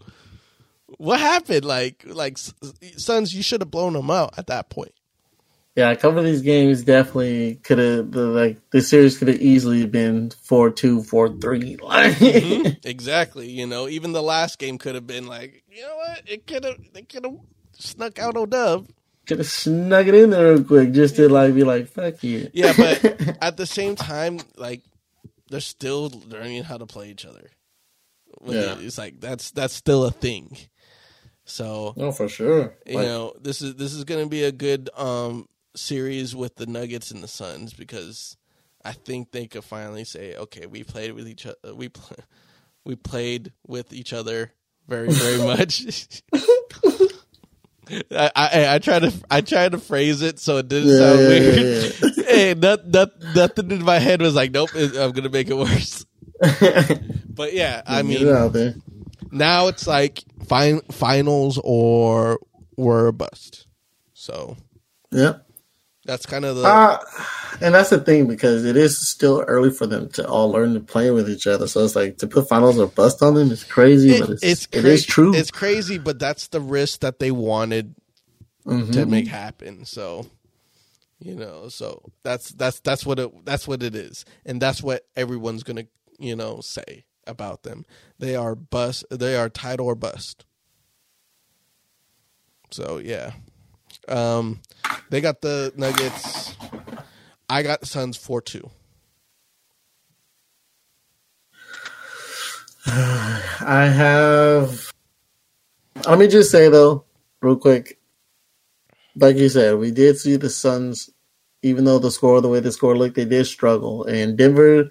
what 0.97 1.19
happened? 1.19 1.65
Like, 1.65 2.03
like 2.07 2.33
S- 2.33 2.53
Suns, 2.97 3.33
you 3.35 3.43
should 3.43 3.61
have 3.61 3.71
blown 3.71 3.93
them 3.93 4.09
out 4.09 4.37
at 4.37 4.47
that 4.47 4.69
point. 4.69 4.91
Yeah, 5.75 5.91
a 5.91 5.95
couple 5.97 6.19
of 6.19 6.25
these 6.25 6.41
games 6.41 6.83
definitely 6.83 7.55
could 7.55 7.77
have 7.79 8.15
like 8.15 8.57
the 8.71 8.81
series 8.81 9.17
could 9.17 9.27
have 9.27 9.41
easily 9.41 9.85
been 9.85 10.29
4-2, 10.29 11.07
4-3. 11.07 11.81
Like 11.83 12.13
Mm-hmm. 12.15 12.87
exactly. 12.87 13.49
You 13.49 13.67
know, 13.67 13.87
even 13.89 14.13
the 14.13 14.23
last 14.23 14.57
game 14.57 14.77
could 14.77 14.95
have 14.95 15.05
been 15.05 15.27
like, 15.27 15.63
you 15.69 15.81
know 15.81 15.95
what? 15.97 16.21
It 16.25 16.47
could 16.47 16.63
have. 16.63 16.77
it 16.95 17.09
could 17.09 17.25
have 17.25 17.35
snuck 17.77 18.19
out 18.19 18.35
O'Dub. 18.37 18.87
could 19.25 19.39
have 19.39 19.47
snuck 19.47 20.07
it 20.07 20.15
in 20.15 20.29
there 20.29 20.53
real 20.53 20.63
quick 20.63 20.91
just 20.91 21.15
to 21.17 21.27
like 21.29 21.53
be 21.55 21.63
like, 21.63 21.87
fuck 21.87 22.23
you. 22.23 22.49
Yeah, 22.53 22.73
but 22.77 23.37
at 23.41 23.57
the 23.57 23.65
same 23.65 23.95
time, 23.95 24.39
like 24.57 24.81
they're 25.49 25.59
still 25.59 26.11
learning 26.27 26.63
how 26.63 26.77
to 26.77 26.85
play 26.85 27.09
each 27.09 27.25
other. 27.25 27.49
When 28.39 28.55
Yeah. 28.57 28.75
they- 28.75 28.85
it's 28.85 28.97
like 28.97 29.19
that's 29.19 29.51
that's 29.51 29.73
still 29.73 30.03
a 30.05 30.11
thing. 30.11 30.57
So 31.45 31.93
No, 31.95 32.11
for 32.11 32.27
sure. 32.27 32.75
you 32.85 32.95
Like, 32.95 33.05
know 33.07 33.33
this 33.39 33.61
is 33.61 33.75
this 33.75 33.93
is 33.93 34.03
going 34.03 34.23
to 34.23 34.29
be 34.29 34.43
a 34.43 34.51
good 34.51 34.89
um 34.97 35.47
series 35.75 36.35
with 36.35 36.55
the 36.55 36.65
Nuggets 36.65 37.11
and 37.11 37.21
the 37.23 37.27
Suns 37.27 37.73
because 37.73 38.35
I 38.83 38.91
think 38.93 39.31
they 39.31 39.47
could 39.47 39.63
finally 39.63 40.03
say, 40.05 40.35
okay, 40.35 40.65
we 40.67 40.83
played 40.83 41.13
with 41.13 41.27
each 41.27 41.45
other. 41.45 41.73
We 41.75 41.89
pl- 41.89 42.17
we 42.85 42.95
played 42.95 43.51
with 43.67 43.93
each 43.93 44.11
other 44.13 44.51
very 44.87 45.11
very 45.11 45.37
much. 45.45 45.83
I, 48.11 48.31
I 48.35 48.75
I 48.75 48.79
try 48.79 48.99
to 48.99 49.13
I 49.29 49.41
tried 49.41 49.71
to 49.73 49.77
phrase 49.79 50.21
it 50.21 50.39
so 50.39 50.57
it 50.57 50.67
didn't 50.67 50.89
Yeah, 50.89 50.97
sound 50.97 51.19
yeah, 51.21 51.27
weird. 51.27 51.95
yeah, 52.17 52.23
hey, 52.27 52.53
not, 52.55 52.87
not, 52.87 53.09
nothing 53.35 53.71
in 53.71 53.83
my 53.83 53.99
head 53.99 54.21
was 54.21 54.35
like, 54.35 54.51
nope, 54.51 54.69
I'm 54.75 55.11
gonna 55.11 55.29
make 55.29 55.49
it 55.49 55.57
worse. 55.57 56.05
But 57.35 57.53
yeah, 57.53 57.81
I 57.85 58.01
mean, 58.01 58.25
it 58.27 58.33
out 58.33 58.53
there. 58.53 58.75
now 59.31 59.67
it's 59.67 59.85
like 59.87 60.23
fin- 60.47 60.81
finals 60.91 61.59
or 61.63 62.39
we're 62.77 63.07
a 63.07 63.13
bust. 63.13 63.67
So 64.13 64.55
Yeah. 65.11 65.39
That's 66.05 66.25
kind 66.27 66.45
of 66.45 66.57
the 66.57 66.81
Uh, 66.83 66.99
and 67.61 67.75
that's 67.75 67.91
the 67.91 67.99
thing 67.99 68.27
because 68.27 68.65
it 68.65 68.77
is 68.77 69.09
still 69.09 69.43
early 69.47 69.71
for 69.71 69.87
them 69.87 70.09
to 70.11 70.27
all 70.27 70.51
learn 70.51 70.75
to 70.75 70.81
play 70.81 71.11
with 71.11 71.29
each 71.29 71.47
other. 71.47 71.67
So 71.67 71.83
it's 71.85 71.95
like 71.95 72.17
to 72.19 72.27
put 72.27 72.49
finals 72.49 72.79
or 72.79 72.87
bust 72.87 73.23
on 73.23 73.35
them 73.35 73.51
is 73.51 73.63
crazy, 73.65 74.13
it- 74.13 74.15
but 74.15 74.29
it's, 74.29 74.65
it's 74.65 74.67
cra- 74.67 74.91
is 74.91 75.05
true. 75.05 75.33
It's 75.33 75.51
crazy, 75.51 75.97
but 75.99 76.19
that's 76.19 76.47
the 76.49 76.61
risk 76.61 77.01
that 77.01 77.19
they 77.19 77.31
wanted 77.31 77.95
Mhm. 78.65 78.91
to 78.93 79.05
make 79.07 79.27
happen. 79.27 79.85
So 79.85 80.27
you 81.19 81.35
know, 81.35 81.69
so 81.69 82.03
that's 82.23 82.49
that's 82.51 82.79
that's 82.81 83.05
what 83.05 83.19
it 83.19 83.45
that's 83.45 83.67
what 83.67 83.83
it 83.83 83.95
is, 83.95 84.25
and 84.45 84.61
that's 84.61 84.83
what 84.83 85.07
everyone's 85.15 85.63
gonna 85.63 85.85
you 86.19 86.35
know 86.35 86.61
say 86.61 87.05
about 87.27 87.63
them. 87.63 87.85
They 88.19 88.35
are 88.35 88.55
bust. 88.55 89.05
They 89.11 89.35
are 89.37 89.49
title 89.49 89.87
or 89.87 89.95
bust. 89.95 90.45
So 92.71 92.99
yeah, 92.99 93.33
um, 94.09 94.61
they 95.09 95.21
got 95.21 95.41
the 95.41 95.73
Nuggets. 95.75 96.55
I 97.49 97.63
got 97.63 97.81
the 97.81 97.85
Suns 97.85 98.17
four 98.17 98.41
two. 98.41 98.69
I 102.87 103.91
have. 103.93 104.91
Let 106.07 106.19
me 106.19 106.27
just 106.27 106.51
say 106.51 106.69
though, 106.69 107.05
real 107.41 107.55
quick. 107.55 107.99
Like 109.15 109.37
you 109.37 109.49
said, 109.49 109.77
we 109.77 109.91
did 109.91 110.17
see 110.17 110.35
the 110.35 110.49
Suns, 110.49 111.09
even 111.61 111.85
though 111.85 111.99
the 111.99 112.11
score, 112.11 112.41
the 112.41 112.49
way 112.49 112.59
the 112.59 112.71
score 112.71 112.97
looked, 112.97 113.15
they 113.15 113.25
did 113.25 113.45
struggle. 113.45 114.03
And 114.03 114.37
Denver 114.37 114.89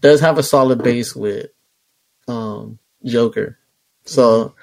does 0.00 0.20
have 0.20 0.36
a 0.38 0.42
solid 0.42 0.82
base 0.82 1.16
with 1.16 1.46
um, 2.28 2.78
Joker, 3.04 3.58
so 4.04 4.54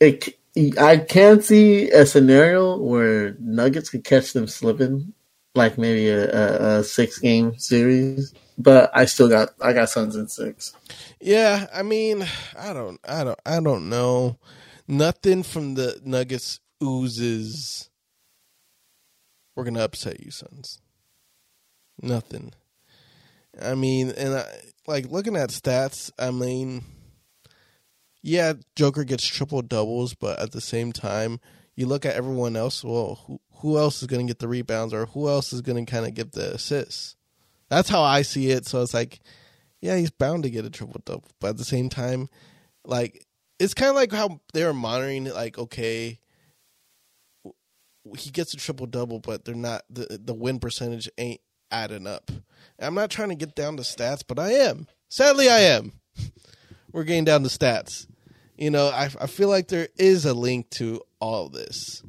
it. 0.00 0.37
I 0.78 0.98
can't 0.98 1.44
see 1.44 1.90
a 1.90 2.04
scenario 2.06 2.78
where 2.78 3.36
Nuggets 3.40 3.90
could 3.90 4.04
catch 4.04 4.32
them 4.32 4.46
slipping, 4.46 5.12
like 5.54 5.78
maybe 5.78 6.08
a, 6.08 6.30
a, 6.30 6.78
a 6.78 6.84
six 6.84 7.18
game 7.18 7.58
series. 7.58 8.34
But 8.56 8.90
I 8.92 9.04
still 9.04 9.28
got 9.28 9.50
I 9.60 9.72
got 9.72 9.88
Suns 9.90 10.16
in 10.16 10.28
six. 10.28 10.74
Yeah, 11.20 11.66
I 11.72 11.82
mean, 11.82 12.26
I 12.58 12.72
don't, 12.72 12.98
I 13.06 13.24
don't, 13.24 13.38
I 13.46 13.60
don't 13.60 13.88
know. 13.88 14.38
Nothing 14.88 15.42
from 15.42 15.74
the 15.74 16.00
Nuggets 16.04 16.60
oozes. 16.82 17.90
We're 19.54 19.64
gonna 19.64 19.84
upset 19.84 20.20
you, 20.20 20.30
Suns. 20.30 20.80
Nothing. 22.00 22.52
I 23.60 23.74
mean, 23.74 24.10
and 24.10 24.34
I, 24.34 24.44
like 24.86 25.10
looking 25.10 25.36
at 25.36 25.50
stats. 25.50 26.10
I 26.18 26.30
mean, 26.30 26.84
yeah, 28.22 28.54
Joker 28.76 29.04
gets 29.04 29.26
triple 29.26 29.62
doubles, 29.62 30.14
but 30.14 30.38
at 30.38 30.52
the 30.52 30.60
same 30.60 30.92
time, 30.92 31.40
you 31.76 31.86
look 31.86 32.04
at 32.04 32.16
everyone 32.16 32.56
else. 32.56 32.82
Well, 32.82 33.20
who 33.26 33.40
who 33.58 33.78
else 33.78 34.02
is 34.02 34.08
gonna 34.08 34.24
get 34.24 34.38
the 34.38 34.48
rebounds, 34.48 34.92
or 34.92 35.06
who 35.06 35.28
else 35.28 35.52
is 35.52 35.60
gonna 35.60 35.86
kind 35.86 36.06
of 36.06 36.14
give 36.14 36.32
the 36.32 36.54
assists? 36.54 37.16
That's 37.68 37.88
how 37.88 38.02
I 38.02 38.22
see 38.22 38.50
it. 38.50 38.66
So 38.66 38.82
it's 38.82 38.94
like, 38.94 39.20
yeah, 39.80 39.96
he's 39.96 40.10
bound 40.10 40.42
to 40.42 40.50
get 40.50 40.64
a 40.64 40.70
triple 40.70 41.00
double, 41.04 41.28
but 41.40 41.50
at 41.50 41.56
the 41.58 41.64
same 41.64 41.88
time, 41.88 42.28
like 42.84 43.26
it's 43.58 43.74
kind 43.74 43.90
of 43.90 43.96
like 43.96 44.12
how 44.12 44.40
they 44.52 44.64
were 44.64 44.74
monitoring 44.74 45.26
it. 45.26 45.34
Like, 45.34 45.58
okay, 45.58 46.18
he 48.16 48.30
gets 48.30 48.54
a 48.54 48.56
triple 48.56 48.86
double, 48.86 49.20
but 49.20 49.44
they're 49.44 49.54
not 49.54 49.82
the 49.90 50.18
the 50.22 50.34
win 50.34 50.58
percentage 50.58 51.08
ain't 51.18 51.40
adding 51.70 52.06
up. 52.06 52.30
I'm 52.80 52.94
not 52.94 53.10
trying 53.10 53.30
to 53.30 53.34
get 53.34 53.54
down 53.54 53.76
to 53.76 53.82
stats, 53.82 54.22
but 54.26 54.38
I 54.38 54.52
am. 54.52 54.86
Sadly, 55.08 55.48
I 55.48 55.58
am. 55.60 55.92
We're 56.92 57.04
getting 57.04 57.24
down 57.24 57.42
to 57.42 57.48
stats. 57.48 58.06
You 58.56 58.70
know, 58.70 58.88
I 58.88 59.10
I 59.20 59.26
feel 59.26 59.48
like 59.48 59.68
there 59.68 59.88
is 59.96 60.24
a 60.24 60.34
link 60.34 60.70
to 60.70 61.00
all 61.20 61.48
this, 61.48 62.02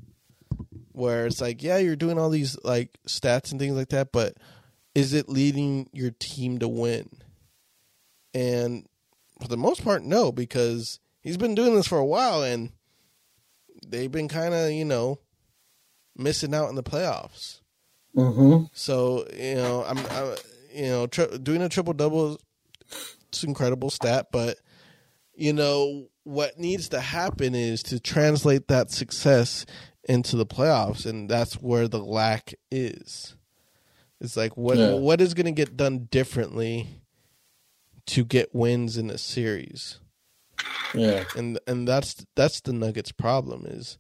where 0.91 1.25
it's 1.25 1.41
like, 1.41 1.61
yeah, 1.63 1.77
you're 1.77 1.95
doing 1.95 2.17
all 2.17 2.30
these 2.30 2.57
like 2.63 2.97
stats 3.07 3.51
and 3.51 3.59
things 3.59 3.75
like 3.75 3.89
that, 3.89 4.11
but 4.11 4.36
is 4.95 5.13
it 5.13 5.30
leading 5.30 5.89
your 5.93 6.11
team 6.19 6.59
to 6.59 6.67
win? 6.67 7.09
And 8.34 8.86
for 9.41 9.47
the 9.47 9.57
most 9.57 9.84
part, 9.84 10.03
no, 10.03 10.32
because 10.32 10.99
he's 11.21 11.38
been 11.38 11.55
doing 11.55 11.75
this 11.75 11.88
for 11.88 11.97
a 11.97 12.05
while 12.05 12.43
and 12.43 12.71
they've 13.88 14.11
been 14.11 14.27
kind 14.27 14.53
of, 14.53 14.71
you 14.71 14.86
know, 14.86 15.19
missing 16.17 16.53
out 16.53 16.69
in 16.69 16.75
the 16.75 16.84
playoffs. 16.84 17.61
Mm-hmm. 18.15 18.65
So 18.73 19.25
you 19.34 19.55
know, 19.55 19.86
I'm, 19.88 19.97
I, 19.99 20.36
you 20.73 20.88
know, 20.88 21.07
tri- 21.07 21.38
doing 21.41 21.61
a 21.61 21.69
triple 21.69 21.93
double, 21.93 22.39
it's 23.30 23.43
incredible 23.43 23.89
stat. 23.89 24.27
But 24.32 24.57
you 25.39 25.53
know, 25.53 26.09
what 26.23 26.59
needs 26.59 26.89
to 26.89 26.99
happen 26.99 27.55
is 27.55 27.81
to 27.83 27.99
translate 27.99 28.67
that 28.67 28.91
success 28.91 29.65
into 30.03 30.35
the 30.35 30.45
playoffs, 30.45 31.05
and 31.05 31.29
that's 31.29 31.53
where 31.55 31.87
the 31.87 31.99
lack 32.03 32.53
is. 32.69 33.35
It's 34.19 34.35
like 34.35 34.57
what 34.57 34.77
Yeah. 34.77 34.95
what 34.95 35.21
is 35.21 35.33
going 35.33 35.45
to 35.45 35.51
get 35.53 35.77
done 35.77 36.07
differently 36.11 37.01
to 38.07 38.25
get 38.25 38.53
wins 38.53 38.97
in 38.97 39.09
a 39.09 39.17
series 39.17 39.99
Yeah. 40.93 41.23
and 41.35 41.57
and 41.67 41.87
that's 41.87 42.25
that's 42.35 42.59
the 42.59 42.73
Nuggets' 42.73 43.11
problem 43.13 43.65
is 43.65 43.97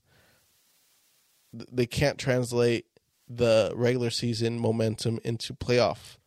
they 1.71 1.85
can't 1.85 2.17
translate 2.17 2.85
the 3.29 3.71
regular 3.75 4.09
season 4.09 4.59
momentum 4.59 5.19
into 5.23 5.53
playoff 5.53 6.17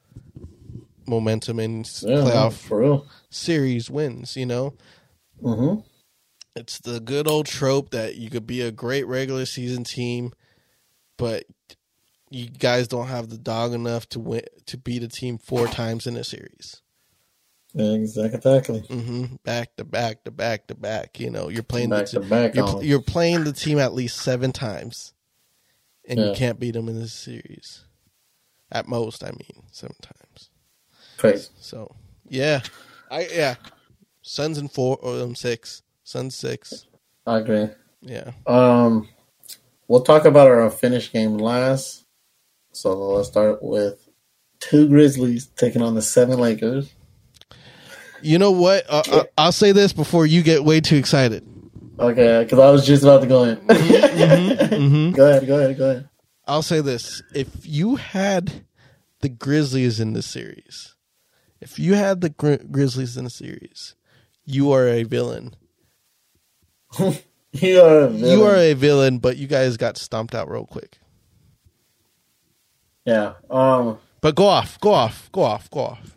momentum 1.07 1.59
and 1.59 1.85
Yeah. 2.03 2.23
playoff 2.23 2.69
series 3.31 3.91
wins. 3.91 4.37
You 4.37 4.47
know, 4.47 4.75
Mm-hmm. 5.43 5.81
it's 6.57 6.79
the 6.79 7.01
good 7.01 7.27
old 7.27 7.47
trope 7.47 7.91
that 7.91 8.17
you 8.17 8.31
could 8.31 8.47
be 8.47 8.61
a 8.61 8.71
great 8.71 9.07
regular 9.07 9.47
season 9.47 9.85
team, 9.85 10.33
but 11.17 11.45
you 12.31 12.49
guys 12.49 12.89
don't 12.89 13.09
have 13.09 13.29
the 13.29 13.39
dog 13.39 13.73
enough 13.75 14.09
to 14.11 14.21
win 14.21 14.43
to 14.67 14.79
beat 14.79 15.03
a 15.03 15.09
team 15.09 15.39
four 15.39 15.67
times 15.67 16.07
in 16.07 16.17
a 16.17 16.25
series. 16.25 16.81
Yeah, 17.75 17.93
exactly. 17.93 18.81
hmm 18.81 19.25
Back 19.45 19.77
to 19.77 19.85
back 19.85 20.25
to 20.25 20.31
back 20.31 20.67
to 20.69 20.75
back. 20.75 21.19
You 21.19 21.31
know, 21.31 21.49
you're 21.49 21.63
playing 21.63 21.91
Back 21.91 22.07
the 22.07 22.21
back 22.21 22.55
you're, 22.55 22.83
you're 22.83 23.01
playing 23.03 23.45
the 23.45 23.53
team 23.53 23.79
at 23.79 23.95
least 23.95 24.19
seven 24.19 24.53
times, 24.53 25.15
and 26.07 26.19
you 26.21 26.33
can't 26.35 26.61
beat 26.61 26.73
them 26.75 26.89
in 26.89 26.99
this 26.99 27.15
series. 27.15 27.85
At 28.71 28.89
most, 28.89 29.23
I 29.25 29.31
mean, 29.31 29.65
seven 29.71 29.97
times. 30.03 30.51
Crazy. 31.19 31.49
So 31.61 31.95
yeah, 32.29 32.61
I 33.11 33.27
yeah, 33.33 33.55
Suns 34.23 34.59
in 34.59 34.69
four 34.69 34.99
or 35.03 35.21
um, 35.21 35.35
six, 35.35 35.83
Suns 36.05 36.35
six. 36.35 36.87
I 37.27 37.39
agree. 37.39 37.69
Yeah, 38.01 38.33
Um, 38.47 39.09
we'll 39.87 40.03
talk 40.03 40.25
about 40.25 40.49
our 40.49 40.71
finished 40.71 41.13
game 41.13 41.39
last. 41.39 42.05
So 42.73 42.93
let's 42.95 43.29
start 43.29 43.63
with 43.63 44.09
two 44.59 44.89
Grizzlies 44.89 45.47
taking 45.47 45.83
on 45.83 45.95
the 45.95 46.03
seven 46.03 46.39
Lakers. 46.41 46.93
you 48.23 48.39
know 48.39 48.51
what? 48.51 48.85
Uh, 48.89 49.03
I, 49.07 49.25
I'll 49.39 49.53
say 49.53 49.73
this 49.73 49.93
before 49.93 50.27
you 50.27 50.43
get 50.43 50.65
way 50.65 50.81
too 50.81 50.97
excited. 50.97 51.47
Okay, 51.99 52.43
because 52.43 52.59
I 52.59 52.71
was 52.71 52.85
just 52.87 53.03
about 53.05 53.21
to 53.21 53.27
go 53.29 53.45
in. 53.45 53.57
hmm 53.59 55.11
go 55.17 55.29
ahead, 55.29 55.47
go 55.47 55.59
ahead, 55.59 55.77
go 55.79 55.91
ahead. 55.91 56.09
I'll 56.47 56.63
say 56.63 56.81
this: 56.81 57.23
if 57.35 57.49
you 57.65 57.97
had 57.97 58.65
the 59.21 59.29
Grizzlies 59.29 60.01
in 60.01 60.13
the 60.15 60.23
series, 60.23 60.97
if 61.61 61.79
you 61.79 61.95
had 61.95 62.21
the 62.21 62.31
Gri- 62.31 62.59
Grizzlies 62.71 63.17
in 63.17 63.25
the 63.25 63.31
series, 63.31 63.95
you 64.55 64.73
are 64.73 64.87
a 64.89 65.03
villain. 65.05 65.55
You 67.55 67.83
are 67.83 67.99
a 68.05 68.09
villain. 68.09 68.39
You 68.39 68.45
are 68.47 68.57
a 68.57 68.73
villain, 68.73 69.19
but 69.19 69.37
you 69.37 69.47
guys 69.47 69.77
got 69.77 69.99
stomped 69.99 70.35
out 70.35 70.51
real 70.51 70.65
quick. 70.65 70.97
yeah. 73.05 73.35
Um, 73.51 73.99
But 74.23 74.37
go 74.37 74.47
off, 74.47 74.81
go 74.81 74.93
off, 74.93 75.31
go 75.33 75.43
off, 75.43 75.71
go 75.71 75.81
off. 75.81 76.17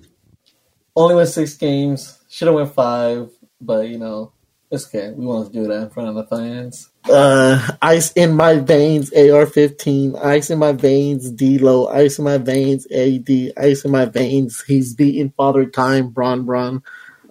only 0.95 1.13
went 1.15 1.27
six 1.27 1.55
games. 1.55 2.19
Should 2.29 2.47
have 2.47 2.55
went 2.55 2.73
five, 2.73 3.29
but 3.59 3.89
you 3.89 3.97
know 3.97 4.31
it's 4.71 4.87
okay. 4.87 5.11
We 5.11 5.25
want 5.25 5.51
to 5.51 5.53
do 5.53 5.67
that 5.67 5.83
in 5.83 5.89
front 5.89 6.07
of 6.09 6.15
the 6.15 6.23
fans. 6.25 6.89
Uh, 7.03 7.67
ice 7.81 8.11
in 8.13 8.33
my 8.33 8.59
veins, 8.59 9.11
AR-15. 9.11 10.23
Ice 10.23 10.49
in 10.49 10.57
my 10.59 10.71
veins, 10.71 11.29
D-Lo. 11.31 11.87
Ice 11.87 12.17
in 12.17 12.23
my 12.23 12.37
veins, 12.37 12.87
AD. 12.91 13.29
Ice 13.57 13.83
in 13.85 13.91
my 13.91 14.05
veins. 14.05 14.63
He's 14.65 14.93
beating 14.95 15.33
Father 15.35 15.65
Time, 15.65 16.09
Bron 16.11 16.45
Bron. 16.45 16.81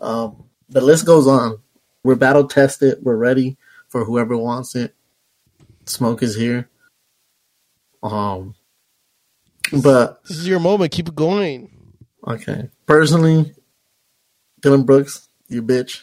Um, 0.00 0.44
the 0.68 0.80
list 0.80 1.06
goes 1.06 1.26
on. 1.26 1.58
We're 2.02 2.16
battle 2.16 2.46
tested. 2.46 2.98
We're 3.02 3.16
ready 3.16 3.56
for 3.88 4.04
whoever 4.04 4.36
wants 4.36 4.74
it. 4.74 4.94
Smoke 5.86 6.22
is 6.22 6.36
here. 6.36 6.68
Um, 8.02 8.54
but 9.72 10.22
This 10.24 10.38
is 10.38 10.48
your 10.48 10.60
moment. 10.60 10.92
Keep 10.92 11.08
it 11.08 11.14
going. 11.14 11.70
Okay. 12.26 12.68
Personally, 12.86 13.54
Dillon 14.60 14.84
Brooks, 14.84 15.28
you 15.48 15.62
bitch. 15.62 16.00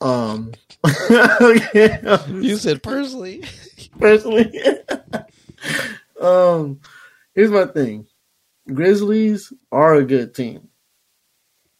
Um. 0.00 0.52
You 2.28 2.56
said 2.56 2.82
personally. 2.82 3.44
Personally. 3.98 4.52
um. 6.20 6.80
Here's 7.34 7.50
my 7.50 7.66
thing. 7.66 8.06
Grizzlies 8.72 9.52
are 9.70 9.94
a 9.94 10.04
good 10.04 10.34
team. 10.34 10.68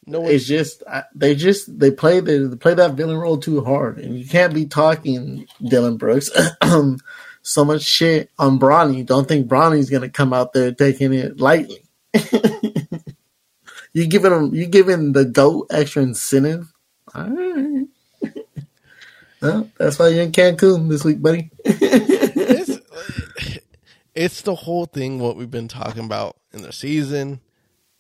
No 0.06 0.26
It's 0.26 0.44
just 0.46 0.82
I- 0.88 1.04
they 1.14 1.34
just 1.34 1.78
they 1.78 1.90
play 1.90 2.20
the 2.20 2.48
they 2.48 2.56
play 2.56 2.74
that 2.74 2.94
villain 2.94 3.18
role 3.18 3.38
too 3.38 3.62
hard, 3.62 3.98
and 3.98 4.18
you 4.18 4.26
can't 4.26 4.52
be 4.54 4.66
talking 4.66 5.46
Dillon 5.62 5.96
Brooks 5.96 6.28
so 7.42 7.64
much 7.64 7.82
shit 7.82 8.30
on 8.38 8.58
Bronny. 8.58 9.06
Don't 9.06 9.28
think 9.28 9.46
Bronny's 9.48 9.90
gonna 9.90 10.08
come 10.08 10.32
out 10.32 10.52
there 10.52 10.72
taking 10.72 11.12
it 11.12 11.38
lightly. 11.38 11.84
you 13.92 14.06
giving 14.06 14.32
him 14.32 14.54
you 14.54 14.66
giving 14.66 15.12
the 15.12 15.24
goat 15.24 15.68
extra 15.70 16.02
incentive. 16.02 16.72
All 17.14 17.28
right. 17.28 17.86
well, 19.40 19.70
that's 19.78 19.98
why 19.98 20.08
you're 20.08 20.24
in 20.24 20.32
Cancun 20.32 20.88
this 20.88 21.04
week, 21.04 21.20
buddy. 21.22 21.50
It's, 22.44 22.78
it's 24.14 24.42
the 24.42 24.54
whole 24.54 24.84
thing. 24.86 25.18
What 25.18 25.36
we've 25.36 25.50
been 25.50 25.68
talking 25.68 26.04
about 26.04 26.36
in 26.52 26.62
the 26.62 26.72
season 26.72 27.40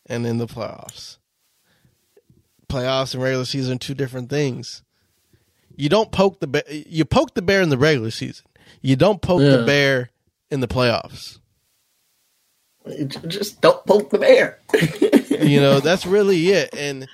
and 0.06 0.26
in 0.26 0.38
the 0.38 0.46
playoffs. 0.46 1.16
Playoffs 2.72 3.14
and 3.14 3.22
regular 3.22 3.44
season 3.44 3.76
are 3.76 3.78
two 3.78 3.94
different 3.94 4.30
things. 4.30 4.82
You 5.76 5.88
don't 5.88 6.10
poke 6.10 6.40
the 6.40 6.46
bear. 6.46 6.62
You 6.68 7.04
poke 7.04 7.34
the 7.34 7.42
bear 7.42 7.60
in 7.60 7.68
the 7.68 7.78
regular 7.78 8.10
season. 8.10 8.46
You 8.80 8.96
don't 8.96 9.20
poke 9.20 9.40
the 9.40 9.64
bear 9.66 10.10
in 10.50 10.60
the 10.60 10.68
playoffs. 10.68 11.38
just 13.28 13.60
don't 13.60 13.84
poke 13.84 14.10
the 14.10 14.18
bear. 14.18 14.58
you 15.46 15.60
know 15.60 15.80
that's 15.80 16.06
really 16.06 16.48
it 16.48 16.70
and 16.74 17.08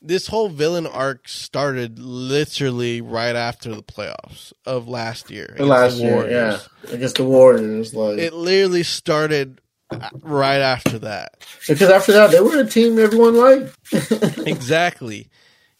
this 0.00 0.26
whole 0.28 0.48
villain 0.48 0.86
arc 0.86 1.28
started 1.28 1.98
literally 1.98 3.00
right 3.00 3.34
after 3.34 3.74
the 3.74 3.82
playoffs 3.82 4.52
of 4.64 4.88
last 4.88 5.30
year 5.30 5.46
against 5.54 5.68
Last 5.68 5.96
the 5.96 6.02
year, 6.02 6.14
Warriors. 6.14 6.68
yeah, 6.84 6.94
against 6.94 7.16
the 7.16 7.24
Warriors, 7.24 7.94
like 7.94 8.18
it 8.18 8.32
literally 8.32 8.82
started 8.84 9.60
right 10.22 10.60
after 10.60 10.98
that 10.98 11.44
because 11.66 11.88
after 11.90 12.12
that 12.12 12.30
they 12.30 12.40
were 12.40 12.60
a 12.60 12.66
team 12.66 12.98
everyone 12.98 13.34
liked. 13.36 13.74
exactly 14.46 15.28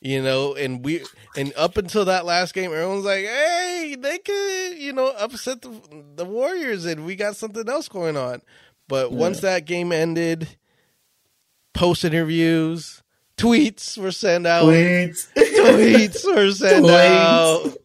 you 0.00 0.22
know 0.22 0.54
and 0.54 0.84
we 0.84 1.04
and 1.36 1.52
up 1.56 1.76
until 1.76 2.04
that 2.06 2.24
last 2.24 2.54
game 2.54 2.72
everyone's 2.72 3.04
like 3.04 3.24
hey 3.24 3.96
they 3.98 4.18
could 4.18 4.78
you 4.78 4.92
know 4.92 5.08
upset 5.18 5.60
the, 5.60 5.80
the 6.16 6.24
warriors 6.24 6.84
and 6.86 7.04
we 7.04 7.16
got 7.16 7.36
something 7.36 7.68
else 7.68 7.88
going 7.88 8.16
on 8.16 8.40
but 8.88 9.12
once 9.12 9.40
that 9.40 9.66
game 9.66 9.92
ended 9.92 10.56
post 11.74 12.04
interviews 12.04 13.02
tweets 13.36 13.98
were 13.98 14.12
sent 14.12 14.46
out 14.46 14.64
Tweets. 14.64 15.28
tweets 15.36 16.24
were 16.34 16.50
sent 16.50 16.86
Tweets. 16.86 17.06
out. 17.08 17.76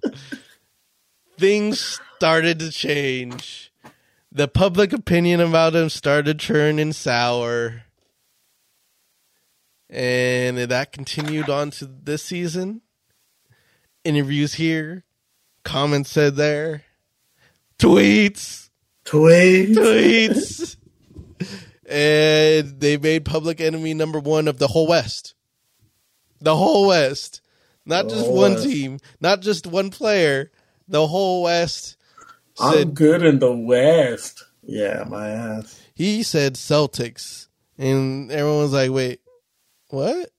Things 1.37 1.99
started 2.15 2.59
to 2.59 2.71
change. 2.71 3.72
The 4.35 4.47
public 4.47 4.93
opinion 4.93 5.39
about 5.41 5.75
him 5.75 5.89
started 5.89 6.39
turning 6.39 6.91
sour. 6.91 7.83
And 9.91 10.57
that 10.57 10.91
continued 10.91 11.51
on 11.51 11.69
to 11.71 11.85
this 11.85 12.23
season. 12.23 12.81
Interviews 14.03 14.55
here, 14.55 15.03
comments 15.63 16.09
said 16.09 16.35
there, 16.35 16.83
tweets, 17.77 18.69
Tweets. 19.05 19.75
tweets. 19.75 20.75
and 21.87 22.79
they 22.81 22.97
made 22.97 23.23
public 23.25 23.61
enemy 23.61 23.93
number 23.93 24.19
one 24.19 24.47
of 24.47 24.57
the 24.57 24.67
whole 24.67 24.87
West. 24.87 25.35
The 26.41 26.55
whole 26.57 26.87
West, 26.87 27.39
not 27.85 28.09
The 28.09 28.15
just 28.15 28.29
one 28.31 28.53
West. 28.55 28.63
team, 28.65 28.99
not 29.21 29.41
just 29.41 29.67
one 29.67 29.89
player. 29.91 30.51
The 30.89 31.07
whole 31.07 31.43
West 31.43 31.95
I'm 32.59 32.91
good 32.93 33.23
in 33.23 33.39
the 33.39 33.51
West. 33.51 34.43
Yeah, 34.61 35.03
my 35.09 35.29
ass. 35.29 35.81
he 35.95 36.23
said 36.23 36.53
Celtics, 36.55 37.47
and 37.77 38.31
everyone 38.31 38.59
was 38.59 38.73
like, 38.73 38.91
"Wait, 38.91 39.19
what? 39.89 40.29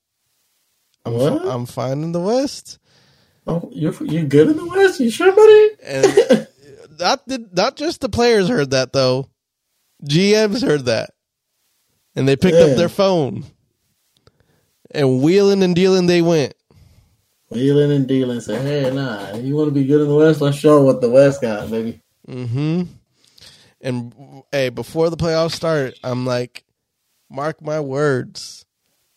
I'm 1.04 1.12
fi- 1.12 1.18
What? 1.30 1.46
I'm 1.46 1.66
fine 1.66 2.02
in 2.02 2.12
the 2.12 2.20
West." 2.20 2.78
Oh, 3.46 3.68
you're 3.72 3.92
you 4.04 4.24
good 4.24 4.48
in 4.48 4.56
the 4.56 4.64
West? 4.66 5.00
You 5.00 5.10
sure, 5.10 5.30
buddy? 5.32 5.68
And 5.84 6.48
not 6.98 7.26
the, 7.28 7.46
not 7.52 7.76
just 7.76 8.00
the 8.00 8.08
players 8.08 8.48
heard 8.48 8.70
that 8.70 8.92
though. 8.94 9.28
GMs 10.04 10.62
heard 10.66 10.86
that, 10.86 11.10
and 12.16 12.26
they 12.26 12.36
picked 12.36 12.56
Yeah. 12.56 12.64
up 12.64 12.76
their 12.78 12.88
phone, 12.88 13.44
and 14.90 15.22
wheeling 15.22 15.62
and 15.62 15.74
dealing 15.74 16.06
they 16.06 16.22
went. 16.22 16.54
Wheeling 17.50 17.92
and 17.92 18.06
dealing. 18.08 18.40
Say, 18.40 18.56
hey, 18.60 18.90
nah, 18.92 19.34
you 19.36 19.54
want 19.54 19.68
to 19.68 19.74
be 19.74 19.84
good 19.84 20.00
in 20.00 20.08
the 20.08 20.14
West? 20.14 20.40
Let's 20.40 20.56
show 20.56 20.82
what 20.82 21.00
the 21.02 21.10
West 21.10 21.40
got, 21.42 21.70
baby. 21.70 22.00
Hmm 22.26 22.82
And 23.80 24.42
hey, 24.50 24.70
before 24.70 25.10
the 25.10 25.16
playoffs 25.16 25.52
start, 25.52 25.94
I'm 26.02 26.26
like, 26.26 26.64
mark 27.30 27.62
my 27.62 27.80
words. 27.80 28.64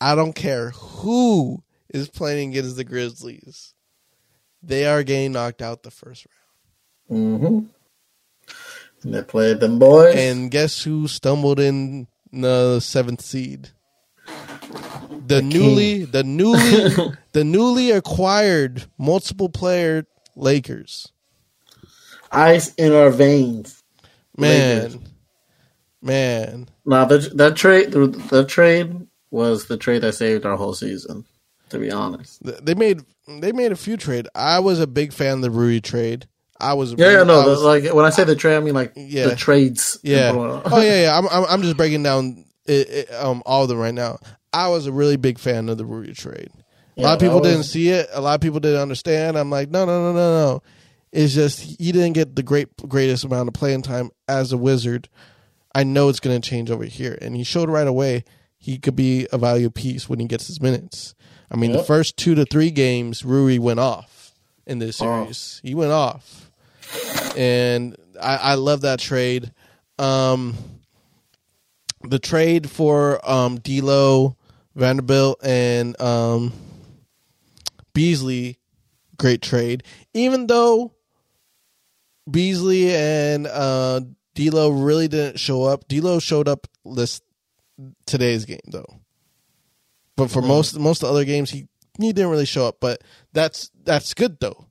I 0.00 0.14
don't 0.14 0.34
care 0.34 0.70
who 0.70 1.62
is 1.88 2.08
playing 2.08 2.50
against 2.50 2.76
the 2.76 2.84
Grizzlies. 2.84 3.74
They 4.62 4.86
are 4.86 5.02
getting 5.02 5.32
knocked 5.32 5.62
out 5.62 5.82
the 5.82 5.90
first 5.90 6.26
round. 7.08 7.40
Mm-hmm. 7.40 7.66
And 9.02 9.14
they 9.14 9.22
played 9.22 9.60
them 9.60 9.78
boys. 9.78 10.14
And 10.16 10.50
guess 10.50 10.82
who 10.82 11.08
stumbled 11.08 11.60
in 11.60 12.08
the 12.32 12.80
seventh 12.80 13.20
seed? 13.20 13.70
The 15.26 15.42
newly, 15.42 16.04
the 16.04 16.24
newly, 16.24 17.14
the 17.32 17.44
newly 17.44 17.90
acquired 17.90 18.86
multiple 18.98 19.48
player 19.48 20.06
Lakers. 20.34 21.12
Ice 22.32 22.74
in 22.74 22.92
our 22.92 23.10
veins. 23.10 23.82
Man, 24.36 24.82
Lakers. 24.84 24.98
man. 26.02 26.68
Now 26.84 27.04
that 27.06 27.36
that 27.36 27.56
trade, 27.56 27.92
the, 27.92 28.06
the 28.06 28.44
trade 28.44 29.06
was 29.30 29.66
the 29.66 29.76
trade 29.76 30.02
that 30.02 30.12
saved 30.14 30.46
our 30.46 30.56
whole 30.56 30.74
season. 30.74 31.24
To 31.70 31.78
be 31.78 31.90
honest. 31.90 32.42
They 32.64 32.74
made 32.74 33.02
they 33.26 33.52
made 33.52 33.72
a 33.72 33.76
few 33.76 33.96
trade. 33.98 34.26
I 34.34 34.60
was 34.60 34.80
a 34.80 34.86
big 34.86 35.12
fan 35.12 35.34
of 35.34 35.40
the 35.42 35.50
Rui 35.50 35.80
trade. 35.80 36.26
I 36.60 36.72
was 36.74 36.92
Yeah, 36.94 37.10
yeah, 37.10 37.22
no. 37.24 37.46
Was- 37.46 37.62
like 37.62 37.92
when 37.92 38.04
I 38.06 38.10
say 38.10 38.24
the 38.24 38.34
trade, 38.34 38.56
I 38.56 38.60
mean 38.60 38.74
like 38.74 38.92
Yeah. 38.96 39.26
the 39.28 39.36
trades. 39.36 39.98
yeah. 40.02 40.32
Oh 40.34 40.80
yeah, 40.80 41.02
yeah. 41.02 41.18
I'm 41.18 41.44
I'm, 41.46 41.62
just 41.62 41.76
breaking 41.76 42.02
down 42.02 42.44
it, 42.64 42.88
it, 42.88 43.12
um 43.14 43.42
all 43.44 43.64
of 43.64 43.68
them 43.68 43.78
right 43.78 43.92
now. 43.94 44.18
I 44.52 44.68
was 44.68 44.86
a 44.86 44.92
really 44.92 45.16
big 45.16 45.38
fan 45.38 45.68
of 45.68 45.76
the 45.76 45.84
Rui 45.84 46.14
trade. 46.14 46.48
A 46.96 47.02
lot 47.02 47.14
of 47.14 47.20
people 47.20 47.40
that 47.40 47.50
didn't 47.50 47.64
see 47.64 47.90
it. 47.90 48.08
A 48.12 48.20
lot 48.20 48.34
of 48.34 48.40
people 48.40 48.60
didn't 48.60 48.80
understand. 48.80 49.36
I'm 49.38 49.50
like, 49.50 49.70
no, 49.70 49.84
no, 49.84 50.10
no, 50.10 50.12
no, 50.12 50.46
no. 50.54 50.62
It's 51.12 51.34
just 51.34 51.60
he 51.60 51.92
didn't 51.92 52.12
get 52.12 52.36
the 52.36 52.42
great 52.42 52.68
greatest 52.88 53.24
amount 53.24 53.48
of 53.48 53.54
playing 53.54 53.82
time 53.82 54.10
as 54.28 54.52
a 54.52 54.58
wizard. 54.58 55.08
I 55.74 55.84
know 55.84 56.08
it's 56.08 56.20
going 56.20 56.40
to 56.40 56.48
change 56.48 56.70
over 56.70 56.84
here, 56.84 57.16
and 57.20 57.36
he 57.36 57.44
showed 57.44 57.68
right 57.70 57.86
away 57.86 58.24
he 58.58 58.78
could 58.78 58.96
be 58.96 59.26
a 59.32 59.38
value 59.38 59.70
piece 59.70 60.08
when 60.08 60.18
he 60.18 60.26
gets 60.26 60.46
his 60.48 60.60
minutes. 60.60 61.14
I 61.50 61.56
mean, 61.56 61.72
the 61.72 61.82
first 61.84 62.16
two 62.16 62.34
to 62.34 62.44
three 62.44 62.70
games, 62.70 63.24
Rui 63.24 63.58
went 63.58 63.80
off 63.80 64.34
in 64.66 64.78
this 64.80 65.00
Oh. 65.00 65.04
series. 65.24 65.60
He 65.62 65.74
went 65.74 65.92
off, 65.92 66.50
and 67.36 67.96
I, 68.20 68.36
I 68.36 68.54
love 68.54 68.82
that 68.82 68.98
trade. 68.98 69.52
Um, 69.98 70.56
the 72.02 72.18
trade 72.18 72.68
for 72.70 73.20
um, 73.28 73.58
D'Lo, 73.60 74.36
Vanderbilt, 74.74 75.38
and 75.44 76.00
um, 76.00 76.52
Beasley, 77.94 78.58
great 79.16 79.42
trade. 79.42 79.82
Even 80.14 80.46
though 80.46 80.92
Beasley 82.30 82.94
and 82.94 83.46
uh, 83.46 84.00
D'Lo 84.34 84.70
really 84.70 85.08
didn't 85.08 85.38
show 85.40 85.62
up, 85.64 85.86
D'Lo 85.88 86.18
showed 86.18 86.48
up 86.48 86.66
this 86.84 87.20
today's 88.06 88.44
game 88.44 88.60
though. 88.68 89.00
But 90.16 90.30
for 90.30 90.42
most 90.42 90.78
most 90.78 91.02
of 91.02 91.08
the 91.08 91.14
other 91.14 91.24
games, 91.24 91.50
he 91.50 91.68
he 91.98 92.12
didn't 92.12 92.30
really 92.30 92.44
show 92.46 92.66
up. 92.66 92.78
But 92.80 93.02
that's 93.32 93.70
that's 93.84 94.14
good 94.14 94.38
though. 94.40 94.66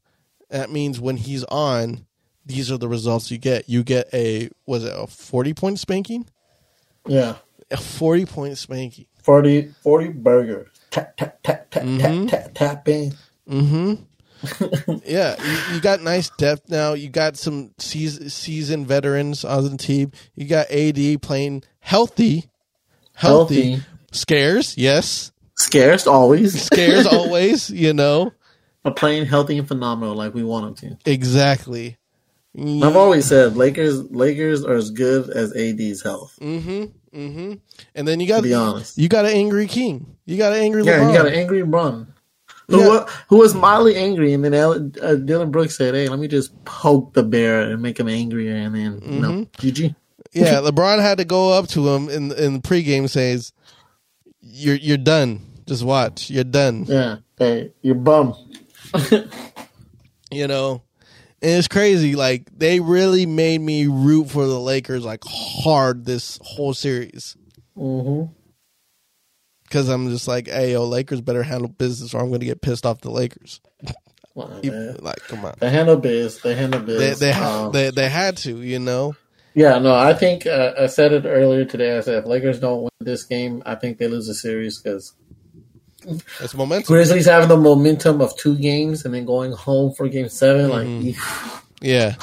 That 0.49 0.70
means 0.72 0.99
when 0.99 1.18
he's 1.18 1.43
on, 1.45 2.05
these 2.45 2.72
are 2.72 2.78
the 2.78 2.88
results 2.88 3.32
you 3.32 3.38
get. 3.38 3.70
You 3.70 3.84
get 3.84 4.08
a 4.14 4.49
was 4.66 4.84
it 4.84 4.93
a 4.95 5.08
forty 5.08 5.53
point 5.53 5.80
spanking? 5.80 6.28
Yeah. 7.05 7.36
A 7.72 7.78
forty 7.78 8.26
point 8.26 8.58
spanking. 8.58 9.05
40, 9.24 9.74
40 9.84 10.08
burgers. 10.14 10.70
Tap 10.89 11.18
tap 11.18 11.39
tap 11.43 11.70
tap 11.70 11.84
Mm-hmm. 11.84 12.28
tap 12.28 12.53
tap 12.53 12.86
tap 12.86 12.88
in. 12.88 13.14
Yeah, 15.06 15.36
you, 15.42 15.76
you 15.76 15.82
got 15.82 16.02
nice 16.02 16.30
depth 16.32 16.70
now. 16.70 16.94
You 16.94 17.10
got 17.10 17.38
some 17.38 17.72
seas- 17.78 18.34
seasoned 18.34 18.88
veterans 18.88 19.46
on 19.46 19.64
the 19.72 19.78
team. 19.78 20.12
You 20.36 20.46
got 20.48 20.70
AD 20.70 21.22
playing 21.22 21.64
healthy, 21.80 22.50
healthy. 23.14 23.72
Healthy. 23.72 23.86
Scares, 24.12 24.78
yes. 24.78 25.32
scares 25.56 26.08
always. 26.08 26.62
Scares 26.66 27.06
always, 27.12 27.70
you 27.70 27.94
know. 27.94 28.34
But 28.84 28.96
playing 28.96 29.26
healthy 29.26 29.58
and 29.58 29.68
phenomenal 29.68 30.16
like 30.16 30.34
we 30.34 30.44
want 30.44 30.78
them 30.78 30.98
to. 31.06 31.12
Exactly. 31.12 31.98
I've 32.60 32.96
always 32.96 33.26
said 33.28 33.56
Lakers 33.56 34.10
Lakers 34.10 34.66
are 34.66 34.74
as 34.74 34.90
good 34.90 35.30
as 35.30 35.56
AD's 35.56 36.02
health. 36.02 36.38
Mm-hmm, 36.42 36.86
mm-hmm. 37.16 37.54
And 37.94 38.08
then 38.08 38.20
you 38.20 38.28
got 38.28 38.38
to 38.38 38.44
be 38.44 38.54
honest. 38.56 38.98
you 38.98 39.08
got 39.08 39.26
an 39.26 39.32
angry 39.32 39.68
king. 39.68 40.16
You 40.26 40.38
got 40.38 40.54
an 40.54 40.60
angry 40.60 40.84
Yeah, 40.84 41.00
LeBron. 41.00 41.12
you 41.12 41.18
got 41.18 41.28
an 41.28 41.34
angry 41.34 41.62
Bron. 41.62 42.14
Who, 42.70 42.80
Yeah. 42.80 43.05
who 43.30 43.38
was 43.38 43.55
mildly 43.55 43.95
angry, 43.95 44.34
and 44.34 44.43
then 44.43 44.53
uh, 45.01 45.15
Dillon 45.15 45.51
Brooks 45.51 45.78
said, 45.78 45.93
"Hey, 45.95 46.09
let 46.09 46.20
me 46.20 46.28
just 46.28 46.51
poke 46.65 47.13
the 47.13 47.24
bear 47.24 47.61
and 47.61 47.82
make 47.82 47.99
him 47.99 48.09
angrier." 48.09 48.55
And 48.55 48.76
then, 48.76 48.99
Mm-hmm. 49.01 49.41
GG. 49.65 49.95
yeah, 50.34 50.55
LeBron 50.61 50.99
had 51.01 51.18
to 51.20 51.26
go 51.26 51.51
up 51.53 51.68
to 51.70 51.88
him 51.88 52.09
in 52.09 52.32
in 52.34 52.53
the 52.55 52.59
pregame 52.59 53.09
says, 53.09 53.53
"You're 54.41 54.76
you're 54.76 54.97
done. 54.97 55.39
Just 55.65 55.84
watch. 55.84 56.30
You're 56.30 56.43
done." 56.43 56.84
Yeah, 56.88 57.18
hey, 57.38 57.72
you're 57.82 57.95
bum. 57.95 58.36
you 60.32 60.47
know 60.47 60.82
and 61.41 61.51
it's 61.57 61.68
crazy 61.68 62.15
like 62.15 62.49
they 62.57 62.80
really 62.80 63.26
made 63.26 63.59
me 63.61 63.88
root 63.88 64.30
for 64.30 64.45
the 64.45 64.59
lakers 64.59 65.05
like 65.05 65.22
hard 65.26 66.05
this 66.05 66.39
whole 66.41 66.74
series 66.74 67.36
hmm 67.76 68.24
because 69.68 69.89
i'm 69.89 70.09
just 70.09 70.28
like 70.28 70.47
hey 70.47 70.72
yo 70.74 70.86
lakers 70.86 71.22
better 71.22 71.43
handle 71.43 71.68
business 71.70 72.13
or 72.13 72.22
i'm 72.22 72.32
gonna 72.32 72.45
get 72.45 72.61
pissed 72.61 72.86
off 72.86 73.01
the 73.01 73.11
lakers 73.11 73.59
Well, 74.36 74.47
man. 74.63 74.97
like 75.01 75.20
come 75.28 75.43
on 75.45 75.55
They 75.59 75.70
handle 75.70 75.97
biz. 75.97 76.41
They 76.41 76.55
handle 76.55 76.80
they 76.82 76.86
biz. 76.97 77.20
they, 77.20 77.32
Um, 77.32 77.72
they 77.72 77.89
they 77.91 78.09
had 78.09 78.38
to 78.38 78.61
you 78.61 78.80
know 78.80 79.15
yeah, 79.55 79.80
no, 79.80 79.95
I 79.95 80.13
think 80.13 80.45
uh, 80.45 80.74
I 80.80 80.86
said 80.86 81.13
it 81.13 81.26
earlier 81.26 81.65
today. 81.65 81.97
I 81.97 82.01
said 82.01 82.20
if 82.20 82.26
Lakers 82.28 82.59
don't 82.59 82.84
win 82.84 82.91
this 82.99 83.24
game, 83.24 83.63
I 83.65 83.74
think 83.74 83.97
they 83.97 84.07
lose 84.07 84.28
the 84.28 84.36
series 84.36 84.80
because 84.80 85.13
it's 86.39 86.53
momentum 86.53 86.86
Grizzlies 86.93 87.26
having 87.26 87.49
the 87.49 87.57
momentum 87.57 88.22
of 88.22 88.38
two 88.38 88.55
games 88.55 89.03
and 89.03 89.15
then 89.15 89.26
going 89.26 89.51
home 89.53 89.93
for 89.95 90.07
Game 90.07 90.30
7 90.30 90.70
Mm-hmm. 90.70 91.07
Like, 91.07 91.63
yeah 91.82 92.15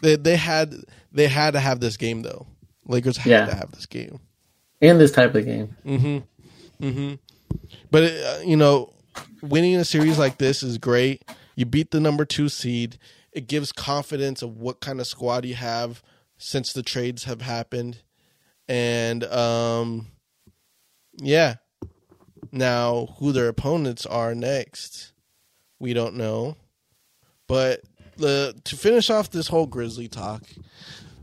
they 0.00 0.16
they 0.16 0.34
had 0.36 0.74
they 1.12 1.28
had 1.28 1.52
to 1.52 1.60
have 1.60 1.78
this 1.78 1.96
game 1.96 2.22
though 2.22 2.48
lakers 2.86 3.16
had 3.16 3.30
Yeah. 3.30 3.46
to 3.46 3.54
have 3.54 3.70
this 3.70 3.86
game 3.86 4.18
in 4.80 4.98
this 4.98 5.12
type 5.12 5.36
of 5.36 5.44
game, 5.44 5.76
But 7.90 8.02
it, 8.04 8.24
uh, 8.24 8.42
you 8.42 8.56
know, 8.56 8.92
winning 9.42 9.76
a 9.76 9.84
series 9.84 10.18
like 10.18 10.38
this 10.38 10.62
is 10.62 10.78
great. 10.78 11.22
You 11.54 11.66
beat 11.66 11.90
the 11.90 12.00
number 12.00 12.24
two 12.24 12.48
seed. 12.48 12.98
It 13.32 13.46
gives 13.46 13.72
confidence 13.72 14.42
of 14.42 14.58
what 14.58 14.80
kind 14.80 15.00
of 15.00 15.06
squad 15.06 15.44
you 15.44 15.54
have 15.54 16.02
since 16.36 16.72
the 16.72 16.82
trades 16.82 17.24
have 17.24 17.42
happened, 17.42 18.02
and 18.68 19.24
um, 19.24 20.08
yeah. 21.18 21.56
Now, 22.54 23.14
who 23.18 23.32
their 23.32 23.48
opponents 23.48 24.04
are 24.04 24.34
next, 24.34 25.12
we 25.78 25.94
don't 25.94 26.16
know. 26.16 26.56
But 27.46 27.80
the 28.16 28.54
to 28.64 28.76
finish 28.76 29.08
off 29.08 29.30
this 29.30 29.48
whole 29.48 29.66
Grizzly 29.66 30.08
talk, 30.08 30.42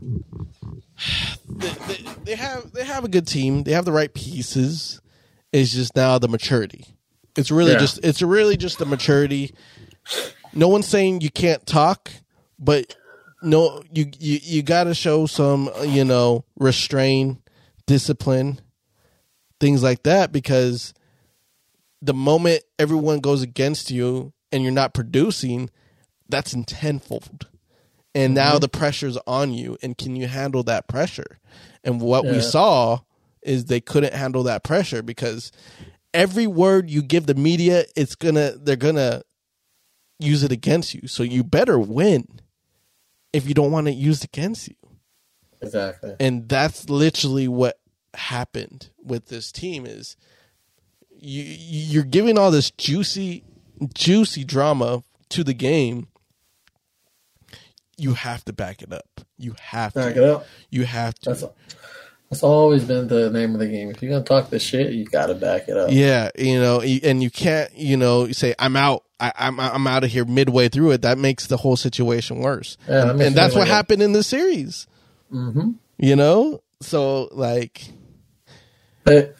they, 1.48 1.68
they, 1.68 2.04
they 2.24 2.34
have 2.34 2.72
they 2.72 2.84
have 2.84 3.04
a 3.04 3.08
good 3.08 3.26
team. 3.26 3.62
They 3.62 3.72
have 3.72 3.84
the 3.84 3.92
right 3.92 4.12
pieces. 4.12 5.00
It's 5.52 5.72
just 5.72 5.96
now 5.96 6.18
the 6.18 6.28
maturity. 6.28 6.86
It's 7.36 7.50
really 7.50 7.72
Yeah. 7.72 7.78
just 7.78 8.00
it's 8.04 8.22
really 8.22 8.56
just 8.56 8.78
the 8.78 8.86
maturity. 8.86 9.54
No 10.52 10.68
one's 10.68 10.88
saying 10.88 11.20
you 11.20 11.30
can't 11.30 11.64
talk, 11.66 12.10
but 12.58 12.96
no, 13.42 13.82
you 13.92 14.10
you 14.18 14.40
you 14.42 14.62
got 14.62 14.84
to 14.84 14.94
show 14.94 15.26
some 15.26 15.70
you 15.86 16.04
know 16.04 16.44
restraint, 16.58 17.38
discipline, 17.86 18.60
things 19.60 19.82
like 19.82 20.02
that 20.04 20.32
because 20.32 20.92
the 22.02 22.14
moment 22.14 22.62
everyone 22.78 23.20
goes 23.20 23.42
against 23.42 23.90
you 23.90 24.32
and 24.50 24.62
you're 24.62 24.72
not 24.72 24.94
producing, 24.94 25.70
that's 26.28 26.52
in 26.52 26.64
tenfold. 26.64 27.46
And 28.14 28.34
now 28.34 28.52
mm-hmm. 28.52 28.60
the 28.60 28.68
pressure's 28.68 29.16
on 29.26 29.52
you, 29.52 29.76
and 29.82 29.96
can 29.96 30.16
you 30.16 30.26
handle 30.26 30.64
that 30.64 30.88
pressure? 30.88 31.38
And 31.84 32.00
what 32.00 32.24
we 32.24 32.40
saw 32.40 33.00
is 33.42 33.66
they 33.66 33.80
couldn't 33.80 34.14
handle 34.14 34.42
that 34.44 34.64
pressure 34.64 35.02
because 35.02 35.50
every 36.12 36.46
word 36.46 36.90
you 36.90 37.02
give 37.02 37.26
the 37.26 37.34
media, 37.34 37.84
it's 37.96 38.14
gonna 38.14 38.52
they're 38.56 38.76
gonna 38.76 39.22
use 40.18 40.42
it 40.42 40.52
against 40.52 40.94
you. 40.94 41.08
So 41.08 41.22
you 41.22 41.42
better 41.44 41.78
win 41.78 42.40
if 43.32 43.46
you 43.48 43.54
don't 43.54 43.70
want 43.72 43.88
it 43.88 43.92
used 43.94 44.24
against 44.24 44.68
you. 44.68 44.74
Exactly. 45.62 46.14
And 46.20 46.48
that's 46.48 46.88
literally 46.90 47.48
what 47.48 47.78
happened 48.14 48.90
with 49.02 49.26
this 49.26 49.52
team 49.52 49.86
is 49.86 50.16
you 51.16 51.42
you're 51.44 52.02
giving 52.04 52.38
all 52.38 52.50
this 52.50 52.70
juicy 52.70 53.44
juicy 53.94 54.44
drama 54.44 55.02
to 55.30 55.44
the 55.44 55.54
game. 55.54 56.08
You 57.96 58.14
have 58.14 58.44
to 58.46 58.52
back 58.54 58.80
it 58.82 58.92
up. 58.92 59.20
You 59.36 59.54
have 59.60 59.92
Back 59.92 60.14
to. 60.14 60.22
it 60.22 60.28
up. 60.28 60.46
You 60.70 60.84
have 60.84 61.14
to. 61.20 61.30
That's 61.30 61.44
that's 62.30 62.42
always 62.42 62.84
been 62.84 63.08
the 63.08 63.28
name 63.30 63.54
of 63.54 63.60
the 63.60 63.66
game. 63.66 63.90
If 63.90 64.00
you're 64.02 64.12
gonna 64.12 64.24
talk 64.24 64.50
this 64.50 64.62
shit, 64.62 64.92
you 64.92 65.04
gotta 65.04 65.34
back 65.34 65.68
it 65.68 65.76
up. 65.76 65.90
Yeah, 65.92 66.30
you 66.38 66.60
know, 66.60 66.80
and 66.80 67.22
you 67.22 67.30
can't, 67.30 67.74
you 67.76 67.96
know, 67.96 68.24
you 68.26 68.34
say 68.34 68.54
I'm 68.58 68.76
out. 68.76 69.04
I, 69.18 69.32
I'm 69.36 69.58
I'm 69.60 69.86
out 69.86 70.04
of 70.04 70.10
here 70.10 70.24
midway 70.24 70.68
through 70.68 70.92
it. 70.92 71.02
That 71.02 71.18
makes 71.18 71.46
the 71.48 71.56
whole 71.56 71.76
situation 71.76 72.38
worse. 72.38 72.76
Yeah, 72.88 73.00
that 73.04 73.10
and, 73.10 73.20
and 73.22 73.34
that's 73.36 73.54
what 73.54 73.68
a- 73.68 73.70
happened 73.70 74.00
in 74.02 74.12
the 74.12 74.22
series. 74.22 74.86
Mm-hmm. 75.32 75.72
You 75.98 76.16
know, 76.16 76.62
so 76.80 77.28
like, 77.32 77.82
But 79.04 79.36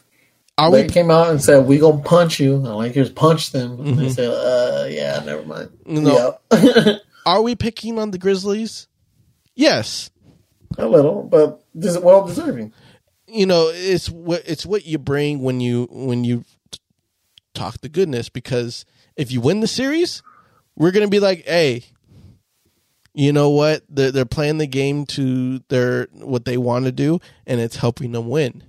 are 0.58 0.70
they 0.70 0.82
we? 0.82 0.88
came 0.88 1.10
out 1.10 1.30
and 1.30 1.40
said 1.40 1.66
we 1.66 1.78
gonna 1.78 2.02
punch 2.02 2.40
you. 2.40 2.56
And 2.56 2.64
Lakers 2.76 3.10
punched 3.10 3.52
them. 3.52 3.80
And 3.80 3.98
they 3.98 4.10
said, 4.10 4.28
"Uh, 4.30 4.86
yeah, 4.90 5.22
never 5.24 5.44
mind." 5.44 5.70
No. 5.86 6.38
Yeah. 6.52 6.94
Are 7.26 7.42
we 7.42 7.54
picking 7.54 7.98
on 7.98 8.10
the 8.10 8.18
Grizzlies? 8.18 8.88
Yes. 9.54 10.10
a 10.78 10.86
little, 10.86 11.22
but 11.22 11.59
this 11.74 11.92
is 11.92 11.98
well 11.98 12.26
deserving. 12.26 12.72
You 13.26 13.46
know, 13.46 13.70
it's 13.72 14.10
what 14.10 14.42
it's 14.46 14.66
what 14.66 14.84
you 14.86 14.98
bring 14.98 15.40
when 15.40 15.60
you 15.60 15.88
when 15.90 16.24
you 16.24 16.44
talk 17.54 17.80
the 17.80 17.88
goodness. 17.88 18.28
Because 18.28 18.84
if 19.16 19.30
you 19.30 19.40
win 19.40 19.60
the 19.60 19.68
series, 19.68 20.22
we're 20.76 20.92
gonna 20.92 21.08
be 21.08 21.20
like, 21.20 21.44
hey. 21.46 21.84
You 23.12 23.32
know 23.32 23.50
what? 23.50 23.82
They're, 23.88 24.12
they're 24.12 24.24
playing 24.24 24.58
the 24.58 24.68
game 24.68 25.04
to 25.06 25.58
their 25.68 26.06
what 26.12 26.44
they 26.44 26.56
want 26.56 26.84
to 26.84 26.92
do, 26.92 27.18
and 27.44 27.60
it's 27.60 27.74
helping 27.74 28.12
them 28.12 28.28
win. 28.28 28.62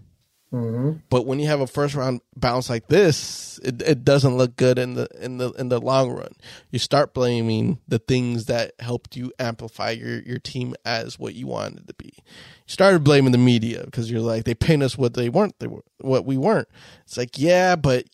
Mm-hmm. 0.53 0.97
But 1.09 1.25
when 1.25 1.39
you 1.39 1.47
have 1.47 1.61
a 1.61 1.67
first 1.67 1.95
round 1.95 2.19
bounce 2.35 2.69
like 2.69 2.87
this, 2.87 3.57
it, 3.63 3.81
it 3.81 4.03
doesn't 4.03 4.35
look 4.35 4.57
good 4.57 4.77
in 4.77 4.95
the 4.95 5.07
in 5.21 5.37
the 5.37 5.51
in 5.53 5.69
the 5.69 5.79
long 5.79 6.11
run. 6.11 6.33
You 6.71 6.79
start 6.79 7.13
blaming 7.13 7.79
the 7.87 7.99
things 7.99 8.45
that 8.47 8.73
helped 8.79 9.15
you 9.15 9.31
amplify 9.39 9.91
your 9.91 10.19
your 10.23 10.39
team 10.39 10.75
as 10.83 11.17
what 11.17 11.35
you 11.35 11.47
wanted 11.47 11.87
to 11.87 11.93
be. 11.93 12.11
You 12.17 12.23
started 12.67 13.01
blaming 13.03 13.31
the 13.31 13.37
media 13.37 13.83
because 13.85 14.11
you're 14.11 14.19
like 14.19 14.43
they 14.43 14.53
paint 14.53 14.83
us 14.83 14.97
what 14.97 15.13
they 15.13 15.29
weren't 15.29 15.57
they 15.59 15.67
were 15.67 15.83
what 15.99 16.25
we 16.25 16.35
weren't. 16.35 16.67
It's 17.05 17.15
like 17.17 17.39
yeah, 17.39 17.77
but 17.77 18.05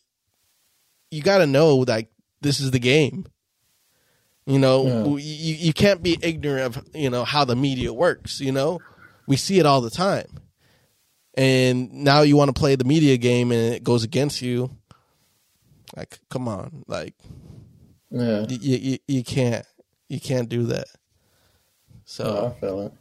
you 1.10 1.22
got 1.22 1.38
to 1.38 1.46
know 1.46 1.78
like 1.78 2.08
this 2.40 2.60
is 2.60 2.70
the 2.70 2.78
game. 2.78 3.26
You 4.46 4.60
know, 4.60 4.86
Yeah. 4.86 5.24
you 5.24 5.54
you 5.56 5.72
can't 5.72 6.04
be 6.04 6.16
ignorant 6.22 6.76
of 6.76 6.86
you 6.94 7.10
know 7.10 7.24
how 7.24 7.44
the 7.44 7.56
media 7.56 7.92
works. 7.92 8.40
You 8.40 8.52
know, 8.52 8.78
we 9.26 9.36
see 9.36 9.58
it 9.58 9.66
all 9.66 9.80
the 9.80 9.90
time 9.90 10.26
and 11.38 11.92
now 11.92 12.22
you 12.22 12.36
want 12.36 12.48
to 12.54 12.58
play 12.58 12.74
the 12.74 12.84
media 12.84 13.16
game 13.16 13.52
and 13.52 13.72
it 13.74 13.82
goes 13.84 14.02
against 14.04 14.42
you 14.42 14.68
like 15.96 16.18
come 16.28 16.48
on 16.48 16.84
like 16.86 17.14
Yeah, 18.10 18.44
you 18.48 18.58
you, 18.76 18.98
you 19.08 19.24
can't 19.24 19.64
you 20.08 20.20
can't 20.20 20.48
do 20.48 20.64
that 20.64 20.86
so 22.04 22.52
I 22.56 22.60
feel 22.60 22.80
it. 22.82 22.92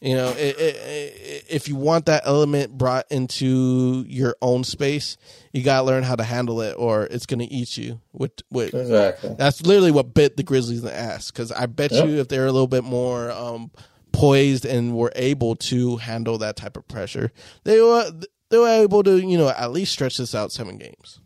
you 0.00 0.14
know 0.14 0.30
it, 0.30 0.58
it, 0.58 0.76
it, 0.76 1.44
if 1.50 1.68
you 1.68 1.76
want 1.76 2.06
that 2.06 2.22
element 2.26 2.76
brought 2.76 3.04
into 3.10 4.04
your 4.08 4.34
own 4.42 4.64
space 4.64 5.16
you 5.52 5.62
got 5.62 5.80
to 5.80 5.86
learn 5.86 6.02
how 6.02 6.16
to 6.16 6.24
handle 6.24 6.60
it 6.60 6.74
or 6.78 7.04
it's 7.04 7.26
going 7.26 7.38
to 7.40 7.46
eat 7.52 7.76
you 7.76 8.00
with 8.12 8.32
with 8.50 8.74
Exactly. 8.74 9.34
that's 9.36 9.62
literally 9.66 9.90
what 9.92 10.14
bit 10.14 10.36
the 10.36 10.42
Grizzlies 10.42 10.80
in 10.80 10.86
the 10.86 10.94
ass. 10.94 11.30
Because 11.30 11.52
I 11.52 11.66
bet 11.66 11.90
Yep. 11.92 12.04
you 12.04 12.20
if 12.20 12.28
they're 12.28 12.46
a 12.46 12.52
little 12.52 12.66
bit 12.68 12.84
more 12.84 13.30
um, 13.30 13.70
poised 14.14 14.64
and 14.64 14.96
were 14.96 15.12
able 15.16 15.56
to 15.56 15.96
handle 15.96 16.38
that 16.38 16.56
type 16.56 16.76
of 16.76 16.86
pressure, 16.88 17.32
they 17.64 17.80
were 17.80 18.10
they 18.50 18.58
were 18.58 18.68
able 18.68 19.02
to 19.02 19.18
you 19.18 19.36
know 19.36 19.48
at 19.48 19.72
least 19.72 19.92
stretch 19.92 20.16
this 20.16 20.34
out 20.34 20.52
seven 20.52 20.78
games. 20.78 21.20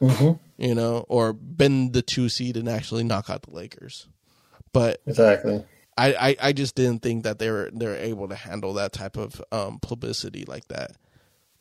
hmm 0.00 0.32
You 0.56 0.74
know, 0.74 1.04
or 1.08 1.32
bend 1.32 1.92
the 1.92 2.02
two 2.02 2.28
seed 2.28 2.56
and 2.56 2.68
actually 2.68 3.04
knock 3.04 3.30
out 3.30 3.42
the 3.42 3.52
Lakers. 3.52 4.08
But 4.72 5.00
Exactly. 5.06 5.64
I, 5.98 6.14
I, 6.14 6.36
I 6.40 6.52
just 6.52 6.76
didn't 6.76 7.02
think 7.02 7.24
that 7.24 7.38
they 7.38 7.50
were 7.50 7.70
they 7.74 7.86
were 7.86 7.96
able 7.96 8.28
to 8.28 8.34
handle 8.34 8.74
that 8.74 8.92
type 8.92 9.16
of 9.16 9.42
um, 9.52 9.78
publicity 9.80 10.44
like 10.46 10.66
that. 10.68 10.92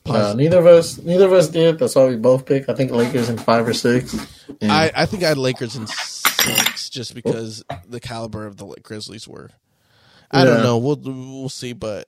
No, 0.07 0.33
neither 0.33 0.59
of 0.59 0.65
us, 0.65 0.97
neither 0.97 1.25
of 1.25 1.33
us 1.33 1.49
did. 1.49 1.77
That's 1.77 1.95
why 1.95 2.07
we 2.07 2.15
both 2.15 2.45
picked. 2.45 2.69
I 2.69 2.73
think 2.73 2.91
Lakers 2.91 3.29
in 3.29 3.37
five 3.37 3.67
or 3.67 3.73
six. 3.73 4.15
And 4.61 4.71
I, 4.71 4.91
I 4.95 5.05
think 5.05 5.23
I 5.23 5.27
had 5.27 5.37
Lakers 5.37 5.75
in 5.75 5.85
six 5.87 6.89
just 6.89 7.13
because 7.13 7.63
the 7.85 7.99
caliber 7.99 8.45
of 8.45 8.57
the 8.57 8.65
Grizzlies 8.81 9.27
were. 9.27 9.51
I 10.31 10.45
don't 10.45 10.63
know. 10.63 10.77
We'll 10.77 10.99
we'll 11.03 11.49
see, 11.49 11.73
but 11.73 12.07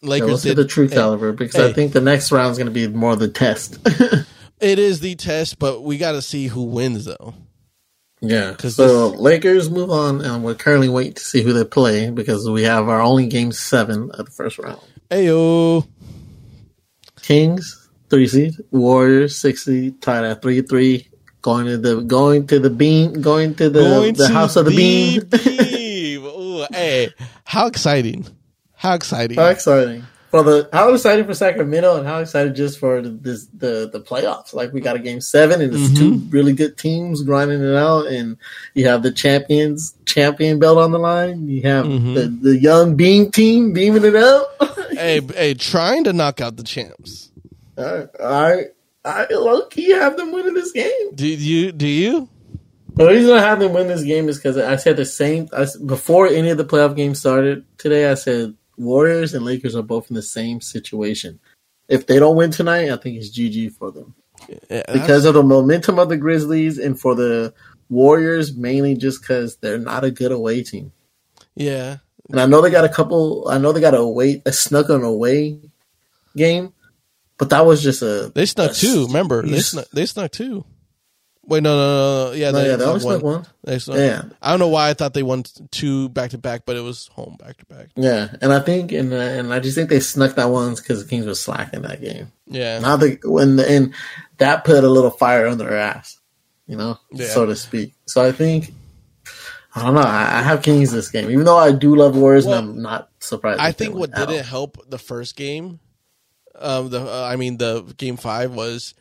yeah, 0.00 0.08
Lakers 0.10 0.28
we'll 0.28 0.38
see 0.38 0.48
did 0.50 0.58
the 0.58 0.64
true 0.66 0.88
hey, 0.88 0.94
caliber 0.94 1.32
because 1.32 1.56
hey. 1.60 1.70
I 1.70 1.72
think 1.72 1.92
the 1.92 2.00
next 2.00 2.30
round 2.32 2.52
is 2.52 2.58
going 2.58 2.66
to 2.66 2.72
be 2.72 2.88
more 2.88 3.16
the 3.16 3.28
test. 3.28 3.78
It 4.60 4.78
is 4.78 5.00
the 5.00 5.16
test, 5.16 5.58
but 5.58 5.82
we 5.82 5.98
got 5.98 6.12
to 6.12 6.22
see 6.22 6.46
who 6.46 6.62
wins 6.62 7.04
though. 7.06 7.34
yeah. 8.20 8.56
So 8.58 9.08
Lakers 9.08 9.68
move 9.68 9.90
on, 9.90 10.20
and 10.20 10.44
we're 10.44 10.54
currently 10.54 10.88
waiting 10.88 11.14
to 11.14 11.20
see 11.20 11.42
who 11.42 11.52
they 11.52 11.64
play 11.64 12.10
because 12.10 12.48
we 12.48 12.62
have 12.62 12.88
our 12.88 13.00
only 13.02 13.26
game 13.26 13.50
seven 13.50 14.12
of 14.12 14.26
the 14.26 14.30
first 14.30 14.60
round. 14.60 14.80
Ayo, 15.10 15.84
Kings 17.22 17.88
three 18.08 18.28
seed, 18.28 18.54
Warriors 18.70 19.36
six 19.36 19.64
seed, 19.64 20.00
tied 20.00 20.24
at 20.24 20.42
three 20.42 20.62
three. 20.62 21.08
Going 21.40 21.66
to 21.66 21.76
the 21.76 22.00
going 22.02 22.46
to 22.46 22.60
the 22.60 22.70
beam, 22.70 23.20
going 23.20 23.56
to 23.56 23.68
the 23.68 23.80
going 23.80 24.14
the 24.14 24.28
to 24.28 24.32
house 24.32 24.54
of 24.54 24.66
the 24.66 24.70
beam. 24.70 25.22
beam. 25.28 26.24
Ooh, 26.24 26.64
hey, 26.72 27.10
how 27.44 27.66
exciting! 27.66 28.26
How 28.74 28.94
exciting! 28.94 29.36
How 29.36 29.46
exciting 29.48 30.04
for 30.30 30.42
the 30.42 30.68
how 30.72 30.92
exciting 30.94 31.26
for 31.26 31.34
Sacramento 31.34 31.98
and 31.98 32.06
how 32.06 32.20
excited 32.20 32.54
just 32.56 32.78
for 32.78 33.02
the 33.02 33.10
this, 33.10 33.46
the 33.56 33.88
the 33.92 34.00
playoffs. 34.00 34.54
Like 34.54 34.72
we 34.72 34.80
got 34.80 34.96
a 34.96 34.98
game 34.98 35.20
seven 35.20 35.60
and 35.60 35.74
it's 35.74 35.98
two 35.98 36.12
Mm-hmm. 36.14 36.30
really 36.30 36.52
good 36.54 36.78
teams 36.78 37.22
grinding 37.22 37.62
it 37.62 37.74
out, 37.76 38.06
and 38.06 38.38
you 38.74 38.86
have 38.88 39.02
the 39.02 39.12
champions 39.12 39.94
champion 40.06 40.58
belt 40.58 40.78
on 40.78 40.90
the 40.90 40.98
line. 40.98 41.48
You 41.48 41.62
have 41.62 41.84
Mhm. 41.86 42.14
the 42.14 42.28
the 42.50 42.58
young 42.58 42.96
Beam 42.96 43.30
team 43.30 43.72
beaming 43.74 44.04
it 44.04 44.16
out. 44.16 44.46
hey, 44.92 45.20
hey, 45.34 45.54
trying 45.54 46.04
to 46.04 46.12
knock 46.12 46.40
out 46.40 46.56
the 46.56 46.62
champs. 46.64 47.30
I 47.76 48.04
I 48.22 48.64
I 49.04 49.26
low 49.34 49.66
key 49.66 49.90
have 49.90 50.16
them 50.16 50.32
winning 50.32 50.54
this 50.54 50.72
game. 50.72 51.14
Do 51.14 51.26
you? 51.26 51.72
Do 51.72 51.86
you? 51.86 52.28
The 52.94 53.06
reason 53.08 53.32
I 53.34 53.40
have 53.40 53.58
them 53.60 53.72
win 53.72 53.88
this 53.88 54.02
game 54.02 54.28
is 54.28 54.36
because 54.38 54.58
I 54.58 54.76
said 54.76 54.96
the 54.96 55.04
same 55.04 55.48
I, 55.52 55.66
before 55.86 56.26
any 56.26 56.50
of 56.50 56.58
the 56.58 56.64
playoff 56.64 56.94
games 56.94 57.18
started 57.20 57.64
today. 57.78 58.10
I 58.10 58.14
said 58.14 58.54
Warriors 58.76 59.34
and 59.34 59.44
Lakers 59.44 59.74
are 59.74 59.82
both 59.82 60.10
in 60.10 60.14
the 60.14 60.22
same 60.22 60.60
situation. 60.60 61.40
If 61.88 62.06
they 62.06 62.18
don't 62.18 62.36
win 62.36 62.50
tonight, 62.50 62.90
I 62.90 62.96
think 62.96 63.16
it's 63.16 63.36
GG 63.36 63.72
for 63.76 63.90
them 63.90 64.14
Yeah, 64.70 64.82
because 64.92 65.24
of 65.24 65.34
the 65.34 65.42
momentum 65.42 65.98
of 65.98 66.08
the 66.10 66.16
Grizzlies 66.16 66.78
and 66.78 66.98
for 66.98 67.14
the 67.14 67.54
Warriors 67.88 68.54
mainly 68.56 68.94
just 68.96 69.20
because 69.22 69.56
they're 69.56 69.78
not 69.78 70.04
a 70.04 70.10
good 70.10 70.32
away 70.32 70.62
team. 70.62 70.92
yeah, 71.54 71.98
And 72.30 72.40
I 72.40 72.46
know 72.46 72.60
they 72.62 72.70
got 72.70 72.84
a 72.84 72.88
couple. 72.88 73.48
I 73.48 73.58
know 73.58 73.72
they 73.72 73.80
got 73.80 73.94
a 73.94 73.98
away 73.98 74.42
a 74.46 74.52
snuck 74.52 74.90
on 74.90 75.02
away 75.02 75.58
game, 76.36 76.72
but 77.38 77.50
that 77.50 77.66
was 77.66 77.82
just 77.82 78.02
a 78.02 78.30
they 78.34 78.46
snuck 78.46 78.70
a- 78.72 78.74
two. 78.74 79.06
Remember, 79.06 79.42
they 79.46 79.60
snuck. 79.60 79.88
They 79.92 80.06
snuck 80.06 80.30
two. 80.30 80.64
Wait, 81.44 81.60
no, 81.62 81.76
no, 81.76 81.76
no, 81.76 82.30
no. 82.30 82.32
Yeah, 82.34 82.52
No, 82.52 82.58
they, 82.62 82.68
yeah, 82.70 82.76
they 82.76 82.84
only 82.84 83.04
won. 83.04 83.18
snuck 83.20 83.22
one. 83.22 83.46
They 83.64 83.76
Yeah. 84.06 84.22
I 84.40 84.50
don't 84.50 84.60
know 84.60 84.68
why 84.68 84.90
I 84.90 84.94
thought 84.94 85.12
they 85.12 85.24
won 85.24 85.42
two 85.72 86.08
back 86.10 86.30
to 86.30 86.38
back, 86.38 86.62
but 86.64 86.76
it 86.76 86.82
was 86.82 87.08
home 87.08 87.36
back 87.36 87.56
to 87.58 87.66
back. 87.66 87.88
Yeah, 87.96 88.28
and 88.40 88.52
I 88.52 88.60
think 88.60 88.92
and 88.92 89.12
uh, 89.12 89.16
and 89.16 89.52
I 89.52 89.58
just 89.58 89.76
think 89.76 89.90
they 89.90 89.98
snuck 90.00 90.36
that 90.36 90.50
one 90.50 90.74
because 90.76 91.02
the 91.02 91.08
Kings 91.10 91.26
was 91.26 91.40
slacking 91.40 91.82
that 91.82 92.00
game. 92.00 92.30
Yeah, 92.46 92.78
Now 92.78 92.96
the 92.96 93.18
when 93.24 93.56
the, 93.56 93.68
and 93.68 93.92
that 94.38 94.64
put 94.64 94.84
a 94.84 94.88
little 94.88 95.10
fire 95.10 95.48
under 95.48 95.64
their 95.64 95.78
ass, 95.78 96.18
you 96.68 96.76
know, 96.76 96.98
Yeah. 97.10 97.26
so 97.26 97.44
to 97.46 97.56
speak. 97.56 97.94
So 98.06 98.24
I 98.24 98.30
think 98.30 98.72
I 99.74 99.82
don't 99.82 99.94
know. 99.94 100.00
I, 100.00 100.38
I 100.38 100.42
have 100.42 100.62
Kings 100.62 100.92
this 100.92 101.10
game, 101.10 101.28
even 101.30 101.44
though 101.44 101.58
I 101.58 101.72
do 101.72 101.96
love 101.96 102.16
Warriors, 102.16 102.46
Well, 102.46 102.58
and 102.58 102.68
I'm 102.76 102.82
not 102.82 103.08
surprised. 103.18 103.58
I 103.60 103.72
think 103.72 103.96
what 103.96 104.14
didn't 104.14 104.44
help 104.44 104.78
the 104.88 104.98
first 104.98 105.34
game, 105.34 105.80
um, 106.54 106.88
the 106.90 107.00
uh, 107.00 107.26
I 107.28 107.34
mean 107.34 107.56
the 107.56 107.82
game 107.96 108.16
five 108.16 108.54
was 108.54 108.94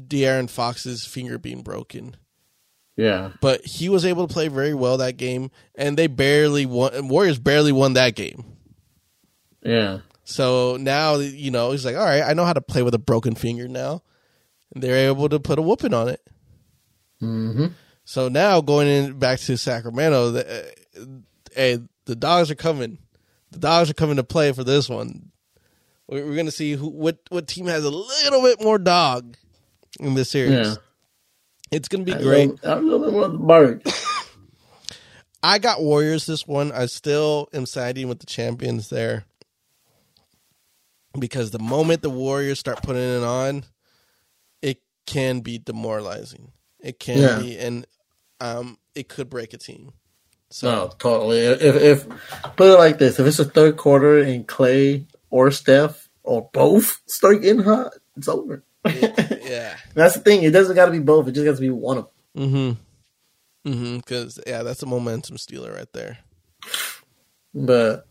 De'Aaron 0.00 0.50
Fox's 0.50 1.06
finger 1.06 1.38
being 1.38 1.62
broken, 1.62 2.16
yeah, 2.96 3.32
but 3.40 3.64
he 3.64 3.88
was 3.88 4.04
able 4.04 4.26
to 4.26 4.32
play 4.32 4.48
very 4.48 4.74
well 4.74 4.96
that 4.98 5.16
game, 5.16 5.50
and 5.74 5.96
they 5.96 6.06
barely 6.06 6.66
won. 6.66 7.08
Warriors 7.08 7.38
barely 7.38 7.72
won 7.72 7.92
that 7.94 8.14
game. 8.14 8.44
yeah, 9.62 10.00
So 10.24 10.76
now 10.76 11.16
you 11.16 11.50
know 11.50 11.70
he's 11.72 11.84
like, 11.84 11.96
all 11.96 12.04
right, 12.04 12.22
I 12.22 12.34
know 12.34 12.44
how 12.44 12.52
to 12.52 12.60
play 12.60 12.82
with 12.82 12.94
a 12.94 12.98
broken 12.98 13.34
finger 13.34 13.68
now, 13.68 14.02
and 14.74 14.82
they're 14.82 15.08
able 15.08 15.28
to 15.28 15.38
put 15.40 15.58
a 15.58 15.62
whooping 15.62 15.94
on 15.94 16.08
it. 16.08 16.20
hmm 17.20 17.66
So 18.04 18.28
now 18.28 18.60
going 18.60 18.88
in 18.88 19.18
back 19.18 19.38
to 19.40 19.56
Sacramento, 19.56 20.30
the, 20.32 20.66
uh, 21.00 21.04
hey, 21.54 21.78
the 22.04 22.16
dogs 22.16 22.50
are 22.50 22.54
coming. 22.56 22.98
The 23.52 23.58
dogs 23.60 23.88
are 23.88 23.94
coming 23.94 24.16
to 24.16 24.24
play 24.24 24.52
for 24.52 24.64
this 24.64 24.88
one. 24.88 25.30
We're, 26.08 26.26
we're 26.26 26.36
gonna 26.36 26.50
see 26.50 26.72
who 26.72 26.88
what 26.88 27.18
what 27.30 27.46
team 27.46 27.66
has 27.66 27.84
a 27.84 27.90
little 27.90 28.42
bit 28.42 28.60
more 28.60 28.78
dog 28.78 29.36
in 30.00 30.14
this 30.14 30.30
series. 30.30 30.68
Yeah. 30.68 30.74
It's 31.70 31.88
gonna 31.88 32.04
be 32.04 32.14
great. 32.14 32.50
I'm 32.62 32.78
a 32.78 32.80
little 32.90 33.00
bit 33.04 33.12
more 33.12 33.28
the 33.28 33.38
bird. 33.38 33.82
I 35.42 35.58
got 35.58 35.82
Warriors 35.82 36.24
this 36.26 36.46
one. 36.46 36.72
I 36.72 36.86
still 36.86 37.48
am 37.52 37.66
siding 37.66 38.08
with 38.08 38.20
the 38.20 38.26
champions 38.26 38.88
there. 38.88 39.24
Because 41.18 41.50
the 41.52 41.58
moment 41.58 42.02
the 42.02 42.10
Warriors 42.10 42.58
start 42.58 42.82
putting 42.82 43.02
it 43.02 43.22
on, 43.22 43.64
it 44.62 44.80
can 45.06 45.40
be 45.40 45.58
demoralizing. 45.58 46.52
It 46.80 46.98
can 46.98 47.18
Yeah. 47.18 47.38
be 47.38 47.58
and 47.58 47.86
um 48.40 48.78
it 48.94 49.08
could 49.08 49.30
break 49.30 49.52
a 49.54 49.58
team. 49.58 49.92
So 50.50 50.70
No, 50.70 50.88
totally. 50.98 51.40
If, 51.40 51.76
if 51.76 52.08
put 52.56 52.70
it 52.72 52.78
like 52.78 52.98
this, 52.98 53.18
if 53.18 53.26
it's 53.26 53.38
a 53.38 53.44
third 53.44 53.76
quarter 53.76 54.18
and 54.18 54.46
Clay 54.46 55.06
or 55.30 55.50
Steph 55.50 56.08
or 56.22 56.48
both 56.52 57.00
start 57.06 57.42
getting 57.42 57.62
hot, 57.62 57.92
it's 58.16 58.28
over. 58.28 58.62
yeah. 58.86 59.23
That's 59.94 60.14
the 60.14 60.20
thing. 60.20 60.42
It 60.42 60.50
doesn't 60.50 60.74
got 60.74 60.86
to 60.86 60.92
be 60.92 60.98
both. 61.00 61.28
It 61.28 61.32
just 61.32 61.44
got 61.44 61.54
to 61.56 61.60
be 61.60 61.70
one 61.70 61.98
of 61.98 62.08
them. 62.34 62.50
Mm-hmm. 62.50 63.70
Mm-hmm. 63.70 63.96
Because 63.98 64.40
yeah, 64.46 64.62
that's 64.62 64.82
a 64.82 64.86
momentum 64.86 65.38
stealer 65.38 65.72
right 65.72 65.92
there. 65.92 66.18
But, 67.54 68.06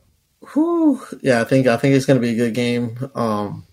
whew, 0.53 1.01
yeah, 1.21 1.41
I 1.41 1.43
think 1.43 1.67
I 1.67 1.77
think 1.77 1.95
it's 1.95 2.05
going 2.05 2.19
to 2.19 2.25
be 2.25 2.33
a 2.33 2.35
good 2.35 2.53
game. 2.53 2.97
Um, 3.13 3.65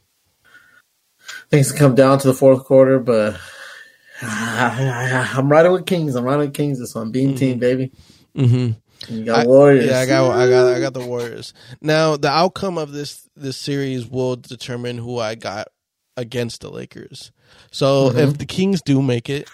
things 1.51 1.73
come 1.73 1.95
down 1.95 2.19
to 2.19 2.29
the 2.29 2.35
fourth 2.35 2.65
quarter, 2.65 2.99
but 2.99 3.39
I'm 4.23 5.51
riding 5.51 5.73
with 5.73 5.87
Kings. 5.87 6.15
I'm 6.15 6.25
riding 6.25 6.41
with 6.41 6.55
Kings 6.55 6.79
this 6.79 6.95
one. 6.95 7.13
Beam 7.13 7.35
team, 7.37 7.59
baby. 7.59 7.93
Mm-hmm. 8.37 9.15
You 9.15 9.25
got 9.25 9.41
I- 9.41 9.47
Warriors. 9.47 9.87
Yeah, 9.87 10.01
I 10.01 10.07
got, 10.07 10.31
I 10.31 10.49
got, 10.49 10.75
I 10.75 10.81
got 10.81 10.95
the 10.95 11.07
Warriors. 11.07 11.55
Now, 11.81 12.17
the 12.17 12.29
outcome 12.29 12.79
of 12.79 12.93
this 12.93 13.29
this 13.37 13.57
series 13.57 14.07
will 14.07 14.37
determine 14.37 14.99
who 14.99 15.19
I 15.19 15.35
got 15.37 15.69
against 16.17 16.61
the 16.61 16.71
Lakers. 16.71 17.33
So, 17.71 18.11
if 18.17 18.39
the 18.39 18.47
Kings 18.47 18.83
do 18.83 19.01
make 19.03 19.29
it, 19.29 19.49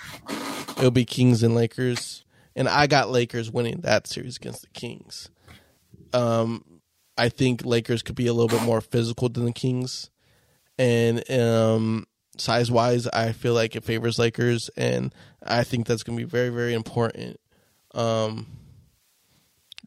it'll 0.79 0.91
be 0.91 1.05
Kings 1.05 1.43
and 1.43 1.55
Lakers, 1.55 2.25
and 2.55 2.69
I 2.69 2.87
got 2.87 3.11
Lakers 3.11 3.51
winning 3.51 3.81
that 3.83 4.07
series 4.07 4.37
against 4.37 4.63
the 4.63 4.69
Kings. 4.69 5.31
Um, 6.13 6.65
I 7.19 7.29
think 7.29 7.65
Lakers 7.65 8.03
could 8.03 8.15
be 8.15 8.27
a 8.27 8.33
little 8.33 8.49
bit 8.49 8.65
more 8.65 8.81
physical 8.81 9.29
than 9.29 9.45
the 9.45 9.53
Kings, 9.53 10.11
and 10.79 11.29
um, 11.31 12.07
size 12.39 12.71
wise, 12.71 13.07
I 13.09 13.33
feel 13.33 13.55
like 13.55 13.77
it 13.77 13.85
favors 13.85 14.19
Lakers, 14.19 14.71
and 14.77 15.15
I 15.45 15.65
think 15.65 15.87
that's 15.87 16.03
going 16.03 16.19
to 16.19 16.25
be 16.25 16.31
very, 16.31 16.51
very 16.51 16.75
important. 16.75 17.39
Um, 17.95 18.47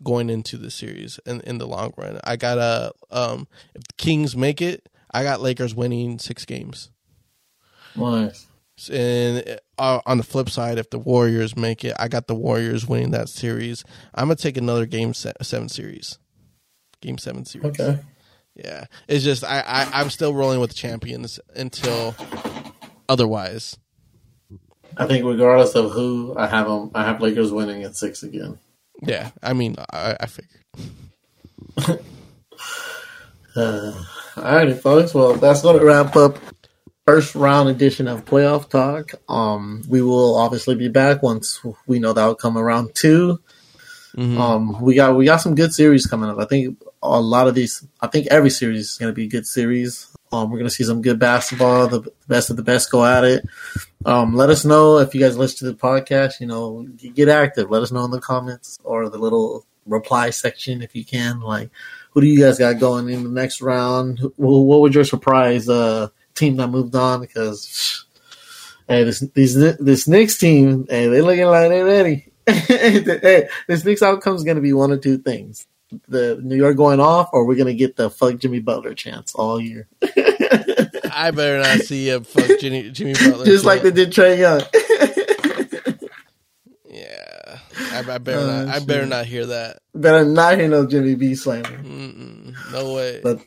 going 0.04 0.30
into 0.30 0.58
the 0.58 0.72
series 0.72 1.20
in, 1.26 1.42
in 1.42 1.58
the 1.58 1.68
long 1.68 1.94
run. 1.98 2.20
I 2.24 2.36
got 2.36 2.58
a 2.58 2.92
um 3.12 3.48
if 3.76 3.84
the 3.84 3.94
Kings 3.98 4.36
make 4.36 4.62
it, 4.62 4.88
I 5.12 5.24
got 5.24 5.42
Lakers 5.42 5.76
winning 5.76 6.20
six 6.20 6.46
games. 6.46 6.90
Nice. 7.96 8.48
And 8.92 9.60
uh, 9.78 10.00
on 10.06 10.18
the 10.18 10.24
flip 10.24 10.50
side, 10.50 10.78
if 10.78 10.90
the 10.90 11.00
Warriors 11.00 11.58
make 11.58 11.84
it, 11.84 11.96
I 12.00 12.08
got 12.08 12.28
the 12.28 12.36
Warriors 12.36 12.88
winning 12.88 13.12
that 13.12 13.28
series. 13.28 13.84
I'm 14.16 14.28
gonna 14.28 14.36
take 14.36 14.56
another 14.56 14.86
game 14.86 15.14
se- 15.14 15.34
seven 15.42 15.68
series, 15.68 16.18
game 17.02 17.18
seven 17.18 17.44
series. 17.46 17.80
Okay. 17.80 18.00
Yeah, 18.56 18.86
it's 19.08 19.24
just 19.24 19.44
I, 19.44 19.60
I 19.60 19.90
I'm 20.00 20.10
still 20.10 20.34
rolling 20.34 20.62
with 20.62 20.70
the 20.70 20.76
champions 20.76 21.40
until 21.56 22.16
otherwise. 23.10 23.78
I 24.98 25.08
think 25.08 25.26
regardless 25.26 25.76
of 25.76 25.92
who, 25.92 26.36
I 26.38 26.48
have 26.48 26.68
them. 26.68 26.92
I 26.96 27.04
have 27.04 27.22
Lakers 27.22 27.52
winning 27.52 27.84
at 27.84 27.96
six 27.98 28.24
again. 28.24 28.60
Yeah, 29.02 29.32
I 29.44 29.54
mean 29.54 29.76
I, 29.92 30.16
I 30.22 30.26
figured. 30.28 32.04
Uh, 33.56 33.92
alrighty, 34.36 34.80
folks. 34.80 35.14
Well, 35.14 35.34
that's 35.34 35.62
going 35.64 35.80
to 35.80 35.86
wrap 35.86 36.16
up 36.16 36.38
first 37.10 37.34
round 37.34 37.70
edition 37.70 38.08
of 38.08 38.24
playoff 38.26 38.70
talk. 38.70 39.14
Um, 39.28 39.84
we 39.90 40.02
will 40.02 40.36
obviously 40.36 40.76
be 40.76 40.90
back 40.90 41.24
once 41.24 41.60
we 41.88 41.98
know 41.98 42.14
the 42.14 42.22
outcome 42.22 42.56
of 42.56 42.64
round 42.64 42.94
2 42.94 43.40
Um, 44.18 44.80
we 44.82 44.96
got 44.96 45.16
we 45.16 45.26
got 45.26 45.38
some 45.38 45.56
good 45.56 45.74
series 45.74 46.06
coming 46.06 46.30
up. 46.30 46.38
I 46.40 46.46
think 46.46 46.78
a 47.02 47.20
lot 47.22 47.48
of 47.48 47.56
these. 47.56 47.86
I 48.02 48.08
think 48.08 48.28
every 48.28 48.50
series 48.50 48.92
is 48.92 48.98
going 48.98 49.10
to 49.12 49.16
be 49.16 49.26
a 49.26 49.30
good 49.30 49.48
series. 49.48 50.08
Um, 50.32 50.50
we're 50.52 50.58
going 50.60 50.70
to 50.70 50.76
see 50.76 50.84
some 50.84 51.02
good 51.02 51.18
basketball. 51.20 51.88
The 51.88 52.02
best 52.28 52.50
of 52.52 52.58
the 52.58 52.64
best 52.64 52.92
go 52.92 53.04
at 53.06 53.24
it. 53.24 53.46
Um, 54.06 54.36
let 54.36 54.50
us 54.50 54.66
know 54.66 54.98
if 55.00 55.14
you 55.16 55.22
guys 55.22 55.38
listen 55.38 55.60
to 55.68 55.72
the 55.74 55.78
podcast. 55.80 56.40
You 56.42 56.48
know, 56.48 56.84
get 57.16 57.30
active. 57.30 57.70
Let 57.72 57.82
us 57.84 57.92
know 57.92 58.04
in 58.06 58.12
the 58.12 58.20
comments 58.22 58.78
or 58.84 59.10
the 59.10 59.18
little 59.20 59.66
reply 59.88 60.30
section 60.32 60.82
if 60.82 60.96
you 60.96 61.06
can. 61.06 61.40
Like, 61.40 61.70
who 62.12 62.22
do 62.22 62.28
you 62.28 62.40
guys 62.40 62.60
got 62.60 62.80
going 62.80 63.10
in 63.10 63.24
the 63.24 63.30
next 63.42 63.62
round? 63.62 64.20
Who- 64.20 64.34
What 64.38 64.82
was 64.82 64.94
your 64.94 65.06
surprise 65.06 65.70
uh, 65.70 66.10
team 66.40 66.56
that 66.58 66.68
moved 66.70 66.96
on? 66.96 67.22
Because 67.22 68.06
hey, 68.88 69.04
this 69.04 69.20
these 69.34 69.54
this 69.78 70.08
Knicks 70.08 70.38
team, 70.38 70.88
hey, 70.90 71.08
they 71.08 71.22
looking 71.22 71.46
like 71.46 71.70
they're 71.70 71.86
ready. 71.86 72.26
hey, 72.48 73.48
this 73.68 73.86
Knicks 73.86 74.02
outcome 74.02 74.36
is 74.36 74.44
going 74.44 74.56
to 74.56 74.62
be 74.62 74.74
one 74.74 74.92
of 74.92 75.02
two 75.02 75.18
things: 75.20 75.68
the 76.08 76.40
New 76.42 76.56
York 76.56 76.76
going 76.78 77.00
off, 77.00 77.30
or 77.34 77.46
we're 77.46 77.56
going 77.56 77.68
to 77.68 77.74
get 77.74 77.96
the 77.96 78.10
fuck 78.10 78.38
Jimmy 78.40 78.60
Butler 78.60 78.94
chance 78.96 79.36
all 79.36 79.62
year, 79.62 79.88
I 81.12 81.32
better 81.32 81.60
not 81.60 81.80
see 81.86 82.10
a 82.10 82.22
fuck 82.22 82.60
Jimmy, 82.60 82.90
Jimmy 82.92 83.14
Butler. 83.14 83.46
just 83.46 83.66
like 83.66 83.84
they 83.84 83.92
did 83.92 84.12
Trae 84.12 84.38
Young. 84.40 84.62
Yeah, 86.86 87.60
I, 87.78 88.00
I 88.00 88.18
better 88.18 88.40
Oh, 88.40 88.66
not. 88.66 88.76
I 88.76 88.80
better 88.80 89.06
not 89.06 89.26
hear 89.26 89.46
that. 89.46 89.80
Better 89.94 90.26
not 90.26 90.58
hear 90.58 90.68
no 90.68 90.88
Jimmy 90.88 91.16
B 91.16 91.36
slander. 91.36 91.78
No 92.72 92.94
way. 92.94 93.20
But 93.22 93.42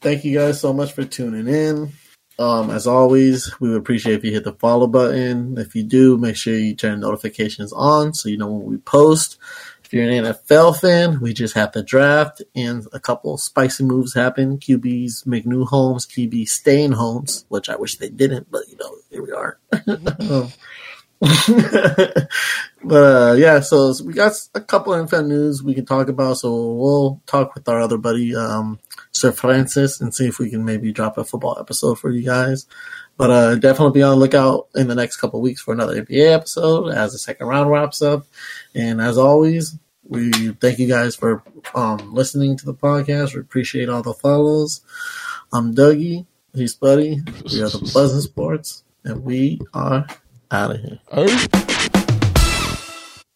thank 0.00 0.24
you 0.24 0.36
guys 0.38 0.60
so 0.60 0.72
much 0.72 0.92
for 0.92 1.04
tuning 1.04 1.48
in. 1.48 1.92
Um, 2.38 2.70
as 2.70 2.86
always, 2.86 3.54
we 3.60 3.68
would 3.68 3.78
appreciate 3.78 4.16
if 4.16 4.24
you 4.24 4.32
hit 4.32 4.44
the 4.44 4.52
follow 4.52 4.86
button. 4.86 5.56
If 5.58 5.74
you 5.74 5.84
do, 5.84 6.18
make 6.18 6.36
sure 6.36 6.54
you 6.54 6.74
turn 6.74 7.00
notifications 7.00 7.72
on 7.72 8.14
so 8.14 8.28
you 8.28 8.36
know 8.36 8.50
when 8.50 8.66
we 8.66 8.76
post. 8.78 9.38
If 9.84 9.92
you're 9.92 10.10
an 10.10 10.24
NFL 10.24 10.80
fan, 10.80 11.20
we 11.20 11.32
just 11.34 11.54
had 11.54 11.72
the 11.72 11.82
draft 11.82 12.42
and 12.56 12.86
a 12.92 12.98
couple 12.98 13.36
spicy 13.36 13.84
moves 13.84 14.14
happen. 14.14 14.58
QBs 14.58 15.26
make 15.26 15.46
new 15.46 15.64
homes, 15.64 16.06
QBs 16.06 16.48
staying 16.48 16.92
homes, 16.92 17.44
which 17.48 17.68
I 17.68 17.76
wish 17.76 17.98
they 17.98 18.08
didn't, 18.08 18.50
but 18.50 18.62
you 18.68 18.76
know, 18.78 18.96
here 19.10 19.22
we 19.22 19.32
are. 19.32 19.58
But 22.86 23.02
uh, 23.02 23.34
yeah, 23.38 23.60
so 23.60 23.94
we 24.04 24.12
got 24.12 24.32
a 24.54 24.60
couple 24.60 24.92
of 24.92 25.08
NFL 25.08 25.26
news 25.26 25.62
we 25.62 25.74
can 25.74 25.86
talk 25.86 26.08
about. 26.08 26.34
So 26.34 26.74
we'll 26.74 27.22
talk 27.26 27.54
with 27.54 27.66
our 27.66 27.80
other 27.80 27.96
buddy, 27.96 28.36
um, 28.36 28.78
Sir 29.10 29.32
Francis, 29.32 30.00
and 30.00 30.14
see 30.14 30.26
if 30.26 30.38
we 30.38 30.50
can 30.50 30.66
maybe 30.66 30.92
drop 30.92 31.16
a 31.16 31.24
football 31.24 31.56
episode 31.58 31.98
for 31.98 32.10
you 32.10 32.22
guys. 32.22 32.66
But 33.16 33.30
uh, 33.30 33.54
definitely 33.54 33.98
be 33.98 34.02
on 34.02 34.18
lookout 34.18 34.68
in 34.74 34.88
the 34.88 34.94
next 34.94 35.16
couple 35.16 35.40
weeks 35.40 35.62
for 35.62 35.72
another 35.72 36.04
NBA 36.04 36.34
episode 36.34 36.88
as 36.90 37.12
the 37.12 37.18
second 37.18 37.46
round 37.46 37.70
wraps 37.70 38.02
up. 38.02 38.26
And 38.74 39.00
as 39.00 39.16
always, 39.16 39.78
we 40.06 40.30
thank 40.52 40.78
you 40.78 40.88
guys 40.88 41.16
for 41.16 41.42
um, 41.74 42.12
listening 42.12 42.58
to 42.58 42.66
the 42.66 42.74
podcast. 42.74 43.34
We 43.34 43.40
appreciate 43.40 43.88
all 43.88 44.02
the 44.02 44.12
follows. 44.12 44.82
I'm 45.52 45.74
Dougie. 45.74 46.26
He's 46.52 46.76
Spuddy. 46.76 47.24
We 47.50 47.62
are 47.62 47.70
the 47.70 47.90
Buzzing 47.94 48.20
Sports, 48.20 48.84
and 49.04 49.24
we 49.24 49.60
are 49.72 50.06
out 50.50 50.72
of 50.72 50.80
here. 50.80 50.98